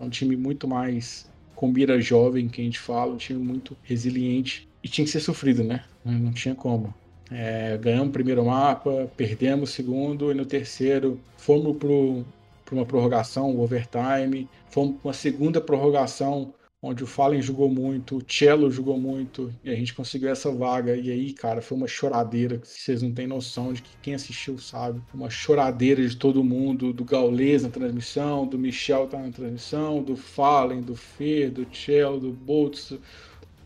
É 0.00 0.04
um 0.04 0.08
time 0.08 0.36
muito 0.36 0.66
mais 0.66 1.28
com 1.54 1.68
mira 1.68 2.00
jovem, 2.00 2.48
que 2.48 2.62
a 2.62 2.64
gente 2.64 2.78
fala, 2.78 3.12
um 3.12 3.18
time 3.18 3.38
muito 3.38 3.76
resiliente. 3.82 4.66
E 4.82 4.88
tinha 4.88 5.04
que 5.04 5.10
ser 5.10 5.20
sofrido, 5.20 5.62
né? 5.62 5.84
Não 6.02 6.32
tinha 6.32 6.54
como. 6.54 6.94
É, 7.30 7.76
ganhamos 7.76 8.08
o 8.08 8.12
primeiro 8.12 8.44
mapa, 8.46 9.10
perdemos 9.16 9.70
o 9.70 9.72
segundo, 9.72 10.32
e 10.32 10.34
no 10.34 10.46
terceiro 10.46 11.20
fomos 11.36 11.76
para 11.76 12.74
uma 12.74 12.86
prorrogação, 12.86 13.54
o 13.54 13.60
overtime, 13.60 14.48
fomos 14.70 14.96
para 14.96 15.08
uma 15.08 15.14
segunda 15.14 15.60
prorrogação, 15.60 16.52
onde 16.82 17.04
o 17.04 17.06
Fallen 17.06 17.42
jogou 17.42 17.68
muito, 17.68 18.16
o 18.18 18.22
Cello 18.26 18.70
jogou 18.70 18.98
muito, 18.98 19.52
e 19.62 19.70
a 19.70 19.74
gente 19.74 19.94
conseguiu 19.94 20.30
essa 20.30 20.50
vaga. 20.50 20.96
E 20.96 21.10
aí, 21.10 21.32
cara, 21.32 21.60
foi 21.60 21.76
uma 21.76 21.86
choradeira, 21.86 22.58
que 22.58 22.66
vocês 22.68 23.02
não 23.02 23.12
têm 23.12 23.26
noção 23.26 23.72
de 23.72 23.82
que 23.82 23.90
quem 24.02 24.14
assistiu 24.14 24.58
sabe. 24.58 25.02
Uma 25.12 25.28
choradeira 25.30 26.06
de 26.06 26.16
todo 26.16 26.42
mundo, 26.42 26.92
do 26.92 27.04
Gaules 27.04 27.62
na 27.62 27.68
transmissão, 27.70 28.46
do 28.46 28.58
Michel 28.58 29.06
tá 29.08 29.18
na 29.18 29.30
transmissão, 29.30 30.02
do 30.02 30.16
Fallen, 30.16 30.80
do 30.82 30.96
Fer, 30.96 31.50
do 31.50 31.66
Cello, 31.74 32.18
do 32.18 32.32
Boltz, 32.32 32.92
o 32.92 33.00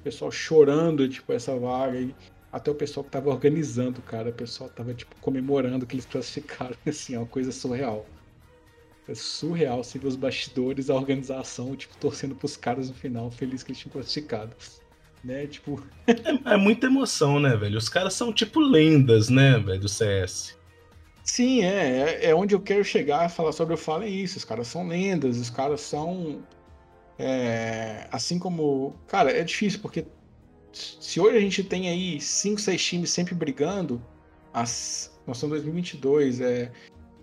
pessoal 0.03 0.31
chorando, 0.31 1.09
tipo, 1.09 1.33
essa 1.33 1.57
vaga. 1.59 2.01
E 2.01 2.15
até 2.53 2.71
o 2.71 2.75
pessoal 2.75 3.05
que 3.05 3.11
tava 3.11 3.31
organizando, 3.31 4.03
cara, 4.03 4.31
o 4.31 4.35
pessoal 4.35 4.71
tava, 4.71 4.95
tipo, 4.95 5.15
comemorando 5.21 5.87
que 5.87 5.95
eles 5.97 6.07
classificaram, 6.07 6.77
assim, 6.87 7.15
é 7.15 7.19
uma 7.19 7.27
coisa 7.27 7.53
surreal. 7.53 8.14
É 9.09 9.15
surreal 9.15 9.85
você 9.85 9.99
ver 9.99 10.09
os 10.09 10.17
bastidores, 10.17 10.89
a 10.89 10.95
organização, 10.95 11.77
tipo, 11.77 11.97
torcendo 11.99 12.35
pros 12.35 12.57
caras 12.57 12.89
no 12.89 12.95
final, 12.95 13.31
feliz 13.31 13.63
que 13.63 13.73
eles 13.73 13.79
tinham 13.79 13.93
classificado. 13.93 14.57
Né, 15.23 15.47
tipo... 15.47 15.83
é, 16.07 16.53
é 16.55 16.57
muita 16.57 16.87
emoção, 16.87 17.41
né, 17.41 17.57
velho? 17.57 17.79
Os 17.79 17.89
caras 17.89 18.15
são, 18.15 18.33
tipo, 18.33 18.61
lendas, 18.61 19.29
né, 19.29 19.59
velho, 19.59 19.81
do 19.81 19.89
CS. 19.89 20.57
Sim, 21.25 21.63
é, 21.63 22.21
é, 22.21 22.27
é 22.27 22.35
onde 22.35 22.55
eu 22.55 22.61
quero 22.61 22.85
chegar 22.85 23.25
a 23.25 23.29
falar 23.31 23.53
sobre 23.53 23.73
o 23.73 23.79
Fallen 23.79 24.09
é 24.09 24.13
isso. 24.13 24.37
Os 24.37 24.45
caras 24.45 24.67
são 24.67 24.87
lendas, 24.87 25.39
os 25.39 25.49
caras 25.49 25.81
são. 25.81 26.43
É, 27.19 28.07
assim 28.13 28.39
como. 28.39 28.95
Cara, 29.09 29.31
é 29.31 29.43
difícil, 29.43 29.81
porque 29.81 30.05
se 30.73 31.19
hoje 31.19 31.39
a 31.39 31.41
gente 31.41 31.65
tem 31.65 31.89
aí 31.89 32.21
5, 32.21 32.61
6 32.61 32.85
times 32.85 33.11
sempre 33.11 33.35
brigando, 33.35 34.03
as, 34.53 35.11
nós 35.27 35.39
estamos 35.39 35.59
em 35.59 35.63
2022, 35.63 36.41
é, 36.43 36.71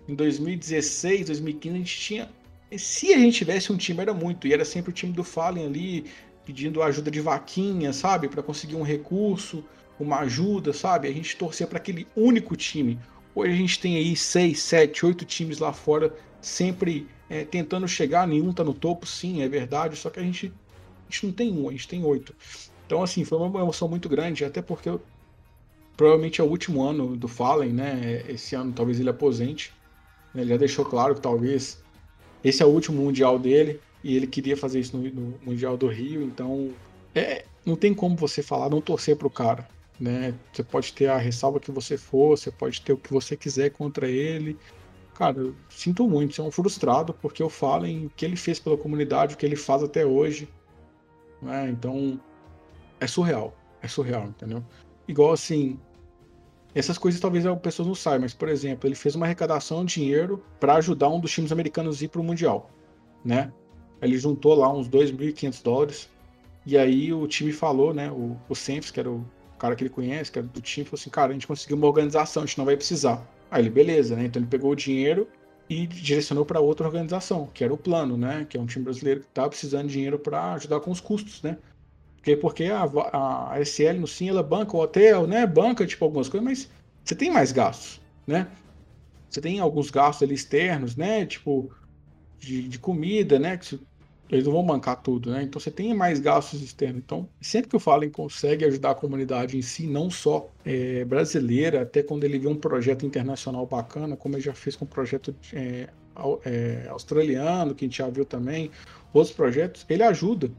em 0.08 0.14
2016, 0.14 1.26
2015 1.26 1.74
a 1.74 1.78
gente 1.78 2.00
tinha. 2.00 2.30
Se 2.76 3.12
a 3.12 3.18
gente 3.18 3.38
tivesse 3.38 3.72
um 3.72 3.76
time, 3.76 4.00
era 4.00 4.14
muito, 4.14 4.46
e 4.46 4.52
era 4.52 4.64
sempre 4.64 4.90
o 4.90 4.94
time 4.94 5.12
do 5.12 5.22
Fallen 5.22 5.66
ali, 5.66 6.06
pedindo 6.44 6.82
ajuda 6.82 7.10
de 7.10 7.20
vaquinha, 7.20 7.92
sabe, 7.92 8.28
para 8.28 8.42
conseguir 8.42 8.76
um 8.76 8.82
recurso, 8.82 9.64
uma 10.00 10.20
ajuda, 10.20 10.72
sabe? 10.72 11.08
A 11.08 11.12
gente 11.12 11.36
torcia 11.36 11.66
para 11.66 11.78
aquele 11.78 12.06
único 12.16 12.56
time. 12.56 12.98
Hoje 13.34 13.52
a 13.52 13.56
gente 13.56 13.78
tem 13.78 13.96
aí 13.96 14.16
6, 14.16 14.58
7, 14.58 15.06
8 15.06 15.24
times 15.24 15.58
lá 15.58 15.72
fora, 15.72 16.14
sempre 16.40 17.06
é, 17.30 17.44
tentando 17.44 17.86
chegar, 17.86 18.26
nenhum 18.26 18.52
tá 18.52 18.64
no 18.64 18.74
topo, 18.74 19.06
sim, 19.06 19.42
é 19.42 19.48
verdade, 19.48 19.96
só 19.96 20.10
que 20.10 20.20
a 20.20 20.22
gente, 20.22 20.52
a 21.08 21.10
gente 21.10 21.26
não 21.26 21.32
tem 21.32 21.52
um, 21.52 21.68
a 21.68 21.72
gente 21.72 21.88
tem 21.88 22.04
oito. 22.04 22.34
Então, 22.86 23.02
assim, 23.02 23.24
foi 23.24 23.38
uma 23.38 23.60
emoção 23.60 23.88
muito 23.88 24.08
grande, 24.08 24.44
até 24.44 24.60
porque 24.60 24.90
provavelmente 25.96 26.40
é 26.40 26.44
o 26.44 26.48
último 26.48 26.82
ano 26.82 27.16
do 27.16 27.28
Fallen, 27.28 27.72
né? 27.72 28.24
Esse 28.28 28.54
ano 28.54 28.72
talvez 28.72 28.98
ele 29.00 29.08
aposente. 29.08 29.72
Ele 30.34 30.48
já 30.48 30.56
deixou 30.56 30.84
claro 30.84 31.14
que 31.14 31.20
talvez 31.20 31.82
esse 32.42 32.62
é 32.62 32.66
o 32.66 32.70
último 32.70 33.02
Mundial 33.02 33.38
dele 33.38 33.80
e 34.02 34.16
ele 34.16 34.26
queria 34.26 34.56
fazer 34.56 34.80
isso 34.80 34.96
no, 34.96 35.02
no 35.10 35.38
Mundial 35.42 35.76
do 35.76 35.86
Rio, 35.86 36.22
então 36.22 36.72
é, 37.14 37.44
não 37.64 37.76
tem 37.76 37.94
como 37.94 38.16
você 38.16 38.42
falar, 38.42 38.68
não 38.70 38.80
torcer 38.80 39.16
pro 39.16 39.30
cara. 39.30 39.68
Né? 40.00 40.34
Você 40.52 40.62
pode 40.62 40.92
ter 40.92 41.06
a 41.06 41.18
ressalva 41.18 41.60
que 41.60 41.70
você 41.70 41.96
for, 41.96 42.36
você 42.36 42.50
pode 42.50 42.80
ter 42.80 42.92
o 42.92 42.96
que 42.96 43.12
você 43.12 43.36
quiser 43.36 43.70
contra 43.70 44.08
ele. 44.08 44.58
Cara, 45.14 45.38
eu 45.38 45.54
sinto 45.68 46.08
muito, 46.08 46.40
é 46.40 46.44
um 46.44 46.50
frustrado, 46.50 47.14
porque 47.14 47.42
eu 47.42 47.48
falo 47.48 47.86
em 47.86 48.06
o 48.06 48.10
que 48.10 48.24
ele 48.24 48.34
fez 48.34 48.58
pela 48.58 48.76
comunidade, 48.76 49.34
o 49.34 49.38
que 49.38 49.46
ele 49.46 49.54
faz 49.54 49.82
até 49.82 50.04
hoje. 50.04 50.48
Né? 51.40 51.70
Então, 51.70 52.18
é 52.98 53.06
surreal. 53.06 53.56
É 53.80 53.88
surreal, 53.88 54.24
entendeu? 54.24 54.64
Igual 55.06 55.32
assim. 55.32 55.78
Essas 56.74 56.96
coisas 56.96 57.20
talvez 57.20 57.44
as 57.44 57.58
pessoas 57.60 57.88
não 57.88 57.94
saibam, 57.94 58.22
mas, 58.22 58.34
por 58.34 58.48
exemplo, 58.48 58.88
ele 58.88 58.94
fez 58.94 59.14
uma 59.14 59.26
arrecadação 59.26 59.84
de 59.84 59.94
dinheiro 59.94 60.42
para 60.58 60.74
ajudar 60.76 61.08
um 61.08 61.20
dos 61.20 61.30
times 61.30 61.52
americanos 61.52 62.00
a 62.00 62.04
ir 62.04 62.08
para 62.08 62.20
o 62.20 62.24
Mundial, 62.24 62.70
né? 63.24 63.52
Ele 64.00 64.18
juntou 64.18 64.54
lá 64.54 64.72
uns 64.72 64.88
2.500 64.88 65.62
dólares, 65.62 66.10
e 66.64 66.78
aí 66.78 67.12
o 67.12 67.26
time 67.26 67.52
falou, 67.52 67.92
né? 67.92 68.10
O, 68.10 68.36
o 68.48 68.54
Senfs, 68.54 68.90
que 68.90 69.00
era 69.00 69.10
o 69.10 69.24
cara 69.58 69.76
que 69.76 69.82
ele 69.82 69.90
conhece, 69.90 70.32
que 70.32 70.38
era 70.38 70.48
do 70.48 70.60
time, 70.60 70.84
falou 70.84 70.98
assim: 70.98 71.10
cara, 71.10 71.30
a 71.30 71.32
gente 71.32 71.46
conseguiu 71.46 71.76
uma 71.76 71.86
organização, 71.86 72.42
a 72.42 72.46
gente 72.46 72.58
não 72.58 72.64
vai 72.64 72.76
precisar. 72.76 73.26
Aí 73.50 73.62
ele, 73.62 73.70
beleza, 73.70 74.16
né? 74.16 74.24
Então 74.24 74.40
ele 74.40 74.48
pegou 74.48 74.72
o 74.72 74.76
dinheiro 74.76 75.28
e 75.68 75.86
direcionou 75.86 76.44
para 76.44 76.60
outra 76.60 76.86
organização, 76.86 77.48
que 77.52 77.62
era 77.62 77.72
o 77.72 77.76
Plano, 77.76 78.16
né? 78.16 78.46
Que 78.48 78.56
é 78.56 78.60
um 78.60 78.66
time 78.66 78.84
brasileiro 78.84 79.20
que 79.20 79.26
estava 79.26 79.48
precisando 79.48 79.86
de 79.86 79.92
dinheiro 79.92 80.18
para 80.18 80.54
ajudar 80.54 80.80
com 80.80 80.90
os 80.90 81.00
custos, 81.00 81.42
né? 81.42 81.58
Porque, 82.22 82.36
porque 82.36 82.64
a, 82.66 82.84
a, 83.50 83.60
SL 83.60 83.98
no 83.98 84.06
Sim, 84.06 84.28
ela 84.28 84.44
banca 84.44 84.76
o 84.76 84.80
hotel, 84.80 85.26
né? 85.26 85.44
Banca, 85.44 85.84
tipo, 85.84 86.04
algumas 86.04 86.28
coisas, 86.28 86.48
mas 86.48 86.70
você 87.04 87.16
tem 87.16 87.32
mais 87.32 87.50
gastos, 87.50 88.00
né? 88.24 88.46
Você 89.28 89.40
tem 89.40 89.58
alguns 89.58 89.90
gastos 89.90 90.22
ali 90.22 90.34
externos, 90.34 90.94
né? 90.94 91.26
Tipo, 91.26 91.72
de, 92.38 92.68
de 92.68 92.78
comida, 92.78 93.40
né? 93.40 93.56
Que 93.56 93.80
eles 94.30 94.44
não 94.44 94.52
vão 94.52 94.64
bancar 94.64 95.02
tudo, 95.02 95.32
né? 95.32 95.42
Então 95.42 95.58
você 95.60 95.70
tem 95.70 95.92
mais 95.92 96.20
gastos 96.20 96.62
externos. 96.62 97.02
Então, 97.04 97.28
sempre 97.40 97.68
que 97.68 97.76
o 97.76 97.80
Fallen 97.80 98.08
consegue 98.08 98.64
ajudar 98.66 98.92
a 98.92 98.94
comunidade 98.94 99.58
em 99.58 99.62
si, 99.62 99.88
não 99.88 100.08
só 100.08 100.48
é, 100.64 101.04
brasileira, 101.04 101.82
até 101.82 102.04
quando 102.04 102.22
ele 102.22 102.38
vê 102.38 102.46
um 102.46 102.56
projeto 102.56 103.04
internacional 103.04 103.66
bacana, 103.66 104.16
como 104.16 104.36
ele 104.36 104.42
já 104.42 104.54
fez 104.54 104.76
com 104.76 104.84
um 104.84 104.88
projeto 104.88 105.34
é, 105.52 105.88
é, 106.44 106.86
australiano, 106.88 107.74
que 107.74 107.84
a 107.84 107.88
gente 107.88 107.98
já 107.98 108.08
viu 108.08 108.24
também, 108.24 108.70
outros 109.12 109.34
projetos, 109.34 109.84
ele 109.88 110.04
ajuda 110.04 110.52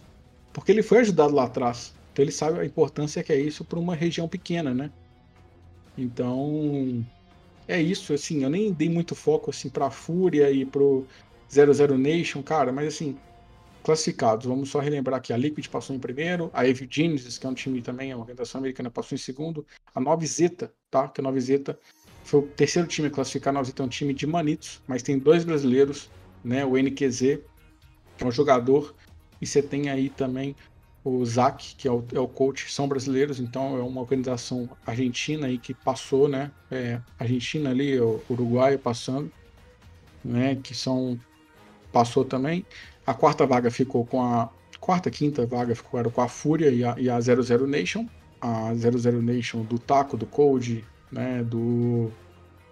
porque 0.54 0.72
ele 0.72 0.84
foi 0.84 1.00
ajudado 1.00 1.34
lá 1.34 1.46
atrás. 1.46 1.94
Então 2.12 2.24
ele 2.24 2.32
sabe 2.32 2.60
a 2.60 2.66
importância 2.66 3.24
que 3.24 3.34
é 3.34 3.40
isso 3.40 3.66
para 3.66 3.80
uma 3.80 3.96
região 3.96 4.28
pequena, 4.28 4.74
né? 4.74 4.92
Então 5.98 7.04
é 7.68 7.82
isso, 7.82 8.14
assim, 8.14 8.44
eu 8.44 8.50
nem 8.50 8.72
dei 8.72 8.90
muito 8.90 9.16
foco 9.16 9.50
assim 9.50 9.70
para 9.70 9.90
Fúria 9.90 10.52
e 10.52 10.66
pro 10.66 11.06
00 11.50 11.98
Nation, 11.98 12.42
cara, 12.44 12.72
mas 12.72 12.96
assim, 12.96 13.18
classificados, 13.84 14.46
vamos 14.46 14.70
só 14.70 14.80
relembrar 14.80 15.22
que 15.22 15.34
a 15.34 15.38
Liquid 15.38 15.68
passou 15.68 15.96
em 15.96 16.00
primeiro, 16.00 16.50
a 16.54 16.68
Evil 16.68 16.88
Genesis, 16.90 17.38
que 17.38 17.46
é 17.46 17.50
um 17.50 17.54
time 17.54 17.82
também, 17.82 18.12
é 18.12 18.16
uma 18.16 18.22
organização 18.22 18.60
americana, 18.60 18.90
passou 18.90 19.16
em 19.16 19.20
segundo, 19.20 19.66
a 19.94 20.00
9 20.00 20.26
Zeta, 20.26 20.74
tá? 20.90 21.08
Que 21.08 21.22
a 21.22 21.24
9 21.24 21.40
Zeta 21.40 21.80
foi 22.24 22.40
o 22.40 22.44
terceiro 22.44 22.88
time 22.88 23.10
a 23.10 23.12
classificar, 23.12 23.52
a 23.52 23.56
9 23.56 23.68
Zeta 23.68 23.84
é 23.84 23.86
um 23.86 23.90
time 23.90 24.14
de 24.14 24.26
manitos, 24.26 24.82
mas 24.88 25.04
tem 25.04 25.20
dois 25.20 25.44
brasileiros, 25.44 26.10
né? 26.44 26.66
O 26.66 26.78
NQZ, 26.78 27.40
que 28.18 28.24
é 28.24 28.26
um 28.26 28.32
jogador 28.32 28.96
e 29.44 29.46
você 29.46 29.62
tem 29.62 29.90
aí 29.90 30.10
também 30.10 30.56
o 31.04 31.24
ZAC, 31.26 31.76
que 31.76 31.86
é 31.86 31.92
o, 31.92 32.04
é 32.14 32.20
o 32.20 32.28
coach, 32.30 32.72
são 32.72 32.88
brasileiros, 32.88 33.38
então 33.42 33.78
é 33.78 33.82
uma 33.82 34.00
organização 34.00 34.70
argentina 34.86 35.48
aí 35.48 35.58
que 35.58 35.74
passou, 35.74 36.30
né? 36.30 36.50
É, 36.72 37.02
Argentina 37.20 37.72
ali, 37.72 38.00
o 38.00 38.22
Uruguai 38.30 38.78
passando, 38.78 39.30
né? 40.24 40.56
Que 40.56 40.74
são. 40.74 41.20
Passou 41.92 42.24
também. 42.24 42.66
A 43.06 43.14
quarta 43.14 43.46
vaga 43.46 43.70
ficou 43.70 44.06
com 44.06 44.24
a. 44.24 44.50
Quarta, 44.80 45.12
quinta 45.12 45.46
vaga 45.46 45.76
ficou 45.76 46.00
era 46.00 46.10
com 46.10 46.22
a 46.22 46.28
Fúria 46.28 46.70
e 46.70 46.84
a, 46.84 46.96
e 46.98 47.10
a 47.10 47.20
00 47.20 47.68
Nation. 47.68 48.08
A 48.40 48.74
00 48.74 49.22
Nation 49.22 49.62
do 49.64 49.78
Taco, 49.78 50.16
do 50.16 50.26
Code, 50.26 50.86
né? 51.12 51.44
Do, 51.44 52.10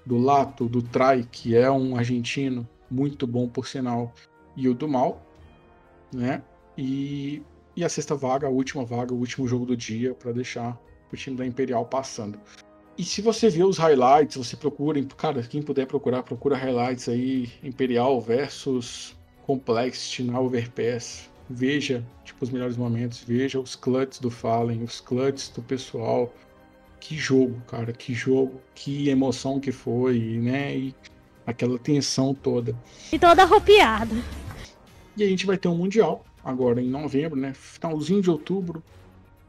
do 0.05 0.17
Lato, 0.17 0.69
do 0.69 0.81
Trai, 0.81 1.27
que 1.29 1.53
é 1.53 1.69
um 1.69 1.97
argentino 1.97 2.67
muito 2.89 3.27
bom 3.27 3.47
por 3.47 3.67
sinal, 3.67 4.13
e 4.55 4.67
o 4.67 4.73
do 4.73 4.87
Mal, 4.87 5.21
né? 6.13 6.43
E, 6.81 7.43
e 7.75 7.85
a 7.85 7.89
sexta 7.89 8.15
vaga, 8.15 8.47
a 8.47 8.49
última 8.49 8.83
vaga, 8.83 9.13
o 9.13 9.17
último 9.17 9.47
jogo 9.47 9.67
do 9.67 9.77
dia, 9.77 10.15
para 10.15 10.31
deixar 10.31 10.75
o 11.13 11.15
time 11.15 11.37
da 11.37 11.45
Imperial 11.45 11.85
passando. 11.85 12.39
E 12.97 13.03
se 13.03 13.21
você 13.21 13.49
vê 13.49 13.63
os 13.63 13.77
highlights, 13.77 14.35
você 14.35 14.57
procura, 14.57 14.99
cara, 15.15 15.43
quem 15.43 15.61
puder 15.61 15.85
procurar, 15.85 16.23
procura 16.23 16.57
highlights 16.57 17.07
aí, 17.07 17.51
Imperial 17.63 18.19
versus 18.19 19.15
Complexity 19.45 20.23
na 20.23 20.39
Overpass. 20.39 21.29
Veja, 21.47 22.03
tipo, 22.23 22.43
os 22.43 22.49
melhores 22.49 22.77
momentos, 22.77 23.23
veja 23.23 23.59
os 23.59 23.75
clutches 23.75 24.19
do 24.19 24.31
Fallen, 24.31 24.83
os 24.83 24.99
clutches 24.99 25.49
do 25.49 25.61
pessoal. 25.61 26.33
Que 26.99 27.15
jogo, 27.15 27.61
cara, 27.67 27.93
que 27.93 28.11
jogo, 28.11 28.59
que 28.73 29.07
emoção 29.07 29.59
que 29.59 29.71
foi, 29.71 30.17
né? 30.41 30.75
E 30.77 30.95
aquela 31.45 31.77
tensão 31.77 32.33
toda. 32.33 32.75
E 33.11 33.19
toda 33.19 33.43
arropiada. 33.43 34.15
E 35.15 35.23
a 35.23 35.27
gente 35.27 35.45
vai 35.45 35.57
ter 35.57 35.67
um 35.67 35.75
Mundial 35.75 36.25
agora 36.43 36.81
em 36.81 36.89
novembro, 36.89 37.39
né? 37.39 37.53
Finalzinho 37.53 38.21
de 38.21 38.29
outubro, 38.29 38.83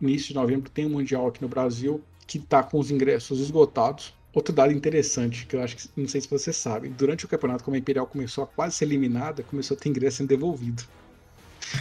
início 0.01 0.29
de 0.29 0.35
novembro, 0.35 0.71
tem 0.71 0.87
um 0.87 0.91
Mundial 0.91 1.27
aqui 1.29 1.41
no 1.41 1.49
Brasil 1.49 2.03
que 2.27 2.39
está 2.39 2.63
com 2.63 2.79
os 2.79 2.91
ingressos 2.91 3.41
esgotados. 3.41 4.15
outro 4.35 4.55
dado 4.55 4.73
interessante, 4.73 5.47
que 5.47 5.57
eu 5.57 5.63
acho 5.63 5.77
que 5.77 5.89
não 5.97 6.09
sei 6.09 6.21
se 6.21 6.29
você 6.29 6.53
sabe. 6.53 6.89
Durante 6.89 7.25
o 7.25 7.29
campeonato, 7.29 7.63
como 7.63 7.75
a 7.75 7.79
Imperial 7.79 8.07
começou 8.07 8.45
a 8.45 8.47
quase 8.47 8.77
ser 8.77 8.87
eliminada, 8.87 9.43
começou 9.43 9.77
a 9.77 9.81
ter 9.81 9.89
ingresso 9.89 10.19
sendo 10.19 10.29
devolvido. 10.29 10.83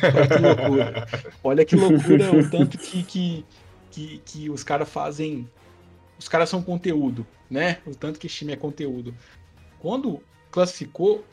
Olha 0.04 0.28
que 0.28 0.38
loucura. 0.40 1.08
Olha 1.44 1.66
que 1.66 1.76
loucura 1.76 2.36
o 2.36 2.50
tanto 2.50 2.78
que, 2.78 3.04
que, 3.04 3.46
que, 3.90 4.22
que 4.26 4.50
os 4.50 4.64
caras 4.64 4.90
fazem. 4.90 5.50
Os 6.20 6.28
caras 6.28 6.50
são 6.50 6.62
conteúdo, 6.62 7.26
né? 7.50 7.80
O 7.86 7.96
tanto 7.96 8.20
que 8.20 8.28
esse 8.28 8.38
time 8.38 8.54
é 8.54 8.56
conteúdo. 8.56 9.16
Quando 9.80 10.22
classificou, 10.52 11.26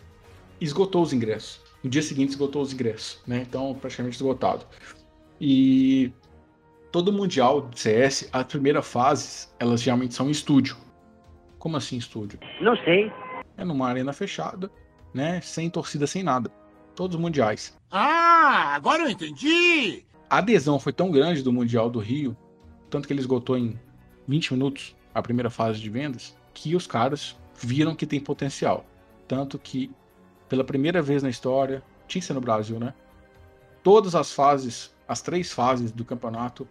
esgotou 0.60 1.02
os 1.02 1.12
ingressos. 1.12 1.60
No 1.82 1.90
dia 1.90 2.02
seguinte 2.02 2.30
esgotou 2.30 2.62
os 2.62 2.72
ingressos, 2.72 3.22
né? 3.26 3.44
Então, 3.48 3.74
praticamente 3.74 4.16
esgotado. 4.16 4.66
E 5.40 6.12
todo 6.90 7.12
mundial 7.12 7.68
de 7.68 7.78
CS, 7.78 8.28
as 8.32 8.44
primeiras 8.44 8.86
fases, 8.86 9.54
elas 9.58 9.80
geralmente 9.80 10.14
são 10.14 10.28
em 10.28 10.32
estúdio. 10.32 10.76
Como 11.58 11.76
assim 11.76 11.96
estúdio? 11.96 12.38
Não 12.60 12.76
sei. 12.78 13.12
É 13.56 13.64
numa 13.64 13.88
arena 13.88 14.12
fechada, 14.12 14.70
né? 15.12 15.40
Sem 15.40 15.68
torcida, 15.70 16.06
sem 16.06 16.22
nada. 16.22 16.50
Todos 16.94 17.16
os 17.16 17.20
mundiais. 17.20 17.76
Ah, 17.90 18.74
agora 18.74 19.04
eu 19.04 19.10
entendi! 19.10 20.04
A 20.28 20.38
adesão 20.38 20.78
foi 20.78 20.92
tão 20.92 21.10
grande 21.10 21.42
do 21.42 21.52
Mundial 21.52 21.88
do 21.88 21.98
Rio, 21.98 22.36
tanto 22.90 23.06
que 23.06 23.12
ele 23.14 23.20
esgotou 23.20 23.56
em 23.56 23.78
20 24.26 24.52
minutos 24.52 24.94
a 25.14 25.22
primeira 25.22 25.48
fase 25.48 25.80
de 25.80 25.88
vendas, 25.88 26.36
que 26.52 26.76
os 26.76 26.86
caras 26.86 27.36
viram 27.54 27.94
que 27.94 28.06
tem 28.06 28.20
potencial. 28.20 28.84
Tanto 29.26 29.58
que, 29.58 29.90
pela 30.48 30.64
primeira 30.64 31.02
vez 31.02 31.22
na 31.22 31.28
história, 31.28 31.82
tinha 32.06 32.20
que 32.20 32.26
ser 32.26 32.34
no 32.34 32.40
Brasil, 32.40 32.80
né? 32.80 32.94
Todas 33.82 34.14
as 34.14 34.32
fases, 34.32 34.94
as 35.06 35.20
três 35.20 35.52
fases 35.52 35.92
do 35.92 36.04
campeonato, 36.04 36.66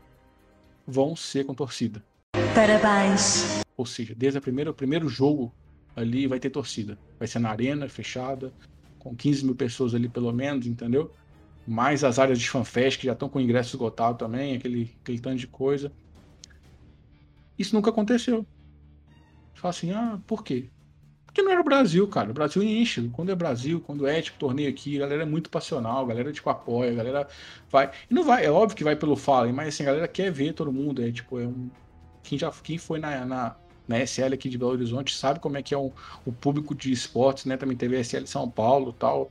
vão 0.86 1.16
ser 1.16 1.46
com 1.46 1.54
torcida. 1.54 2.04
Parabéns. 2.56 3.62
Ou 3.76 3.86
seja, 3.86 4.16
desde 4.16 4.40
a 4.40 4.42
primeira, 4.42 4.72
o 4.72 4.74
primeiro 4.74 5.08
jogo 5.08 5.54
ali 5.96 6.28
vai 6.28 6.40
ter 6.40 6.50
torcida. 6.50 6.98
Vai 7.20 7.28
ser 7.28 7.40
na 7.40 7.50
arena, 7.50 7.88
fechada, 7.88 8.54
com 8.98 9.16
15 9.16 9.46
mil 9.46 9.56
pessoas 9.56 9.94
ali 9.94 10.10
pelo 10.10 10.32
menos, 10.32 10.66
entendeu? 10.66 11.12
Mais 11.68 12.04
as 12.04 12.18
áreas 12.18 12.40
de 12.40 12.50
fanfest 12.50 13.00
que 13.00 13.08
já 13.08 13.14
estão 13.14 13.30
com 13.30 13.40
ingresso 13.40 13.76
esgotado 13.76 14.18
também, 14.18 14.56
aquele, 14.56 14.96
aquele 15.02 15.20
tanto 15.20 15.38
de 15.38 15.48
coisa. 15.48 15.92
Isso 17.58 17.76
nunca 17.76 17.90
aconteceu. 17.90 18.46
Fala 19.54 19.70
assim, 19.72 19.92
ah, 19.92 20.20
por 20.26 20.44
quê? 20.44 20.70
Porque 21.38 21.46
não 21.46 21.52
era 21.52 21.62
o 21.62 21.64
Brasil, 21.64 22.08
cara. 22.08 22.32
O 22.32 22.34
Brasil 22.34 22.64
enche. 22.64 23.12
Quando 23.14 23.32
é 23.32 23.36
Brasil, 23.36 23.80
quando 23.80 24.08
é 24.08 24.20
tipo 24.20 24.40
torneio 24.40 24.70
aqui, 24.70 24.98
a 24.98 25.02
galera 25.02 25.22
é 25.22 25.26
muito 25.26 25.52
passional, 25.52 26.04
a 26.04 26.08
galera 26.08 26.34
tipo 26.34 26.50
apoia, 26.50 26.90
a 26.90 26.96
galera 26.96 27.28
vai. 27.70 27.92
E 28.10 28.14
não 28.14 28.24
vai, 28.24 28.44
é 28.44 28.50
óbvio 28.50 28.76
que 28.76 28.84
vai 28.84 28.96
pelo 28.96 29.16
Fallen, 29.16 29.54
mas 29.54 29.68
assim, 29.68 29.84
a 29.84 29.86
galera 29.86 30.08
quer 30.08 30.32
ver 30.32 30.54
todo 30.54 30.74
mundo. 30.74 31.04
É 31.04 31.12
tipo, 31.12 31.40
é 31.40 31.46
um. 31.46 31.70
Quem 32.24 32.40
já 32.40 32.52
quem 32.52 32.80
foi 32.80 32.98
na, 32.98 33.24
na, 33.24 33.56
na 33.88 34.00
SL 34.04 34.34
aqui 34.34 34.50
de 34.50 34.58
Belo 34.58 34.72
Horizonte 34.72 35.16
sabe 35.16 35.40
como 35.40 35.58
é 35.58 35.62
que 35.62 35.76
é 35.76 35.78
o, 35.78 35.92
o 36.26 36.34
público 36.34 36.74
de 36.74 36.92
esportes, 36.92 37.46
né? 37.46 37.56
Também 37.56 37.78
teve 37.78 37.96
a 37.96 38.00
SL 38.00 38.26
São 38.26 38.50
Paulo 38.50 38.92
tal. 38.92 39.30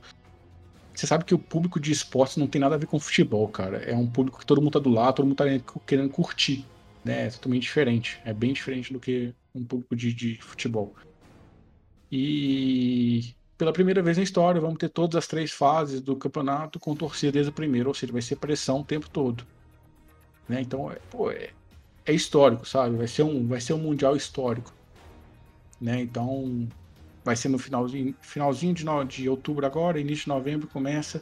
Você 0.95 1.05
sabe 1.05 1.25
que 1.25 1.35
o 1.35 1.39
público 1.39 1.77
de 1.77 1.91
esportes 1.91 2.37
não 2.37 2.47
tem 2.47 2.61
nada 2.61 2.75
a 2.75 2.77
ver 2.77 2.85
com 2.85 2.97
futebol, 3.01 3.49
cara. 3.49 3.79
É 3.79 3.93
um 3.93 4.07
público 4.07 4.39
que 4.39 4.45
todo 4.45 4.61
mundo 4.61 4.71
tá 4.71 4.79
do 4.79 4.89
lado, 4.89 5.15
todo 5.15 5.25
mundo 5.25 5.35
tá 5.35 5.45
querendo 5.85 6.09
curtir. 6.09 6.65
Né? 7.03 7.27
É 7.27 7.29
totalmente 7.31 7.63
diferente. 7.63 8.17
É 8.23 8.33
bem 8.33 8.53
diferente 8.53 8.93
do 8.93 8.99
que 8.99 9.33
um 9.53 9.65
público 9.65 9.93
de, 9.93 10.13
de 10.13 10.37
futebol. 10.41 10.95
E 12.11 13.35
pela 13.57 13.73
primeira 13.73 14.01
vez 14.01 14.17
na 14.17 14.23
história, 14.23 14.61
vamos 14.61 14.77
ter 14.77 14.89
todas 14.89 15.15
as 15.15 15.27
três 15.27 15.51
fases 15.51 15.99
do 15.99 16.15
campeonato 16.15 16.79
com 16.79 16.95
torcida 16.95 17.31
desde 17.31 17.49
o 17.49 17.53
primeiro, 17.53 17.89
ou 17.89 17.93
seja, 17.93 18.13
vai 18.13 18.21
ser 18.21 18.35
pressão 18.35 18.81
o 18.81 18.85
tempo 18.85 19.09
todo. 19.09 19.43
Né? 20.47 20.61
Então, 20.61 20.91
é, 20.91 20.97
pô, 21.09 21.31
é, 21.31 21.49
é 22.05 22.13
histórico, 22.13 22.67
sabe? 22.67 22.95
Vai 22.95 23.07
ser 23.07 23.23
um, 23.23 23.47
vai 23.47 23.59
ser 23.59 23.73
um 23.73 23.79
mundial 23.79 24.15
histórico, 24.15 24.73
né? 25.81 25.99
Então, 25.99 26.67
vai 27.25 27.35
ser 27.35 27.49
no 27.49 27.57
finalzinho, 27.57 28.15
finalzinho 28.21 28.73
de, 28.73 28.85
no, 28.85 29.03
de 29.03 29.27
outubro 29.27 29.65
agora, 29.65 29.99
início 29.99 30.25
de 30.25 30.29
novembro 30.29 30.67
começa 30.67 31.21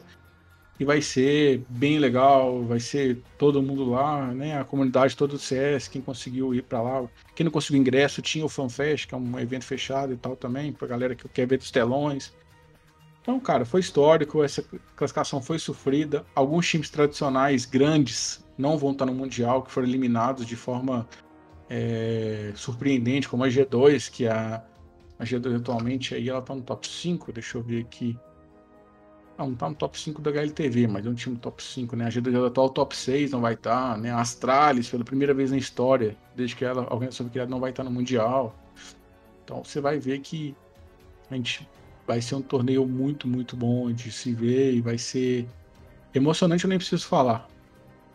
e 0.78 0.84
vai 0.84 1.00
ser 1.00 1.64
bem 1.68 1.98
legal, 1.98 2.62
vai 2.62 2.78
ser 2.78 3.22
todo 3.38 3.62
mundo 3.62 3.90
lá, 3.90 4.26
né? 4.34 4.58
A 4.58 4.64
comunidade 4.64 5.16
todo 5.16 5.30
do 5.32 5.38
CS, 5.38 5.88
quem 5.88 6.02
conseguiu 6.02 6.54
ir 6.54 6.62
para 6.62 6.82
lá, 6.82 7.08
quem 7.34 7.44
não 7.44 7.50
conseguiu 7.50 7.80
ingresso, 7.80 8.20
tinha 8.20 8.44
o 8.44 8.48
FanFest, 8.48 9.06
que 9.06 9.14
é 9.14 9.18
um 9.18 9.38
evento 9.38 9.64
fechado 9.64 10.12
e 10.12 10.16
tal 10.16 10.36
também, 10.36 10.72
pra 10.72 10.86
galera 10.86 11.14
que 11.14 11.26
quer 11.28 11.46
ver 11.46 11.58
dos 11.58 11.70
telões. 11.70 12.32
Então, 13.22 13.40
cara, 13.40 13.64
foi 13.64 13.80
histórico, 13.80 14.44
essa 14.44 14.64
classificação 14.94 15.42
foi 15.42 15.58
sofrida. 15.58 16.24
Alguns 16.34 16.68
times 16.68 16.90
tradicionais 16.90 17.64
grandes 17.64 18.44
não 18.56 18.78
vão 18.78 18.92
estar 18.92 19.06
no 19.06 19.14
Mundial, 19.14 19.62
que 19.62 19.72
foram 19.72 19.88
eliminados 19.88 20.46
de 20.46 20.54
forma 20.54 21.08
é, 21.68 22.52
surpreendente, 22.54 23.28
como 23.28 23.42
a 23.44 23.48
G2, 23.48 24.10
que 24.10 24.28
a, 24.28 24.62
a 25.18 25.24
G2 25.24 25.56
atualmente 25.56 26.14
aí 26.14 26.28
ela 26.28 26.42
tá 26.42 26.54
no 26.54 26.62
top 26.62 26.86
5, 26.86 27.32
deixa 27.32 27.58
eu 27.58 27.62
ver 27.62 27.80
aqui. 27.80 28.16
Não, 29.38 29.48
não 29.48 29.54
tá 29.54 29.68
no 29.68 29.74
top 29.74 29.98
5 29.98 30.22
da 30.22 30.30
HLTV, 30.30 30.86
mas 30.86 31.06
é 31.06 31.08
um 31.08 31.14
time 31.14 31.36
top 31.36 31.62
5, 31.62 31.94
né? 31.96 32.06
A 32.06 32.08
G2 32.08 32.46
atual 32.46 32.70
top 32.70 32.96
6 32.96 33.32
não 33.32 33.40
vai 33.40 33.54
estar, 33.54 33.94
tá, 33.94 33.96
né? 33.98 34.10
A 34.10 34.20
Astralis, 34.20 34.88
pela 34.88 35.04
primeira 35.04 35.34
vez 35.34 35.50
na 35.50 35.58
história, 35.58 36.16
desde 36.34 36.56
que 36.56 36.64
ela, 36.64 36.82
a 36.82 36.94
organização 36.94 37.28
criada 37.28 37.50
não 37.50 37.60
vai 37.60 37.70
estar 37.70 37.84
tá 37.84 37.88
no 37.88 37.94
Mundial. 37.94 38.56
Então 39.44 39.62
você 39.62 39.80
vai 39.80 39.98
ver 39.98 40.20
que 40.20 40.54
a 41.30 41.34
gente 41.34 41.68
vai 42.06 42.20
ser 42.22 42.36
um 42.36 42.42
torneio 42.42 42.86
muito, 42.86 43.28
muito 43.28 43.56
bom 43.56 43.92
de 43.92 44.10
se 44.10 44.32
ver 44.32 44.74
e 44.74 44.80
vai 44.80 44.96
ser 44.96 45.46
emocionante, 46.14 46.64
eu 46.64 46.68
nem 46.68 46.78
preciso 46.78 47.06
falar 47.06 47.48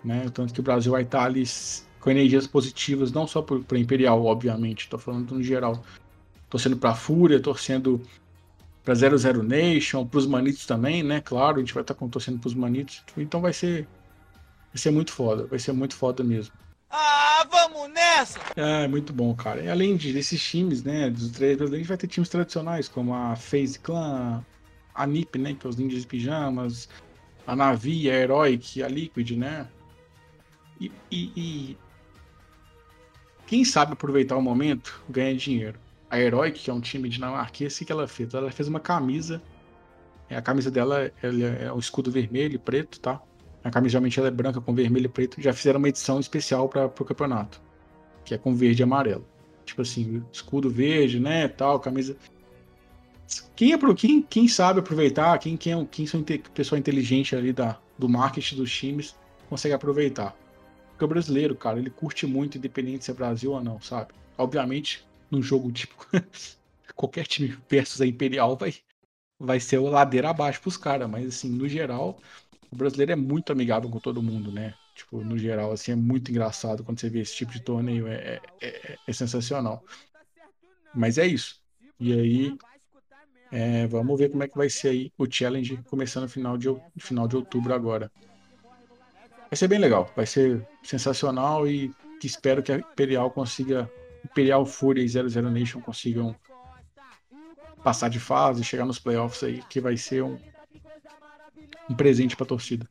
né? 0.04 0.30
Tanto 0.34 0.54
que 0.54 0.60
o 0.60 0.64
Brasil 0.64 0.92
vai 0.92 1.04
estar 1.04 1.26
ali 1.26 1.44
com 2.00 2.10
energias 2.10 2.48
positivas, 2.48 3.12
não 3.12 3.28
só 3.28 3.42
para 3.42 3.78
Imperial, 3.78 4.24
obviamente, 4.26 4.82
estou 4.82 5.00
falando 5.00 5.36
no 5.36 5.44
geral. 5.44 5.84
Torcendo 6.50 6.76
para 6.76 6.92
a 6.92 6.96
Fúria, 6.96 7.40
torcendo 7.40 8.02
para 8.84 8.96
00 8.96 9.44
Nation, 9.44 10.06
para 10.06 10.18
os 10.18 10.26
Manitos 10.26 10.66
também, 10.66 11.04
né? 11.04 11.22
Claro, 11.22 11.58
a 11.58 11.60
gente 11.60 11.74
vai 11.74 11.82
estar 11.82 11.94
torcendo 11.94 12.40
para 12.40 12.48
os 12.48 12.54
Manitos. 12.54 13.04
Então 13.18 13.42
vai 13.42 13.54
ser, 13.54 13.88
vai 14.74 14.78
ser 14.78 14.92
muito 14.92 15.12
foda, 15.12 15.46
vai 15.46 15.60
ser 15.60 15.72
muito 15.72 15.96
foda 15.96 16.24
mesmo. 16.24 16.54
Ah, 16.90 17.48
vamos 17.50 17.94
nessa! 17.94 18.40
É, 18.56 18.88
muito 18.88 19.14
bom, 19.14 19.34
cara. 19.34 19.62
E 19.62 19.70
além 19.70 19.96
de, 19.96 20.12
desses 20.12 20.42
times, 20.42 20.84
né, 20.84 21.10
dos 21.10 21.30
três 21.32 21.58
brasileiros, 21.58 21.74
a 21.74 21.78
gente 21.78 21.88
vai 21.88 21.98
ter 21.98 22.08
times 22.08 22.30
tradicionais, 22.30 22.90
como 22.90 23.14
a 23.14 23.36
FaZe 23.36 23.80
Clan, 23.80 24.44
a 24.94 25.08
NiP, 25.08 25.40
né, 25.40 25.54
que 25.54 25.66
é 25.66 25.70
os 25.70 25.78
Ninjas 25.78 26.02
de 26.02 26.08
Pijamas, 26.08 26.90
a 27.48 27.56
Navi, 27.56 28.10
a 28.10 28.14
Heroic, 28.14 28.84
a 28.84 28.88
Liquid, 28.88 29.32
né? 29.32 29.68
E, 30.80 30.92
e, 31.12 31.32
e, 31.36 31.78
quem 33.46 33.64
sabe 33.64 33.94
aproveitar 33.94 34.36
o 34.36 34.42
momento 34.42 35.02
ganha 35.10 35.36
dinheiro. 35.36 35.80
A 36.12 36.20
Heroic, 36.20 36.60
que 36.60 36.70
é 36.70 36.74
um 36.74 36.82
time 36.82 37.08
dinamarquês, 37.08 37.80
o 37.80 37.86
que 37.86 37.92
ela 37.92 38.06
fez? 38.06 38.34
Ela 38.34 38.52
fez 38.52 38.68
uma 38.68 38.82
camisa. 38.82 39.42
É, 40.30 40.36
a 40.36 40.42
camisa 40.42 40.70
dela 40.70 41.10
é 41.24 41.72
o 41.72 41.80
escudo 41.80 42.12
vermelho 42.12 42.56
e 42.56 42.58
preto, 42.58 43.00
tá? 43.00 43.22
A 43.64 43.72
camisa 43.72 43.94
geralmente 43.94 44.20
ela 44.20 44.28
é 44.28 44.32
branca 44.32 44.60
com 44.60 44.76
vermelho 44.76 45.06
e 45.06 45.10
preto. 45.10 45.42
Já 45.42 45.54
fizeram 45.54 45.78
uma 45.80 45.88
edição 45.88 46.20
especial 46.20 46.68
para 46.68 46.88
o 46.88 47.06
campeonato, 47.06 47.62
que 48.26 48.34
é 48.34 48.38
com 48.38 48.54
verde 48.54 48.82
e 48.82 48.84
amarelo. 48.84 49.26
Tipo 49.64 49.84
assim, 49.84 50.22
escudo 50.34 50.70
verde, 50.70 51.18
né? 51.18 51.48
Tal, 51.48 51.80
camisa. 51.80 52.18
Quem, 53.56 53.72
é 53.72 53.78
pro, 53.78 53.96
quem, 53.96 54.22
quem 54.22 54.50
sabe 54.50 54.82
aproveitar, 54.82 55.38
quem, 55.40 55.56
quem, 55.56 55.80
é, 55.80 55.88
quem 55.90 56.06
são 56.06 56.22
pessoa 56.54 56.78
inteligente 56.78 57.38
ali 57.38 57.54
da, 57.54 57.80
do 57.98 58.10
marketing 58.10 58.58
dos 58.58 58.70
times, 58.70 59.16
consegue 59.50 59.74
aproveitar. 59.74 60.36
Porque 60.90 61.06
o 61.06 61.08
brasileiro, 61.08 61.56
cara, 61.56 61.80
ele 61.80 61.90
curte 61.90 62.28
muito, 62.28 62.58
independente 62.58 63.06
se 63.06 63.12
é 63.12 63.14
Brasil 63.14 63.54
ou 63.54 63.64
não, 63.64 63.80
sabe? 63.80 64.12
Obviamente, 64.38 65.08
num 65.32 65.42
jogo 65.42 65.72
tipo. 65.72 65.96
qualquer 66.96 67.26
time 67.26 67.58
versus 67.70 68.02
a 68.02 68.06
Imperial 68.06 68.56
vai, 68.56 68.76
vai 69.40 69.60
ser 69.60 69.80
o 69.80 69.88
ladeira 69.88 70.30
abaixo 70.30 70.62
pros 70.62 70.78
caras, 70.78 71.10
mas 71.10 71.26
assim, 71.26 71.50
no 71.50 71.68
geral, 71.68 72.20
o 72.70 72.76
brasileiro 72.76 73.14
é 73.14 73.16
muito 73.16 73.52
amigável 73.52 73.90
com 73.90 74.00
todo 74.00 74.22
mundo, 74.22 74.52
né? 74.52 74.76
Tipo, 74.94 75.24
no 75.24 75.38
geral, 75.38 75.72
assim, 75.72 75.94
é 75.94 75.96
muito 75.96 76.30
engraçado 76.30 76.84
quando 76.84 77.00
você 77.00 77.10
vê 77.10 77.22
esse 77.22 77.36
tipo 77.36 77.52
de 77.52 77.62
torneio, 77.62 78.08
é, 78.08 78.40
é, 78.62 78.68
é, 78.68 78.98
é 79.08 79.14
sensacional. 79.14 79.84
Mas 80.94 81.18
é 81.18 81.26
isso. 81.26 81.60
E 82.00 82.14
aí, 82.14 82.58
é, 83.52 83.88
vamos 83.88 84.20
ver 84.20 84.30
como 84.30 84.44
é 84.44 84.48
que 84.48 84.58
vai 84.58 84.70
ser 84.70 84.90
aí 84.90 85.12
o 85.18 85.26
challenge 85.30 85.78
começando 85.90 86.24
no 86.24 86.30
final 86.30 86.58
de, 86.58 86.68
final 86.98 87.28
de 87.28 87.36
outubro 87.36 87.74
agora. 87.74 88.12
Vai 89.50 89.58
ser 89.58 89.68
bem 89.68 89.80
legal, 89.80 90.12
vai 90.16 90.26
ser 90.26 90.66
sensacional 90.84 91.68
e 91.68 91.92
espero 92.24 92.64
que 92.64 92.72
a 92.72 92.78
Imperial 92.78 93.32
consiga, 93.32 93.92
Imperial 94.32 94.66
Fúria 94.66 95.04
e 95.04 95.08
00 95.08 95.52
Nation 95.52 95.82
consigam 95.82 96.36
passar 97.84 98.10
de 98.10 98.20
fase, 98.20 98.64
chegar 98.64 98.86
nos 98.86 99.00
playoffs 99.00 99.44
aí, 99.44 99.62
que 99.70 99.82
vai 99.82 99.98
ser 99.98 100.24
um, 100.24 100.38
um 101.90 101.96
presente 101.96 102.36
para 102.36 102.46
a 102.46 102.48
torcida. 102.48 102.88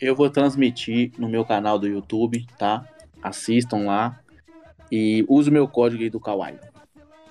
Eu 0.00 0.16
vou 0.16 0.28
transmitir 0.30 1.12
no 1.18 1.28
meu 1.28 1.44
canal 1.44 1.78
do 1.78 1.86
YouTube, 1.86 2.46
tá? 2.58 2.88
Assistam 3.22 3.84
lá 3.84 4.20
e 4.90 5.24
use 5.28 5.50
o 5.50 5.52
meu 5.52 5.68
código 5.68 6.02
aí 6.02 6.10
do 6.10 6.18
Kawaii. 6.18 6.58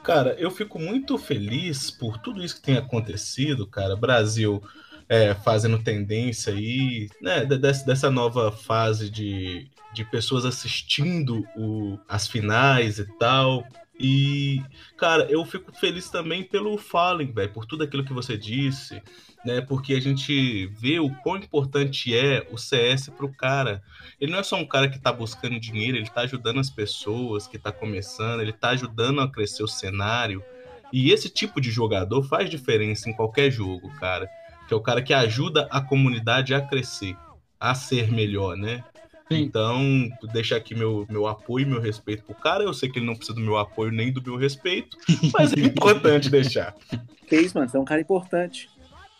Cara, 0.03 0.36
eu 0.36 0.51
fico 0.51 0.78
muito 0.78 1.17
feliz 1.17 1.89
por 1.89 2.19
tudo 2.19 2.43
isso 2.43 2.55
que 2.55 2.61
tem 2.61 2.78
acontecido, 2.78 3.65
cara. 3.65 3.95
Brasil 3.95 4.61
é, 5.08 5.34
fazendo 5.34 5.80
tendência 5.80 6.53
aí, 6.53 7.10
né, 7.22 7.45
dessa, 7.45 8.10
nova 8.10 8.51
fase 8.51 9.10
de, 9.10 9.70
de 9.93 10.03
pessoas 10.06 10.45
assistindo 10.45 11.45
o, 11.56 11.99
as 12.08 12.28
finais 12.28 12.99
e 12.99 13.06
tal. 13.18 13.64
E, 13.97 14.62
cara, 14.97 15.26
eu 15.30 15.45
fico 15.45 15.72
feliz 15.72 16.10
também 16.10 16.43
pelo 16.43 16.78
Fallen, 16.78 17.32
velho, 17.32 17.53
por 17.53 17.66
tudo 17.66 17.84
aquilo 17.84 18.03
que 18.03 18.12
você 18.12 18.38
disse, 18.38 19.01
né? 19.45 19.62
Porque 19.62 19.93
a 19.93 20.01
gente 20.01 20.68
vê 20.68 20.99
o 20.99 21.10
quão 21.22 21.38
importante 21.38 22.14
é 22.14 22.45
o 22.51 22.58
CS 22.58 23.08
pro 23.10 23.32
cara. 23.32 23.82
Ele 24.20 24.34
não 24.34 24.39
é 24.39 24.43
só 24.43 24.58
um 24.58 24.66
cara 24.66 24.89
que 24.89 24.99
tá 24.99 25.14
buscando 25.14 25.60
dinheiro, 25.60 25.95
ele 25.95 26.10
tá 26.10 26.22
ajudando 26.22 26.60
as 26.60 26.70
pessoas 26.70 27.47
que 27.47 27.58
tá 27.58 27.72
começando, 27.72 28.41
ele 28.41 28.51
tá 28.51 28.70
ajudando 28.70 29.22
a 29.22 29.32
crescer 29.32 29.64
o 29.64 29.68
cenário. 29.68 30.43
E 30.91 31.12
esse 31.12 31.30
tipo 31.30 31.62
de 31.62 31.72
jogador 31.72 32.22
faz 32.24 32.49
diferença 32.49 33.10
em 33.10 33.14
qualquer 33.14 33.49
jogo, 33.49 33.89
cara. 33.97 34.30
Que 34.68 34.74
é 34.74 34.78
o 34.78 34.82
cara 34.82 35.01
que 35.01 35.13
ajuda 35.13 35.68
a 35.72 35.82
comunidade 35.82 36.53
a 36.53 36.61
crescer, 36.61 37.16
a 37.59 37.76
ser 37.76 38.11
melhor, 38.11 38.55
né? 38.57 38.84
Sim. 39.32 39.41
Então, 39.41 40.09
deixar 40.32 40.57
aqui 40.57 40.76
meu, 40.76 41.05
meu 41.09 41.28
apoio 41.28 41.66
e 41.66 41.70
meu 41.70 41.82
respeito 41.82 42.24
pro 42.24 42.36
cara. 42.36 42.63
Eu 42.63 42.74
sei 42.74 42.89
que 42.89 42.99
ele 42.99 43.05
não 43.05 43.16
precisa 43.16 43.36
do 43.36 43.41
meu 43.41 43.57
apoio 43.57 43.91
nem 43.91 44.11
do 44.11 44.22
meu 44.22 44.38
respeito, 44.38 44.97
mas 45.34 45.51
é 45.53 45.61
importante 45.61 46.30
deixar. 46.30 46.76
Isso, 47.32 47.57
mano? 47.57 47.70
Você 47.70 47.78
é 47.78 47.80
um 47.80 47.86
cara 47.86 48.01
importante. 48.01 48.70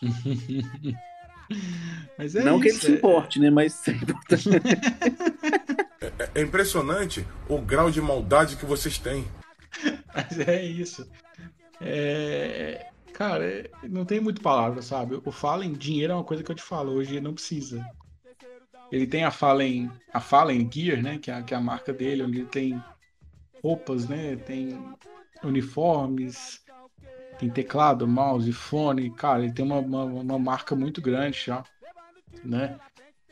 Mas 2.18 2.34
é 2.34 2.42
não 2.42 2.56
isso, 2.56 2.62
que 2.62 2.68
ele 2.68 2.78
se 2.78 2.92
importe, 2.92 3.38
né? 3.38 3.50
Mas 3.50 3.86
é 3.86 3.92
importante. 3.92 4.48
É, 6.18 6.40
é 6.40 6.42
impressionante 6.42 7.26
o 7.48 7.58
grau 7.58 7.90
de 7.90 8.00
maldade 8.00 8.56
que 8.56 8.66
vocês 8.66 8.98
têm. 8.98 9.24
Mas 10.14 10.38
é 10.38 10.62
isso. 10.62 11.08
É... 11.80 12.86
Cara, 13.16 13.46
é, 13.46 13.70
não 13.88 14.04
tem 14.04 14.20
muito 14.20 14.42
palavra, 14.42 14.82
sabe? 14.82 15.18
O 15.24 15.32
Fallen, 15.32 15.72
dinheiro 15.72 16.12
é 16.12 16.16
uma 16.16 16.22
coisa 16.22 16.42
que 16.42 16.50
eu 16.50 16.54
te 16.54 16.62
falo, 16.62 16.92
hoje 16.92 17.18
não 17.18 17.32
precisa. 17.32 17.82
Ele 18.92 19.06
tem 19.06 19.24
a 19.24 19.30
Fallen, 19.30 19.90
a 20.12 20.20
Fallen 20.20 20.68
Gear, 20.70 21.02
né? 21.02 21.16
Que 21.16 21.30
é, 21.30 21.42
que 21.42 21.54
é 21.54 21.56
a 21.56 21.60
marca 21.60 21.94
dele, 21.94 22.22
onde 22.22 22.40
ele 22.40 22.46
tem 22.46 22.84
roupas, 23.62 24.06
né? 24.06 24.36
Tem 24.36 24.78
uniformes, 25.42 26.62
tem 27.38 27.48
teclado, 27.48 28.06
mouse, 28.06 28.52
fone. 28.52 29.10
Cara, 29.12 29.44
ele 29.44 29.52
tem 29.54 29.64
uma, 29.64 29.78
uma, 29.78 30.04
uma 30.04 30.38
marca 30.38 30.76
muito 30.76 31.00
grande 31.00 31.42
já, 31.46 31.64
né? 32.44 32.78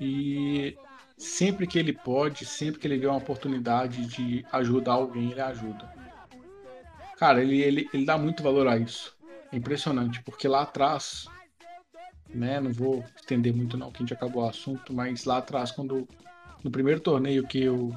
E 0.00 0.78
sempre 1.18 1.66
que 1.66 1.78
ele 1.78 1.92
pode, 1.92 2.46
sempre 2.46 2.80
que 2.80 2.86
ele 2.86 2.96
vê 2.96 3.06
uma 3.06 3.18
oportunidade 3.18 4.06
de 4.06 4.46
ajudar 4.50 4.94
alguém, 4.94 5.32
ele 5.32 5.42
ajuda. 5.42 5.92
Cara, 7.18 7.42
ele, 7.42 7.60
ele, 7.60 7.88
ele 7.92 8.06
dá 8.06 8.16
muito 8.16 8.42
valor 8.42 8.66
a 8.66 8.78
isso. 8.78 9.13
É 9.54 9.56
impressionante, 9.56 10.20
porque 10.24 10.48
lá 10.48 10.62
atrás, 10.62 11.26
né, 12.28 12.58
não 12.58 12.72
vou 12.72 13.04
estender 13.14 13.54
muito 13.54 13.76
não, 13.76 13.92
que 13.92 13.98
a 13.98 14.00
gente 14.00 14.12
acabou 14.12 14.42
o 14.42 14.48
assunto, 14.48 14.92
mas 14.92 15.24
lá 15.24 15.38
atrás, 15.38 15.70
quando 15.70 16.08
no 16.64 16.72
primeiro 16.72 16.98
torneio 16.98 17.46
que 17.46 17.60
eu 17.60 17.94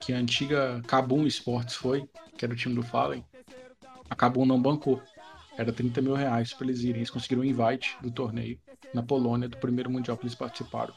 que 0.00 0.12
a 0.12 0.16
antiga 0.16 0.82
Kabum 0.88 1.24
Sports 1.28 1.76
foi, 1.76 2.10
que 2.36 2.44
era 2.44 2.52
o 2.52 2.56
time 2.56 2.74
do 2.74 2.82
Fallen, 2.82 3.24
a 4.10 4.16
Kabum 4.16 4.44
não 4.44 4.60
bancou. 4.60 5.00
Era 5.56 5.72
30 5.72 6.02
mil 6.02 6.14
reais 6.14 6.52
para 6.52 6.66
eles 6.66 6.80
irem. 6.80 6.96
Eles 6.96 7.10
conseguiram 7.10 7.42
um 7.42 7.44
invite 7.44 7.96
do 8.02 8.10
torneio 8.10 8.58
na 8.92 9.04
Polônia, 9.04 9.48
do 9.48 9.58
primeiro 9.58 9.88
mundial 9.88 10.16
que 10.16 10.24
eles 10.24 10.34
participaram. 10.34 10.92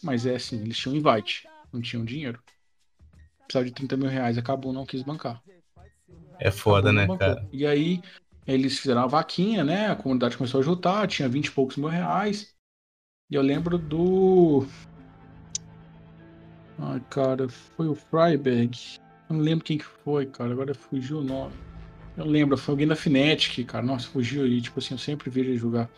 Mas 0.00 0.26
é 0.26 0.36
assim, 0.36 0.60
eles 0.60 0.78
tinham 0.78 0.94
invite, 0.94 1.48
não 1.72 1.80
tinham 1.80 2.04
dinheiro. 2.04 2.40
Precisava 3.40 3.64
de 3.64 3.72
30 3.72 3.96
mil 3.96 4.08
reais, 4.08 4.38
a 4.38 4.42
Kabum 4.42 4.72
não 4.72 4.86
quis 4.86 5.02
bancar. 5.02 5.42
É 6.38 6.52
foda, 6.52 6.92
né, 6.92 7.08
cara? 7.18 7.44
E 7.50 7.66
aí 7.66 8.00
eles 8.48 8.78
fizeram 8.78 9.02
uma 9.02 9.08
vaquinha, 9.08 9.62
né? 9.62 9.90
A 9.90 9.96
comunidade 9.96 10.36
começou 10.38 10.60
a 10.60 10.64
juntar, 10.64 11.06
tinha 11.06 11.28
20 11.28 11.46
e 11.46 11.50
poucos 11.50 11.76
mil 11.76 11.88
reais. 11.88 12.56
E 13.30 13.34
eu 13.34 13.42
lembro 13.42 13.76
do. 13.76 14.66
Ai, 16.78 17.00
cara, 17.10 17.46
foi 17.48 17.88
o 17.88 17.94
Freiberg. 17.94 18.98
Eu 19.28 19.36
não 19.36 19.42
lembro 19.42 19.64
quem 19.64 19.76
que 19.76 19.84
foi, 19.84 20.24
cara. 20.24 20.50
Agora 20.52 20.74
fugiu 20.74 21.18
o 21.18 21.24
nome. 21.24 21.52
Eu 22.16 22.24
lembro, 22.24 22.56
foi 22.56 22.72
alguém 22.72 22.88
da 22.88 22.96
Fnatic, 22.96 23.66
cara. 23.66 23.84
Nossa, 23.84 24.08
fugiu 24.08 24.44
aí. 24.44 24.62
Tipo 24.62 24.78
assim, 24.78 24.94
eu 24.94 24.98
sempre 24.98 25.28
vi 25.28 25.40
ele 25.40 25.56
jogar. 25.58 25.90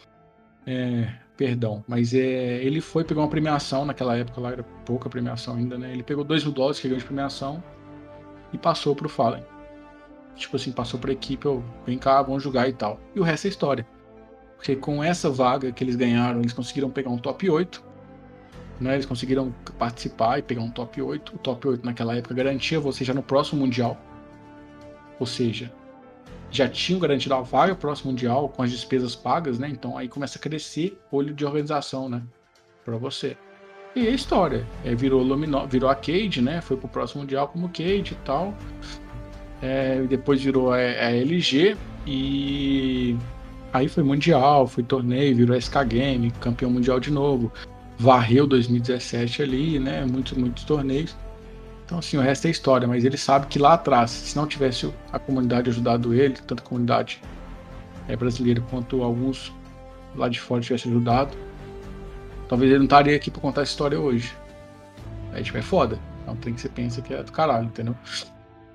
É, 0.67 1.09
perdão. 1.37 1.85
Mas 1.87 2.13
é, 2.15 2.65
ele 2.65 2.81
foi 2.81 3.05
pegar 3.05 3.21
uma 3.21 3.31
premiação 3.31 3.85
naquela 3.85 4.17
época 4.17 4.41
lá, 4.41 4.51
era 4.51 4.65
pouca 4.85 5.09
premiação 5.09 5.55
ainda, 5.55 5.79
né? 5.79 5.93
Ele 5.93 6.03
pegou 6.03 6.25
2 6.25 6.43
mil 6.43 6.53
dólares 6.53 6.81
que 6.81 6.89
ganhou 6.89 6.99
de 6.99 7.07
premiação 7.07 7.63
e 8.53 8.59
passou 8.59 8.97
pro 8.97 9.09
Fallen 9.09 9.45
tipo 10.37 10.57
assim, 10.57 10.73
passou 10.73 10.99
pra 10.99 11.13
equipe, 11.13 11.47
eu, 11.47 11.63
vem 11.87 11.99
cá, 11.99 12.23
vamos 12.23 12.43
jogar 12.43 12.69
e 12.69 12.73
tal. 12.73 12.99
E 13.15 13.21
o 13.21 13.23
resto 13.23 13.47
é 13.47 13.51
história. 13.51 13.87
Porque 14.57 14.77
com 14.77 15.03
essa 15.03 15.31
vaga 15.31 15.73
que 15.73 15.83
eles 15.83 15.97
ganharam, 15.97 16.41
eles 16.41 16.53
conseguiram 16.53 16.91
pegar 16.91 17.11
um 17.11 17.19
top 17.19 17.49
8. 17.49 17.83
Né? 18.79 18.95
Eles 18.95 19.07
conseguiram 19.07 19.55
participar 19.79 20.39
e 20.39 20.43
pegar 20.43 20.63
um 20.63 20.71
top 20.71 21.01
8. 21.01 21.35
O 21.35 21.39
top 21.39 21.69
8 21.69 21.85
naquela 21.85 22.17
época 22.17 22.35
garantia 22.35 22.79
você 22.79 23.05
já 23.05 23.15
no 23.15 23.23
próximo 23.23 23.61
Mundial. 23.61 23.99
Ou 25.19 25.27
seja, 25.27 25.73
já 26.51 26.69
tinham 26.69 27.01
garantido 27.01 27.35
a 27.35 27.41
vaga 27.41 27.75
próximo 27.75 28.11
Mundial 28.11 28.49
com 28.49 28.63
as 28.63 28.71
despesas 28.71 29.15
pagas, 29.15 29.59
né? 29.59 29.69
Então 29.69 29.97
aí 29.97 30.09
começa 30.09 30.39
a 30.39 30.43
crescer 30.43 30.99
olho 31.11 31.33
de 31.33 31.45
organização, 31.45 32.09
né? 32.09 32.23
Pra 32.85 32.97
você. 32.97 33.37
E 33.95 34.07
a 34.07 34.11
história. 34.11 34.67
É, 34.85 34.95
virou, 34.95 35.23
Lumino, 35.23 35.67
virou 35.67 35.89
a 35.89 35.95
Cade, 35.95 36.43
né? 36.43 36.61
Foi 36.61 36.77
pro 36.77 36.89
próximo 36.89 37.23
Mundial 37.23 37.49
como 37.49 37.69
Cade 37.69 38.13
e 38.13 38.25
tal 38.27 38.55
é, 39.63 40.03
depois 40.03 40.43
virou 40.43 40.73
a, 40.73 40.77
a, 40.77 41.13
LG 41.13 41.77
e 42.07 43.17
aí 43.73 43.89
foi 43.89 44.03
mundial, 44.03 44.67
foi 44.67 44.83
torneio, 44.83 45.37
virou 45.37 45.61
SK 45.61 45.85
Game, 45.87 46.31
campeão 46.33 46.71
mundial 46.71 46.99
de 46.99 47.11
novo, 47.11 47.53
varreu 47.99 48.47
2017 48.47 49.43
ali, 49.43 49.79
né? 49.79 50.05
Muitos, 50.07 50.37
muitos 50.37 50.65
torneios. 50.65 51.15
Então, 51.85 51.99
assim, 51.99 52.17
o 52.17 52.21
resto 52.21 52.47
é 52.47 52.51
história, 52.51 52.87
mas 52.87 53.05
ele 53.05 53.17
sabe 53.17 53.47
que 53.49 53.59
lá 53.59 53.75
atrás, 53.75 54.11
se 54.11 54.37
não 54.37 54.47
tivesse 54.47 54.93
a 55.13 55.19
comunidade 55.19 55.71
ajudado 55.71 56.15
ele, 56.15 56.35
tanto 56.47 56.63
a 56.63 56.67
comunidade 56.67 57.21
é, 58.09 58.17
brasileira 58.17 58.63
quanto 58.71 59.03
alguns 59.03 59.53
lá 60.15 60.29
de 60.29 60.41
fora 60.41 60.61
tivessem 60.61 60.91
ajudado, 60.91 61.37
talvez 62.49 62.71
ele 62.71 62.79
não 62.79 62.85
estaria 62.85 63.17
aqui 63.17 63.31
para 63.31 63.41
contar 63.41 63.63
essa 63.63 63.73
história 63.73 63.99
hoje. 63.99 64.35
Aí, 65.33 65.43
tipo, 65.43 65.59
é 65.59 65.63
foda. 65.63 65.99
É 66.27 66.31
um 66.31 66.37
trem 66.37 66.55
que 66.55 66.61
você 66.61 66.69
pensa 66.69 67.03
que 67.03 67.13
é 67.13 67.23
do 67.23 67.33
caralho, 67.33 67.67
entendeu? 67.67 67.97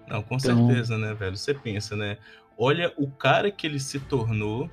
Não, 0.08 0.22
com 0.22 0.36
então... 0.36 0.68
certeza, 0.68 0.98
né, 0.98 1.14
velho? 1.14 1.36
Você 1.36 1.54
pensa, 1.54 1.96
né? 1.96 2.18
Olha 2.58 2.94
o 2.98 3.10
cara 3.10 3.52
que 3.52 3.68
ele 3.68 3.80
se 3.80 4.00
tornou, 4.00 4.70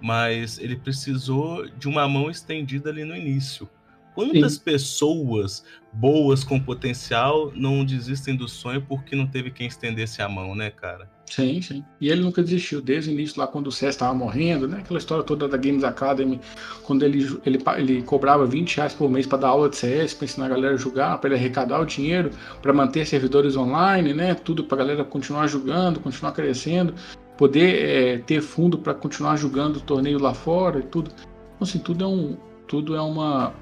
mas 0.00 0.58
ele 0.58 0.76
precisou 0.76 1.68
de 1.68 1.88
uma 1.88 2.08
mão 2.08 2.30
estendida 2.30 2.90
ali 2.90 3.04
no 3.04 3.16
início. 3.16 3.68
Quantas 4.14 4.54
Sim. 4.54 4.60
pessoas 4.60 5.64
boas 5.92 6.44
com 6.44 6.60
potencial 6.60 7.52
não 7.54 7.84
desistem 7.84 8.36
do 8.36 8.48
sonho 8.48 8.80
porque 8.82 9.16
não 9.16 9.26
teve 9.26 9.50
quem 9.50 9.66
estendesse 9.66 10.22
a 10.22 10.28
mão, 10.28 10.54
né, 10.54 10.70
cara? 10.70 11.10
Sim, 11.30 11.60
sim. 11.62 11.84
E 12.00 12.10
ele 12.10 12.20
nunca 12.20 12.42
desistiu, 12.42 12.80
desde 12.80 13.10
o 13.10 13.12
início, 13.12 13.40
lá 13.40 13.46
quando 13.46 13.68
o 13.68 13.72
César 13.72 13.90
estava 13.90 14.14
morrendo, 14.14 14.68
né? 14.68 14.78
Aquela 14.78 14.98
história 14.98 15.24
toda 15.24 15.48
da 15.48 15.56
Games 15.56 15.82
Academy, 15.82 16.40
quando 16.82 17.02
ele, 17.02 17.26
ele, 17.44 17.58
ele 17.78 18.02
cobrava 18.02 18.46
20 18.46 18.76
reais 18.76 18.92
por 18.92 19.10
mês 19.10 19.26
para 19.26 19.38
dar 19.38 19.48
aula 19.48 19.68
de 19.68 19.76
CS, 19.76 20.14
para 20.14 20.26
ensinar 20.26 20.46
a 20.46 20.48
galera 20.50 20.74
a 20.74 20.76
jogar, 20.76 21.18
para 21.18 21.30
ele 21.30 21.38
arrecadar 21.38 21.80
o 21.80 21.86
dinheiro, 21.86 22.30
para 22.60 22.72
manter 22.72 23.06
servidores 23.06 23.56
online, 23.56 24.12
né? 24.12 24.34
Tudo 24.34 24.64
para 24.64 24.76
a 24.76 24.78
galera 24.78 25.04
continuar 25.04 25.46
jogando, 25.46 25.98
continuar 25.98 26.32
crescendo, 26.32 26.94
poder 27.38 27.84
é, 27.84 28.18
ter 28.18 28.40
fundo 28.42 28.78
para 28.78 28.94
continuar 28.94 29.36
jogando 29.36 29.76
o 29.76 29.80
torneio 29.80 30.18
lá 30.18 30.34
fora 30.34 30.78
e 30.78 30.82
tudo. 30.82 31.10
Então, 31.10 31.62
assim, 31.62 31.78
tudo 31.78 32.04
é, 32.04 32.06
um, 32.06 32.36
tudo 32.68 32.94
é 32.94 33.00
uma 33.00 33.54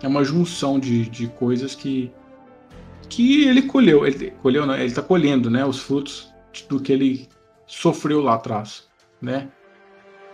é 0.00 0.06
uma 0.06 0.22
junção 0.22 0.78
de, 0.78 1.08
de 1.08 1.26
coisas 1.26 1.74
que 1.74 2.12
que 3.08 3.44
ele 3.48 3.62
colheu, 3.62 4.06
ele 4.06 4.32
colheu, 4.42 4.66
não, 4.66 4.74
ele 4.74 4.84
está 4.84 5.00
colhendo, 5.00 5.48
né, 5.48 5.64
os 5.64 5.78
frutos 5.78 6.27
do 6.68 6.80
que 6.80 6.92
ele 6.92 7.28
sofreu 7.66 8.22
lá 8.22 8.34
atrás, 8.34 8.88
né? 9.20 9.48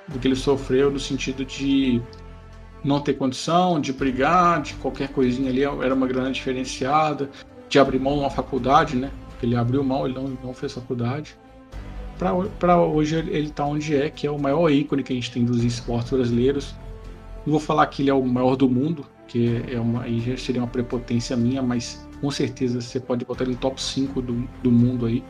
Do 0.09 0.19
que 0.19 0.29
ele 0.29 0.37
sofreu 0.37 0.91
no 0.91 1.01
sentido 1.01 1.45
de 1.45 2.01
não 2.85 3.01
ter 3.01 3.15
condição, 3.15 3.81
de 3.81 3.93
brigar, 3.93 4.61
de 4.61 4.75
qualquer 4.75 5.09
coisinha 5.09 5.51
ali 5.51 5.63
era 5.63 5.95
uma 5.95 6.07
grana 6.07 6.31
diferenciada, 6.31 7.31
de 7.69 7.79
abrir 7.79 7.99
mão 7.99 8.19
uma 8.19 8.31
faculdade, 8.31 8.95
né? 8.95 9.11
Ele 9.43 9.57
abriu 9.57 9.83
mão, 9.83 10.07
ele 10.07 10.15
não, 10.15 10.29
não 10.43 10.55
fez 10.55 10.73
faculdade. 10.73 11.37
Para 12.59 12.81
hoje 12.81 13.17
ele 13.17 13.49
está 13.49 13.65
onde 13.65 13.97
é, 13.97 14.09
que 14.09 14.27
é 14.27 14.31
o 14.31 14.39
maior 14.39 14.71
ícone 14.71 15.03
que 15.03 15.13
a 15.13 15.17
gente 15.17 15.33
tem 15.33 15.45
dos 15.45 15.65
esportes 15.65 16.11
brasileiros. 16.11 16.75
Não 17.45 17.53
vou 17.53 17.61
falar 17.61 17.87
que 17.87 18.03
ele 18.03 18.11
é 18.11 18.15
o 18.15 18.25
maior 18.25 18.57
do 18.57 18.69
mundo, 18.69 19.05
que 19.27 19.63
é 19.69 19.81
uma, 19.81 20.03
aí 20.03 20.21
já 20.21 20.37
seria 20.37 20.63
uma 20.63 20.69
prepotência 20.69 21.37
minha, 21.37 21.63
mas 21.63 22.07
com 22.21 22.31
certeza 22.31 22.81
você 22.81 23.01
pode 23.01 23.25
botar 23.25 23.45
ele 23.45 23.53
no 23.53 23.59
top 23.59 23.83
5 23.83 24.23
do, 24.23 24.49
do 24.63 24.71
mundo 24.71 25.07
aí. 25.07 25.25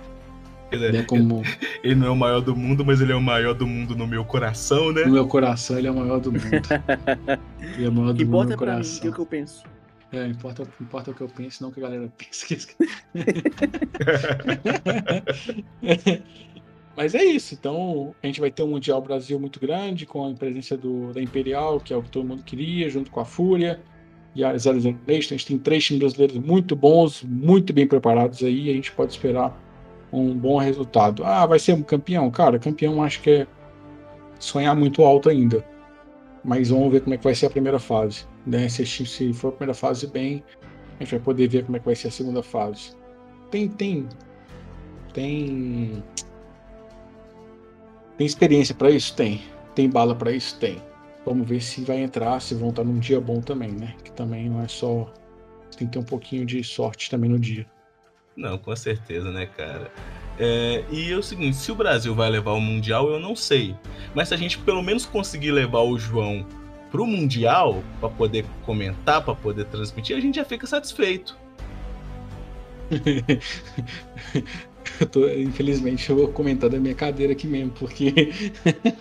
Ele, 0.82 0.98
é, 0.98 1.02
como... 1.02 1.42
ele 1.82 1.94
não 1.94 2.08
é 2.08 2.10
o 2.10 2.16
maior 2.16 2.40
do 2.40 2.56
mundo, 2.56 2.84
mas 2.84 3.00
ele 3.00 3.12
é 3.12 3.16
o 3.16 3.20
maior 3.20 3.54
do 3.54 3.66
mundo 3.66 3.96
no 3.96 4.06
meu 4.06 4.24
coração, 4.24 4.92
né? 4.92 5.04
No 5.04 5.12
meu 5.12 5.26
coração, 5.26 5.78
ele 5.78 5.88
é 5.88 5.90
o 5.90 5.94
maior 5.94 6.20
do 6.20 6.32
mundo. 6.32 6.42
ele 7.76 7.86
é 7.86 7.88
o 7.88 7.92
maior 7.92 8.12
do 8.12 8.22
importa 8.22 8.44
mundo 8.44 8.52
no 8.52 8.58
coração. 8.58 9.02
Mim, 9.02 9.08
é 9.08 9.10
o 9.10 9.14
que 9.14 9.20
eu 9.20 9.26
penso. 9.26 9.64
É, 10.12 10.26
importa, 10.28 10.62
importa 10.80 11.10
o 11.10 11.14
que 11.14 11.22
eu 11.22 11.28
penso, 11.28 11.62
não 11.62 11.70
o 11.70 11.72
que 11.72 11.80
a 11.80 11.82
galera 11.82 12.12
pensa. 12.16 12.46
Mas 16.96 17.14
é 17.14 17.24
isso. 17.24 17.54
Então, 17.54 18.14
a 18.22 18.26
gente 18.26 18.40
vai 18.40 18.50
ter 18.50 18.62
um 18.62 18.68
Mundial 18.68 19.02
Brasil 19.02 19.38
muito 19.40 19.58
grande, 19.58 20.06
com 20.06 20.30
a 20.30 20.34
presença 20.34 20.76
do, 20.76 21.12
da 21.12 21.20
Imperial, 21.20 21.80
que 21.80 21.92
é 21.92 21.96
o 21.96 22.02
que 22.02 22.10
todo 22.10 22.26
mundo 22.26 22.44
queria, 22.44 22.88
junto 22.88 23.10
com 23.10 23.18
a 23.18 23.24
Fúria 23.24 23.80
e 24.34 24.44
a 24.44 24.56
00 24.56 24.96
Nation. 25.06 25.34
A 25.34 25.36
gente 25.36 25.46
tem 25.46 25.58
três 25.58 25.84
times 25.84 26.00
brasileiros 26.00 26.38
muito 26.38 26.76
bons, 26.76 27.22
muito 27.22 27.72
bem 27.72 27.86
preparados 27.86 28.42
aí. 28.42 28.70
A 28.70 28.72
gente 28.72 28.92
pode 28.92 29.12
esperar 29.12 29.60
um 30.14 30.36
bom 30.36 30.58
resultado. 30.58 31.24
Ah, 31.24 31.46
vai 31.46 31.58
ser 31.58 31.72
um 31.72 31.82
campeão? 31.82 32.30
Cara, 32.30 32.58
campeão 32.58 33.02
acho 33.02 33.20
que 33.20 33.30
é 33.30 33.46
sonhar 34.38 34.74
muito 34.76 35.02
alto 35.02 35.28
ainda. 35.28 35.64
Mas 36.44 36.68
vamos 36.68 36.92
ver 36.92 37.00
como 37.00 37.14
é 37.14 37.18
que 37.18 37.24
vai 37.24 37.34
ser 37.34 37.46
a 37.46 37.50
primeira 37.50 37.78
fase. 37.78 38.26
Né? 38.46 38.68
Se, 38.68 38.84
se 38.86 39.32
for 39.32 39.48
a 39.48 39.52
primeira 39.52 39.74
fase 39.74 40.06
bem, 40.06 40.44
a 40.96 41.02
gente 41.02 41.12
vai 41.12 41.20
poder 41.20 41.48
ver 41.48 41.64
como 41.64 41.76
é 41.76 41.80
que 41.80 41.86
vai 41.86 41.96
ser 41.96 42.08
a 42.08 42.10
segunda 42.10 42.42
fase. 42.42 42.94
Tem, 43.50 43.68
tem, 43.68 44.08
tem 45.12 46.02
tem 48.16 48.26
experiência 48.26 48.74
para 48.74 48.90
isso? 48.90 49.14
Tem. 49.16 49.42
Tem 49.74 49.90
bala 49.90 50.14
para 50.14 50.30
isso? 50.30 50.58
Tem. 50.58 50.80
Vamos 51.26 51.48
ver 51.48 51.60
se 51.60 51.82
vai 51.82 51.98
entrar, 51.98 52.40
se 52.40 52.54
vão 52.54 52.68
estar 52.68 52.84
num 52.84 52.98
dia 52.98 53.20
bom 53.20 53.40
também, 53.40 53.72
né? 53.72 53.94
Que 54.04 54.12
também 54.12 54.48
não 54.48 54.60
é 54.60 54.68
só. 54.68 55.12
Tem 55.76 55.88
que 55.88 55.94
ter 55.94 55.98
um 55.98 56.04
pouquinho 56.04 56.46
de 56.46 56.62
sorte 56.62 57.10
também 57.10 57.30
no 57.30 57.38
dia. 57.38 57.66
Não, 58.36 58.58
com 58.58 58.74
certeza, 58.74 59.30
né, 59.30 59.46
cara? 59.46 59.90
É, 60.38 60.84
e 60.90 61.12
é 61.12 61.16
o 61.16 61.22
seguinte, 61.22 61.56
se 61.56 61.70
o 61.70 61.74
Brasil 61.74 62.14
vai 62.14 62.28
levar 62.28 62.52
o 62.52 62.60
Mundial, 62.60 63.08
eu 63.10 63.20
não 63.20 63.36
sei. 63.36 63.76
Mas 64.14 64.28
se 64.28 64.34
a 64.34 64.36
gente 64.36 64.58
pelo 64.58 64.82
menos 64.82 65.06
conseguir 65.06 65.52
levar 65.52 65.80
o 65.80 65.98
João 65.98 66.44
pro 66.90 67.06
Mundial, 67.06 67.82
para 68.00 68.08
poder 68.08 68.44
comentar, 68.64 69.24
para 69.24 69.34
poder 69.34 69.64
transmitir, 69.66 70.16
a 70.16 70.20
gente 70.20 70.36
já 70.36 70.44
fica 70.44 70.66
satisfeito. 70.66 71.36
Eu 75.00 75.06
tô, 75.06 75.28
infelizmente, 75.28 76.08
eu 76.08 76.16
vou 76.16 76.28
comentar 76.28 76.70
da 76.70 76.78
minha 76.78 76.94
cadeira 76.94 77.32
aqui 77.32 77.46
mesmo, 77.46 77.72
porque 77.72 78.30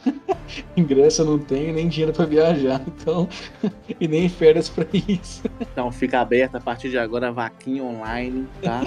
ingresso 0.76 1.22
eu 1.22 1.26
não 1.26 1.40
tenho, 1.40 1.74
nem 1.74 1.88
dinheiro 1.88 2.14
para 2.14 2.26
viajar, 2.26 2.82
então, 2.88 3.28
e 4.00 4.08
nem 4.08 4.28
férias 4.28 4.70
para 4.70 4.88
isso. 4.94 5.44
Então 5.62 5.92
fica 5.92 6.20
aberta 6.20 6.58
a 6.58 6.62
partir 6.62 6.90
de 6.90 6.98
agora 6.98 7.28
a 7.28 7.32
vaquinha 7.32 7.84
online, 7.84 8.48
tá? 8.62 8.82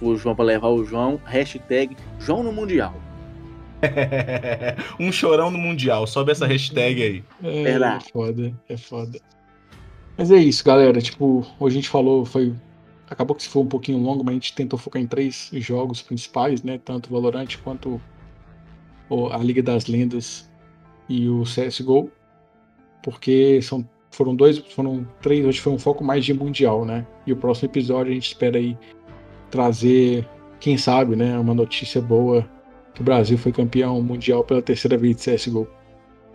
O 0.00 0.16
João 0.16 0.34
para 0.34 0.44
levar 0.44 0.68
o 0.68 0.84
João, 0.84 1.20
hashtag 1.24 1.96
João 2.18 2.42
no 2.42 2.52
Mundial. 2.52 2.94
um 4.98 5.12
chorão 5.12 5.50
no 5.50 5.58
Mundial, 5.58 6.06
sobe 6.06 6.32
essa 6.32 6.46
hashtag 6.46 7.02
aí. 7.02 7.24
É, 7.42 7.72
é 7.72 8.00
foda, 8.00 8.52
é 8.68 8.76
foda. 8.76 9.20
Mas 10.16 10.30
é 10.30 10.36
isso, 10.36 10.64
galera. 10.64 11.00
Tipo, 11.00 11.46
hoje 11.60 11.76
a 11.76 11.80
gente 11.80 11.88
falou, 11.88 12.24
foi 12.24 12.54
acabou 13.10 13.34
que 13.34 13.42
se 13.42 13.48
foi 13.48 13.62
um 13.62 13.66
pouquinho 13.66 13.98
longo, 13.98 14.22
mas 14.22 14.32
a 14.32 14.34
gente 14.34 14.54
tentou 14.54 14.78
focar 14.78 15.00
em 15.00 15.06
três 15.06 15.50
jogos 15.54 16.02
principais, 16.02 16.62
né? 16.62 16.78
Tanto 16.84 17.08
o 17.08 17.12
Valorant 17.12 17.56
quanto 17.64 18.00
a 19.32 19.38
Liga 19.38 19.62
das 19.62 19.86
Lendas 19.86 20.50
e 21.08 21.28
o 21.28 21.42
CSGO, 21.44 22.10
porque 23.02 23.62
são, 23.62 23.88
foram 24.10 24.36
dois, 24.36 24.58
foram 24.58 25.08
três, 25.22 25.46
hoje 25.46 25.60
foi 25.60 25.72
um 25.72 25.78
foco 25.78 26.04
mais 26.04 26.24
de 26.24 26.34
mundial, 26.34 26.84
né? 26.84 27.06
E 27.26 27.32
o 27.32 27.36
próximo 27.36 27.70
episódio 27.70 28.12
a 28.12 28.14
gente 28.14 28.26
espera 28.26 28.58
aí 28.58 28.76
trazer, 29.50 30.28
quem 30.60 30.76
sabe, 30.76 31.16
né, 31.16 31.38
uma 31.38 31.54
notícia 31.54 32.00
boa 32.00 32.48
que 32.94 33.00
o 33.00 33.04
Brasil 33.04 33.38
foi 33.38 33.52
campeão 33.52 34.02
mundial 34.02 34.42
pela 34.42 34.60
terceira 34.60 34.98
vez 34.98 35.16
de 35.16 35.32
CSGO. 35.32 35.68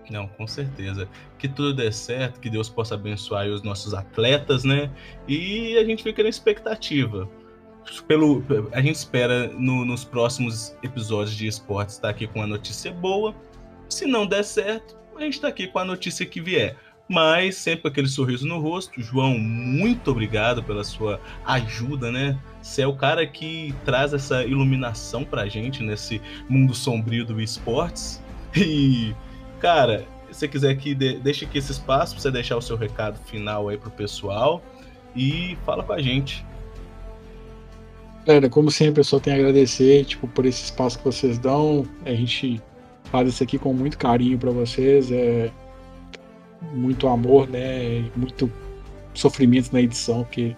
Não, 0.09 0.27
com 0.27 0.47
certeza. 0.47 1.07
Que 1.37 1.47
tudo 1.47 1.73
dê 1.73 1.91
certo, 1.91 2.39
que 2.39 2.49
Deus 2.49 2.69
possa 2.69 2.95
abençoar 2.95 3.47
os 3.47 3.63
nossos 3.63 3.93
atletas, 3.93 4.63
né? 4.63 4.91
E 5.27 5.77
a 5.77 5.83
gente 5.83 6.03
fica 6.03 6.23
na 6.23 6.29
expectativa. 6.29 7.29
Pelo, 8.07 8.43
a 8.71 8.81
gente 8.81 8.95
espera 8.95 9.47
no, 9.47 9.83
nos 9.83 10.05
próximos 10.05 10.75
episódios 10.81 11.35
de 11.35 11.47
esportes 11.47 11.95
estar 11.95 12.09
aqui 12.09 12.27
com 12.27 12.39
uma 12.39 12.47
notícia 12.47 12.91
boa. 12.91 13.35
Se 13.89 14.05
não 14.05 14.25
der 14.25 14.43
certo, 14.43 14.97
a 15.17 15.21
gente 15.21 15.33
está 15.33 15.49
aqui 15.49 15.67
com 15.67 15.79
a 15.79 15.85
notícia 15.85 16.25
que 16.25 16.41
vier. 16.41 16.77
Mas 17.13 17.55
sempre 17.57 17.83
com 17.83 17.87
aquele 17.89 18.07
sorriso 18.07 18.47
no 18.47 18.59
rosto. 18.59 19.01
João, 19.01 19.37
muito 19.37 20.11
obrigado 20.11 20.63
pela 20.63 20.83
sua 20.83 21.21
ajuda, 21.45 22.11
né? 22.11 22.37
Você 22.61 22.81
é 22.81 22.87
o 22.87 22.95
cara 22.95 23.25
que 23.27 23.73
traz 23.85 24.13
essa 24.13 24.43
iluminação 24.43 25.23
pra 25.23 25.47
gente 25.47 25.83
nesse 25.83 26.21
mundo 26.49 26.73
sombrio 26.73 27.25
do 27.25 27.39
esportes. 27.39 28.21
E 28.55 29.13
Cara, 29.63 30.05
se 30.29 30.39
você 30.39 30.47
quiser 30.49 30.75
que 30.75 30.93
de, 30.93 31.19
deixe 31.19 31.45
aqui 31.45 31.57
esse 31.57 31.71
espaço 31.71 32.13
para 32.13 32.21
você 32.21 32.29
deixar 32.29 32.57
o 32.57 32.61
seu 32.61 32.75
recado 32.75 33.17
final 33.23 33.69
aí 33.69 33.77
pro 33.77 33.89
pessoal 33.89 34.61
e 35.15 35.57
fala 35.65 35.81
com 35.85 35.93
a 35.93 36.01
gente. 36.01 36.45
Galera, 38.25 38.49
como 38.49 38.69
sempre, 38.69 38.99
eu 38.99 39.05
só 39.05 39.21
tenho 39.21 39.37
a 39.37 39.39
agradecer, 39.39 40.03
tipo, 40.03 40.27
por 40.27 40.45
esse 40.45 40.65
espaço 40.65 40.97
que 40.97 41.05
vocês 41.05 41.37
dão. 41.37 41.85
A 42.05 42.13
gente 42.13 42.61
faz 43.05 43.29
isso 43.29 43.41
aqui 43.41 43.57
com 43.57 43.73
muito 43.73 43.97
carinho 43.97 44.37
para 44.37 44.51
vocês, 44.51 45.09
é 45.13 45.49
muito 46.73 47.07
amor, 47.07 47.49
né? 47.49 48.09
Muito 48.15 48.51
sofrimento 49.13 49.71
na 49.71 49.81
edição, 49.81 50.23
que 50.23 50.55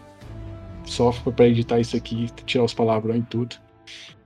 sofre 0.85 1.31
para 1.31 1.47
editar 1.47 1.79
isso 1.79 1.95
aqui, 1.95 2.27
tirar 2.45 2.63
os 2.63 2.73
palavrões 2.73 3.23
e 3.23 3.25
tudo. 3.25 3.55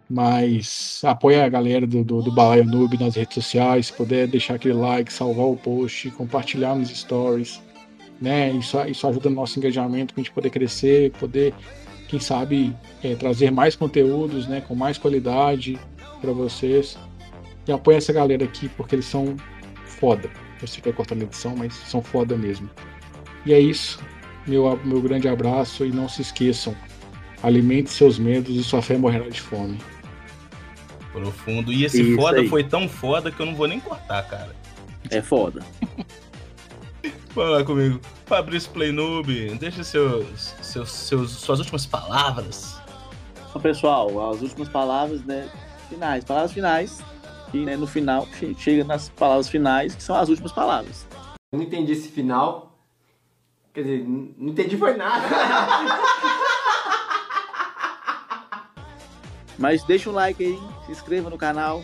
Mas 0.10 1.02
apoia 1.04 1.46
a 1.46 1.50
galera 1.50 1.86
do, 1.86 2.04
do, 2.04 2.22
do 2.22 2.32
Balaio 2.32 2.66
Noob 2.66 2.98
nas 2.98 3.16
redes 3.16 3.36
sociais, 3.36 3.88
se 3.88 3.94
puder 3.94 4.28
deixar 4.28 4.56
aquele 4.56 4.74
like, 4.74 5.14
salvar 5.14 5.46
o 5.46 5.56
post, 5.56 6.10
compartilhar 6.12 6.76
nos 6.76 6.90
stories, 6.90 7.62
né? 8.20 8.52
Isso, 8.52 8.80
isso 8.88 9.08
ajuda 9.08 9.30
no 9.30 9.36
nosso 9.36 9.60
engajamento 9.60 10.14
para 10.14 10.22
a 10.22 10.24
gente 10.24 10.34
poder 10.34 10.50
crescer, 10.50 11.12
poder, 11.12 11.54
quem 12.08 12.20
sabe, 12.20 12.76
é, 13.04 13.16
trazer 13.16 13.52
mais 13.52 13.76
conteúdos, 13.76 14.48
né? 14.48 14.62
Com 14.62 14.74
mais 14.74 14.98
qualidade 14.98 15.80
para 16.20 16.32
vocês. 16.32 16.98
E 17.68 17.72
apoia 17.72 17.98
essa 17.98 18.12
galera 18.12 18.44
aqui, 18.44 18.68
porque 18.70 18.96
eles 18.96 19.06
são 19.06 19.36
foda. 19.86 20.30
Eu 20.62 20.68
sei 20.68 20.82
que 20.82 20.90
vai 20.90 20.96
cortar 20.96 21.16
na 21.16 21.24
edição, 21.24 21.56
mas 21.56 21.74
são 21.74 22.02
foda 22.02 22.36
mesmo. 22.38 22.70
E 23.46 23.54
é 23.54 23.60
isso. 23.60 24.00
Meu, 24.46 24.80
meu 24.84 25.02
grande 25.02 25.28
abraço 25.28 25.86
e 25.86 25.92
não 25.92 26.10
se 26.10 26.22
esqueçam. 26.22 26.76
Alimente 27.42 27.90
seus 27.90 28.20
medos 28.20 28.56
e 28.56 28.64
sua 28.64 28.82
fé 28.82 28.98
morrerá 28.98 29.30
de 29.30 29.40
fome. 29.40 29.78
Profundo. 31.12 31.72
E 31.72 31.86
esse 31.86 32.02
Isso 32.02 32.16
foda 32.16 32.40
aí. 32.40 32.50
foi 32.50 32.64
tão 32.64 32.88
foda 32.88 33.32
que 33.32 33.40
eu 33.40 33.46
não 33.46 33.56
vou 33.56 33.68
nem 33.68 33.80
cortar, 33.80 34.24
cara. 34.28 34.56
É 35.10 35.22
foda. 35.22 35.64
Vamos 37.34 37.52
lá 37.52 37.64
comigo. 37.64 38.00
Fabrício 38.26 38.70
Playnoob, 38.72 39.56
deixa 39.56 39.84
seus, 39.84 40.56
seus, 40.62 40.92
seus, 40.92 41.32
suas 41.32 41.60
últimas 41.60 41.86
palavras. 41.86 42.80
Então, 43.50 43.62
pessoal, 43.62 44.32
as 44.32 44.42
últimas 44.42 44.70
palavras, 44.70 45.24
né? 45.24 45.50
Finais, 45.90 46.24
palavras 46.24 46.52
finais. 46.52 47.04
E 47.54 47.66
né, 47.66 47.76
no 47.76 47.88
final, 47.88 48.28
chega 48.58 48.84
nas 48.84 49.10
palavras 49.10 49.50
finais, 49.50 49.96
que 49.96 50.04
são 50.04 50.16
as 50.16 50.30
últimas 50.30 50.52
palavras. 50.52 51.08
Eu 51.52 51.58
não 51.58 51.66
entendi 51.66 51.94
esse 51.94 52.10
final. 52.10 52.78
Quer 53.74 53.82
dizer, 53.82 54.06
não 54.08 54.50
entendi 54.50 54.78
foi 54.78 54.96
nada. 54.96 55.28
Mas 59.58 59.84
deixa 59.84 60.10
um 60.10 60.14
like 60.14 60.42
aí, 60.44 60.58
se 60.86 60.92
inscreva 60.94 61.30
no 61.30 61.38
canal, 61.38 61.84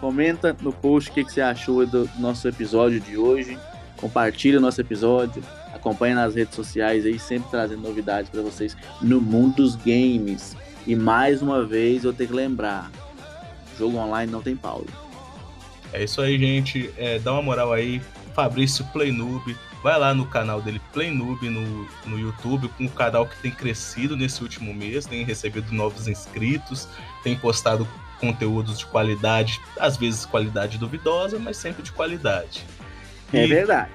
comenta 0.00 0.56
no 0.60 0.72
post 0.72 1.10
o 1.10 1.12
que, 1.12 1.24
que 1.24 1.32
você 1.32 1.40
achou 1.40 1.86
do 1.86 2.10
nosso 2.18 2.48
episódio 2.48 2.98
de 2.98 3.16
hoje, 3.16 3.56
compartilha 3.96 4.58
o 4.58 4.60
nosso 4.60 4.80
episódio, 4.80 5.44
acompanha 5.72 6.16
nas 6.16 6.34
redes 6.34 6.56
sociais 6.56 7.06
aí, 7.06 7.20
sempre 7.20 7.48
trazendo 7.50 7.82
novidades 7.82 8.28
para 8.28 8.42
vocês 8.42 8.76
no 9.00 9.20
mundo 9.20 9.56
dos 9.56 9.76
games. 9.76 10.56
E 10.84 10.96
mais 10.96 11.40
uma 11.40 11.64
vez 11.64 12.02
eu 12.02 12.12
tenho 12.12 12.30
que 12.30 12.34
lembrar, 12.34 12.90
jogo 13.78 13.98
online 13.98 14.30
não 14.30 14.42
tem 14.42 14.56
pausa. 14.56 14.88
É 15.92 16.04
isso 16.04 16.20
aí, 16.20 16.38
gente. 16.38 16.92
É, 16.96 17.18
dá 17.18 17.32
uma 17.32 17.42
moral 17.42 17.72
aí. 17.72 18.00
Fabrício 18.34 18.84
Playnoob 18.92 19.54
Vai 19.82 19.98
lá 19.98 20.14
no 20.14 20.24
canal 20.24 20.62
dele, 20.62 20.80
Playnoob, 20.92 21.48
no, 21.50 21.88
no 22.06 22.18
YouTube, 22.18 22.68
com 22.68 22.84
um 22.84 22.88
canal 22.88 23.26
que 23.26 23.36
tem 23.38 23.50
crescido 23.50 24.16
nesse 24.16 24.40
último 24.40 24.72
mês, 24.72 25.06
tem 25.06 25.24
recebido 25.24 25.72
novos 25.72 26.06
inscritos, 26.06 26.88
tem 27.24 27.36
postado 27.36 27.86
conteúdos 28.20 28.78
de 28.78 28.86
qualidade, 28.86 29.60
às 29.76 29.96
vezes 29.96 30.24
qualidade 30.24 30.78
duvidosa, 30.78 31.36
mas 31.40 31.56
sempre 31.56 31.82
de 31.82 31.90
qualidade. 31.90 32.64
É 33.32 33.44
e, 33.44 33.48
verdade. 33.48 33.90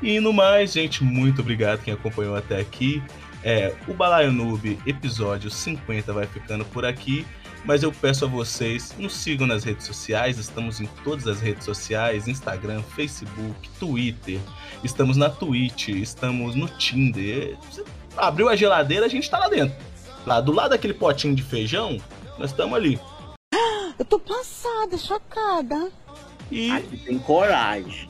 E 0.00 0.20
no 0.20 0.32
mais, 0.32 0.72
gente, 0.72 1.02
muito 1.02 1.40
obrigado 1.40 1.82
quem 1.82 1.92
acompanhou 1.92 2.36
até 2.36 2.60
aqui. 2.60 3.02
É, 3.42 3.74
o 3.88 3.94
Balaio 3.94 4.30
Noob, 4.30 4.78
episódio 4.86 5.50
50, 5.50 6.12
vai 6.12 6.28
ficando 6.28 6.64
por 6.64 6.84
aqui. 6.84 7.26
Mas 7.64 7.82
eu 7.82 7.92
peço 7.92 8.24
a 8.24 8.28
vocês, 8.28 8.92
nos 8.98 9.14
sigam 9.14 9.46
nas 9.46 9.62
redes 9.62 9.86
sociais, 9.86 10.36
estamos 10.38 10.80
em 10.80 10.86
todas 11.04 11.28
as 11.28 11.40
redes 11.40 11.64
sociais, 11.64 12.26
Instagram, 12.26 12.82
Facebook, 12.82 13.68
Twitter, 13.78 14.40
estamos 14.82 15.16
na 15.16 15.30
Twitch, 15.30 15.88
estamos 15.88 16.56
no 16.56 16.66
Tinder. 16.66 17.56
Você 17.70 17.84
abriu 18.16 18.48
a 18.48 18.56
geladeira, 18.56 19.06
a 19.06 19.08
gente 19.08 19.30
tá 19.30 19.38
lá 19.38 19.48
dentro. 19.48 19.76
Lá 20.26 20.40
do 20.40 20.52
lado 20.52 20.70
daquele 20.70 20.94
potinho 20.94 21.36
de 21.36 21.42
feijão, 21.42 22.00
nós 22.36 22.50
estamos 22.50 22.74
ali. 22.74 22.98
Eu 23.96 24.04
tô 24.04 24.18
passada, 24.18 24.98
chocada. 24.98 25.92
E 26.50 26.70
Aqui 26.70 26.96
tem 26.96 27.18
coragem. 27.18 28.08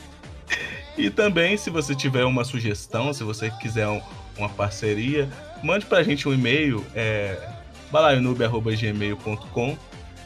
E 0.97 1.11
também, 1.11 1.59
se 1.59 1.69
você 1.69 1.95
tiver 1.95 2.25
uma 2.25 2.45
sugestão, 2.45 3.13
se 3.13 3.23
você 3.23 3.51
quiser 3.51 3.89
um, 3.89 4.01
uma 4.37 4.49
parceria, 4.49 5.29
mande 5.63 5.85
pra 5.85 6.03
gente 6.03 6.27
um 6.29 6.33
e-mail, 6.33 6.85
é 6.95 7.52
balaionube.gmail.com 7.93 9.77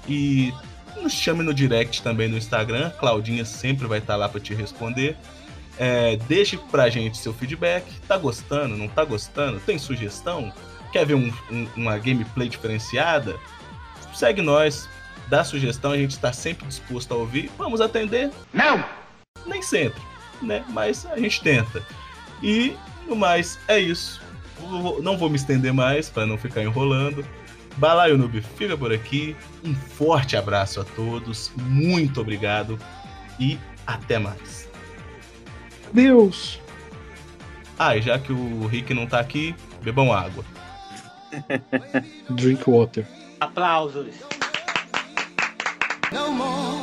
e 0.09 0.55
nos 1.03 1.13
chame 1.13 1.43
no 1.43 1.53
direct 1.53 2.03
também 2.03 2.29
no 2.29 2.39
Instagram. 2.39 2.91
Claudinha 2.91 3.45
sempre 3.45 3.87
vai 3.87 3.99
estar 3.99 4.17
lá 4.17 4.29
para 4.29 4.41
te 4.41 4.55
responder. 4.55 5.17
É, 5.79 6.17
deixe 6.29 6.57
pra 6.57 6.89
gente 6.89 7.19
seu 7.19 7.35
feedback. 7.35 7.85
Tá 8.09 8.17
gostando? 8.17 8.77
Não 8.77 8.89
tá 8.89 9.05
gostando? 9.05 9.61
Tem 9.61 9.79
sugestão? 9.79 10.53
Quer 10.93 11.05
ver 11.05 11.15
um, 11.15 11.33
um, 11.51 11.69
uma 11.77 11.99
gameplay 11.99 12.49
diferenciada? 12.49 13.37
Segue 14.15 14.41
nós, 14.41 14.89
dá 15.29 15.45
sugestão, 15.45 15.93
a 15.93 15.99
gente 15.99 16.13
está 16.13 16.33
sempre 16.33 16.67
disposto 16.67 17.13
a 17.13 17.17
ouvir. 17.17 17.51
Vamos 17.59 17.83
atender? 17.83 18.31
Não! 18.55 18.83
Nem 19.45 19.61
sempre, 19.61 20.01
né? 20.41 20.65
Mas 20.71 21.05
a 21.05 21.19
gente 21.19 21.43
tenta. 21.43 21.83
E 22.43 22.75
no 23.07 23.15
mais, 23.15 23.59
é 23.69 23.79
isso. 23.79 24.23
Não 25.03 25.19
vou 25.19 25.29
me 25.29 25.37
estender 25.37 25.73
mais 25.73 26.09
para 26.09 26.25
não 26.25 26.39
ficar 26.39 26.63
enrolando. 26.63 27.25
Balaio 27.77 28.17
Noob 28.17 28.41
fica 28.41 28.77
por 28.77 28.93
aqui. 28.93 29.37
Um 29.65 29.75
forte 29.75 30.37
abraço 30.37 30.81
a 30.81 30.85
todos. 30.85 31.53
Muito 31.57 32.21
obrigado 32.21 32.79
e 33.39 33.59
até 33.87 34.19
mais. 34.19 34.69
Deus! 35.93 36.61
Ah, 37.79 37.97
e 37.97 38.03
já 38.03 38.19
que 38.19 38.33
o 38.33 38.67
Rick 38.67 38.95
não 38.95 39.07
tá 39.07 39.21
aqui, 39.21 39.55
bebam 39.83 40.13
água. 40.13 40.45
Drink 42.31 42.63
water. 42.69 43.07
Aplausos. 43.41 44.15
No 46.13 46.33
more. 46.33 46.76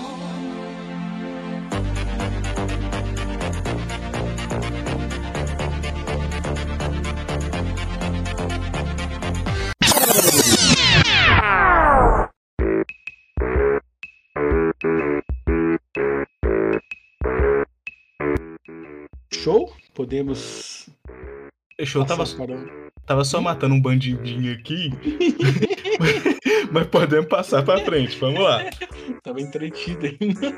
Podemos. 20.03 20.89
Fechou, 21.77 22.03
tava, 22.03 22.25
tava 23.05 23.23
só 23.23 23.39
matando 23.39 23.73
um 23.73 23.81
bandidinho 23.81 24.53
aqui. 24.53 24.89
mas 26.73 26.87
podemos 26.87 27.27
passar 27.27 27.63
pra 27.63 27.79
frente, 27.85 28.19
vamos 28.19 28.41
lá. 28.41 28.65
Tava 29.23 29.39
entretido 29.39 30.05
ainda. 30.05 30.53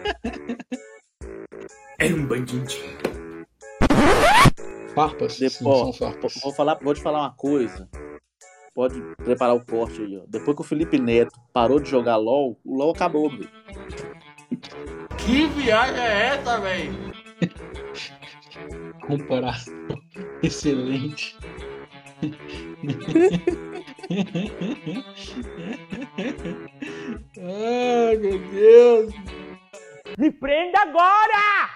Era 1.99 2.15
um 2.15 2.25
bandidinho. 2.25 2.65
Farpas? 4.95 5.37
Depois, 5.37 5.53
Sim, 5.53 5.65
ó, 5.67 5.93
farpas. 5.93 6.39
Vou, 6.41 6.51
falar, 6.51 6.79
vou 6.81 6.95
te 6.95 7.03
falar 7.03 7.19
uma 7.19 7.35
coisa. 7.35 7.87
Pode 8.73 8.99
preparar 9.17 9.55
o 9.55 9.63
corte 9.63 10.01
aí, 10.01 10.17
ó. 10.17 10.23
Depois 10.27 10.55
que 10.55 10.63
o 10.63 10.65
Felipe 10.65 10.97
Neto 10.97 11.39
parou 11.53 11.79
de 11.79 11.87
jogar 11.87 12.15
LOL, 12.15 12.59
o 12.65 12.75
LOL 12.75 12.95
acabou, 12.95 13.31
meu. 13.31 13.47
Que 15.19 15.45
viagem 15.49 16.01
é 16.01 16.29
essa, 16.29 16.59
velho? 16.59 17.14
Comparação 19.07 19.73
excelente. 20.43 21.37
Ai, 27.37 28.17
meu 28.21 28.39
Deus. 28.49 29.13
Me 30.17 30.31
prenda 30.31 30.79
agora! 30.81 31.69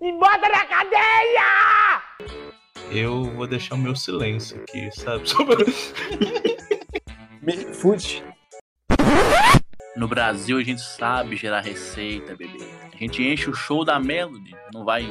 Me 0.00 0.12
bota 0.12 0.48
na 0.48 0.64
cadeia! 0.64 2.02
Eu 2.90 3.24
vou 3.34 3.46
deixar 3.46 3.74
o 3.74 3.78
meu 3.78 3.94
silêncio 3.94 4.62
aqui, 4.62 4.90
sabe? 4.92 5.28
Só 5.28 5.44
pra- 5.44 5.56
Fute. 7.74 8.24
No 9.96 10.06
Brasil 10.06 10.58
a 10.58 10.62
gente 10.62 10.80
sabe 10.80 11.36
gerar 11.36 11.60
receita, 11.60 12.36
bebê. 12.36 12.58
A 12.92 12.96
gente 12.96 13.22
enche 13.22 13.50
o 13.50 13.54
show 13.54 13.84
da 13.84 13.98
Melody, 13.98 14.54
não 14.72 14.84
vai 14.84 15.02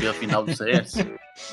ver 0.00 0.08
a 0.08 0.14
final 0.14 0.42
do 0.42 0.56
CS. 0.56 0.94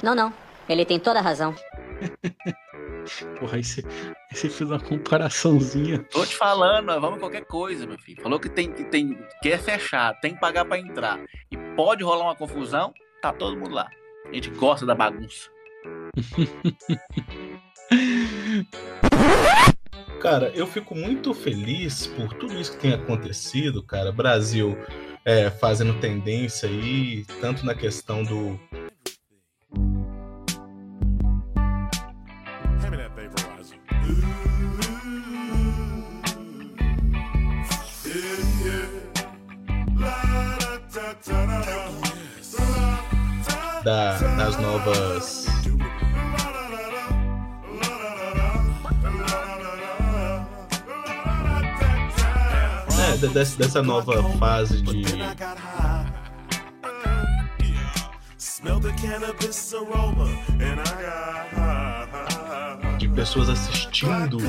Não, 0.02 0.16
não. 0.16 0.34
Ele 0.70 0.86
tem 0.86 1.00
toda 1.00 1.20
a 1.20 1.22
razão. 1.22 1.54
Porra, 3.40 3.56
aí 3.56 3.64
você, 3.64 3.82
aí 3.86 4.36
você 4.36 4.50
fez 4.50 4.70
uma 4.70 4.80
comparaçãozinha. 4.80 6.00
Tô 6.12 6.26
te 6.26 6.36
falando, 6.36 6.88
vamos 7.00 7.20
qualquer 7.20 7.46
coisa, 7.46 7.86
meu 7.86 7.98
filho. 7.98 8.22
Falou 8.22 8.40
que 8.40 8.50
tem 8.50 8.72
que 8.72 8.84
tem 8.86 9.18
quer 9.42 9.60
fechar, 9.60 10.20
tem 10.20 10.34
que 10.34 10.42
pagar 10.42 10.66
pra 10.66 10.78
entrar. 10.78 11.20
E 11.50 11.58
pode 11.76 12.04
rolar 12.04 12.26
uma 12.26 12.36
confusão, 12.36 12.94
tá 13.22 13.32
todo 13.32 13.58
mundo 13.58 13.76
lá. 13.76 13.90
A 14.26 14.34
gente 14.34 14.50
gosta 14.52 14.86
da 14.86 14.94
bagunça. 14.94 15.50
Cara, 20.22 20.52
eu 20.56 20.66
fico 20.66 20.96
muito 20.96 21.34
feliz 21.34 22.08
por 22.08 22.34
tudo 22.34 22.60
isso 22.60 22.72
que 22.74 22.80
tem 22.80 22.94
acontecido, 22.94 23.84
cara. 23.84 24.12
Brasil 24.12 24.78
é, 25.24 25.50
fazendo 25.50 26.00
tendência 26.00 26.68
aí, 26.68 27.26
tanto 27.42 27.66
na 27.66 27.76
questão 27.76 28.24
do. 28.24 28.60
Da, 43.84 44.18
das 44.18 44.58
novas. 44.58 45.57
Dessa, 53.18 53.58
dessa 53.58 53.82
nova 53.82 54.22
fase 54.38 54.82
de. 54.82 55.04
De 62.98 63.08
pessoas 63.10 63.50
assistindo 63.50 64.38
o- 64.38 64.42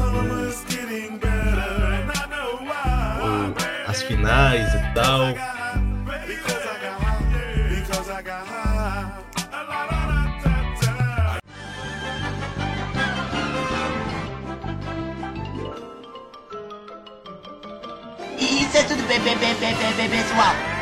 as 3.86 4.02
finais 4.02 4.74
e 4.74 4.94
tal. 4.94 5.57
Isso 18.78 18.92
é 18.92 18.94
tudo 18.94 19.08
bem, 19.08 19.18
bem, 19.18 19.36
bem, 19.38 19.54
bem, 19.56 19.74
bem, 19.74 20.08
bem, 20.08 20.22
pessoal. 20.22 20.77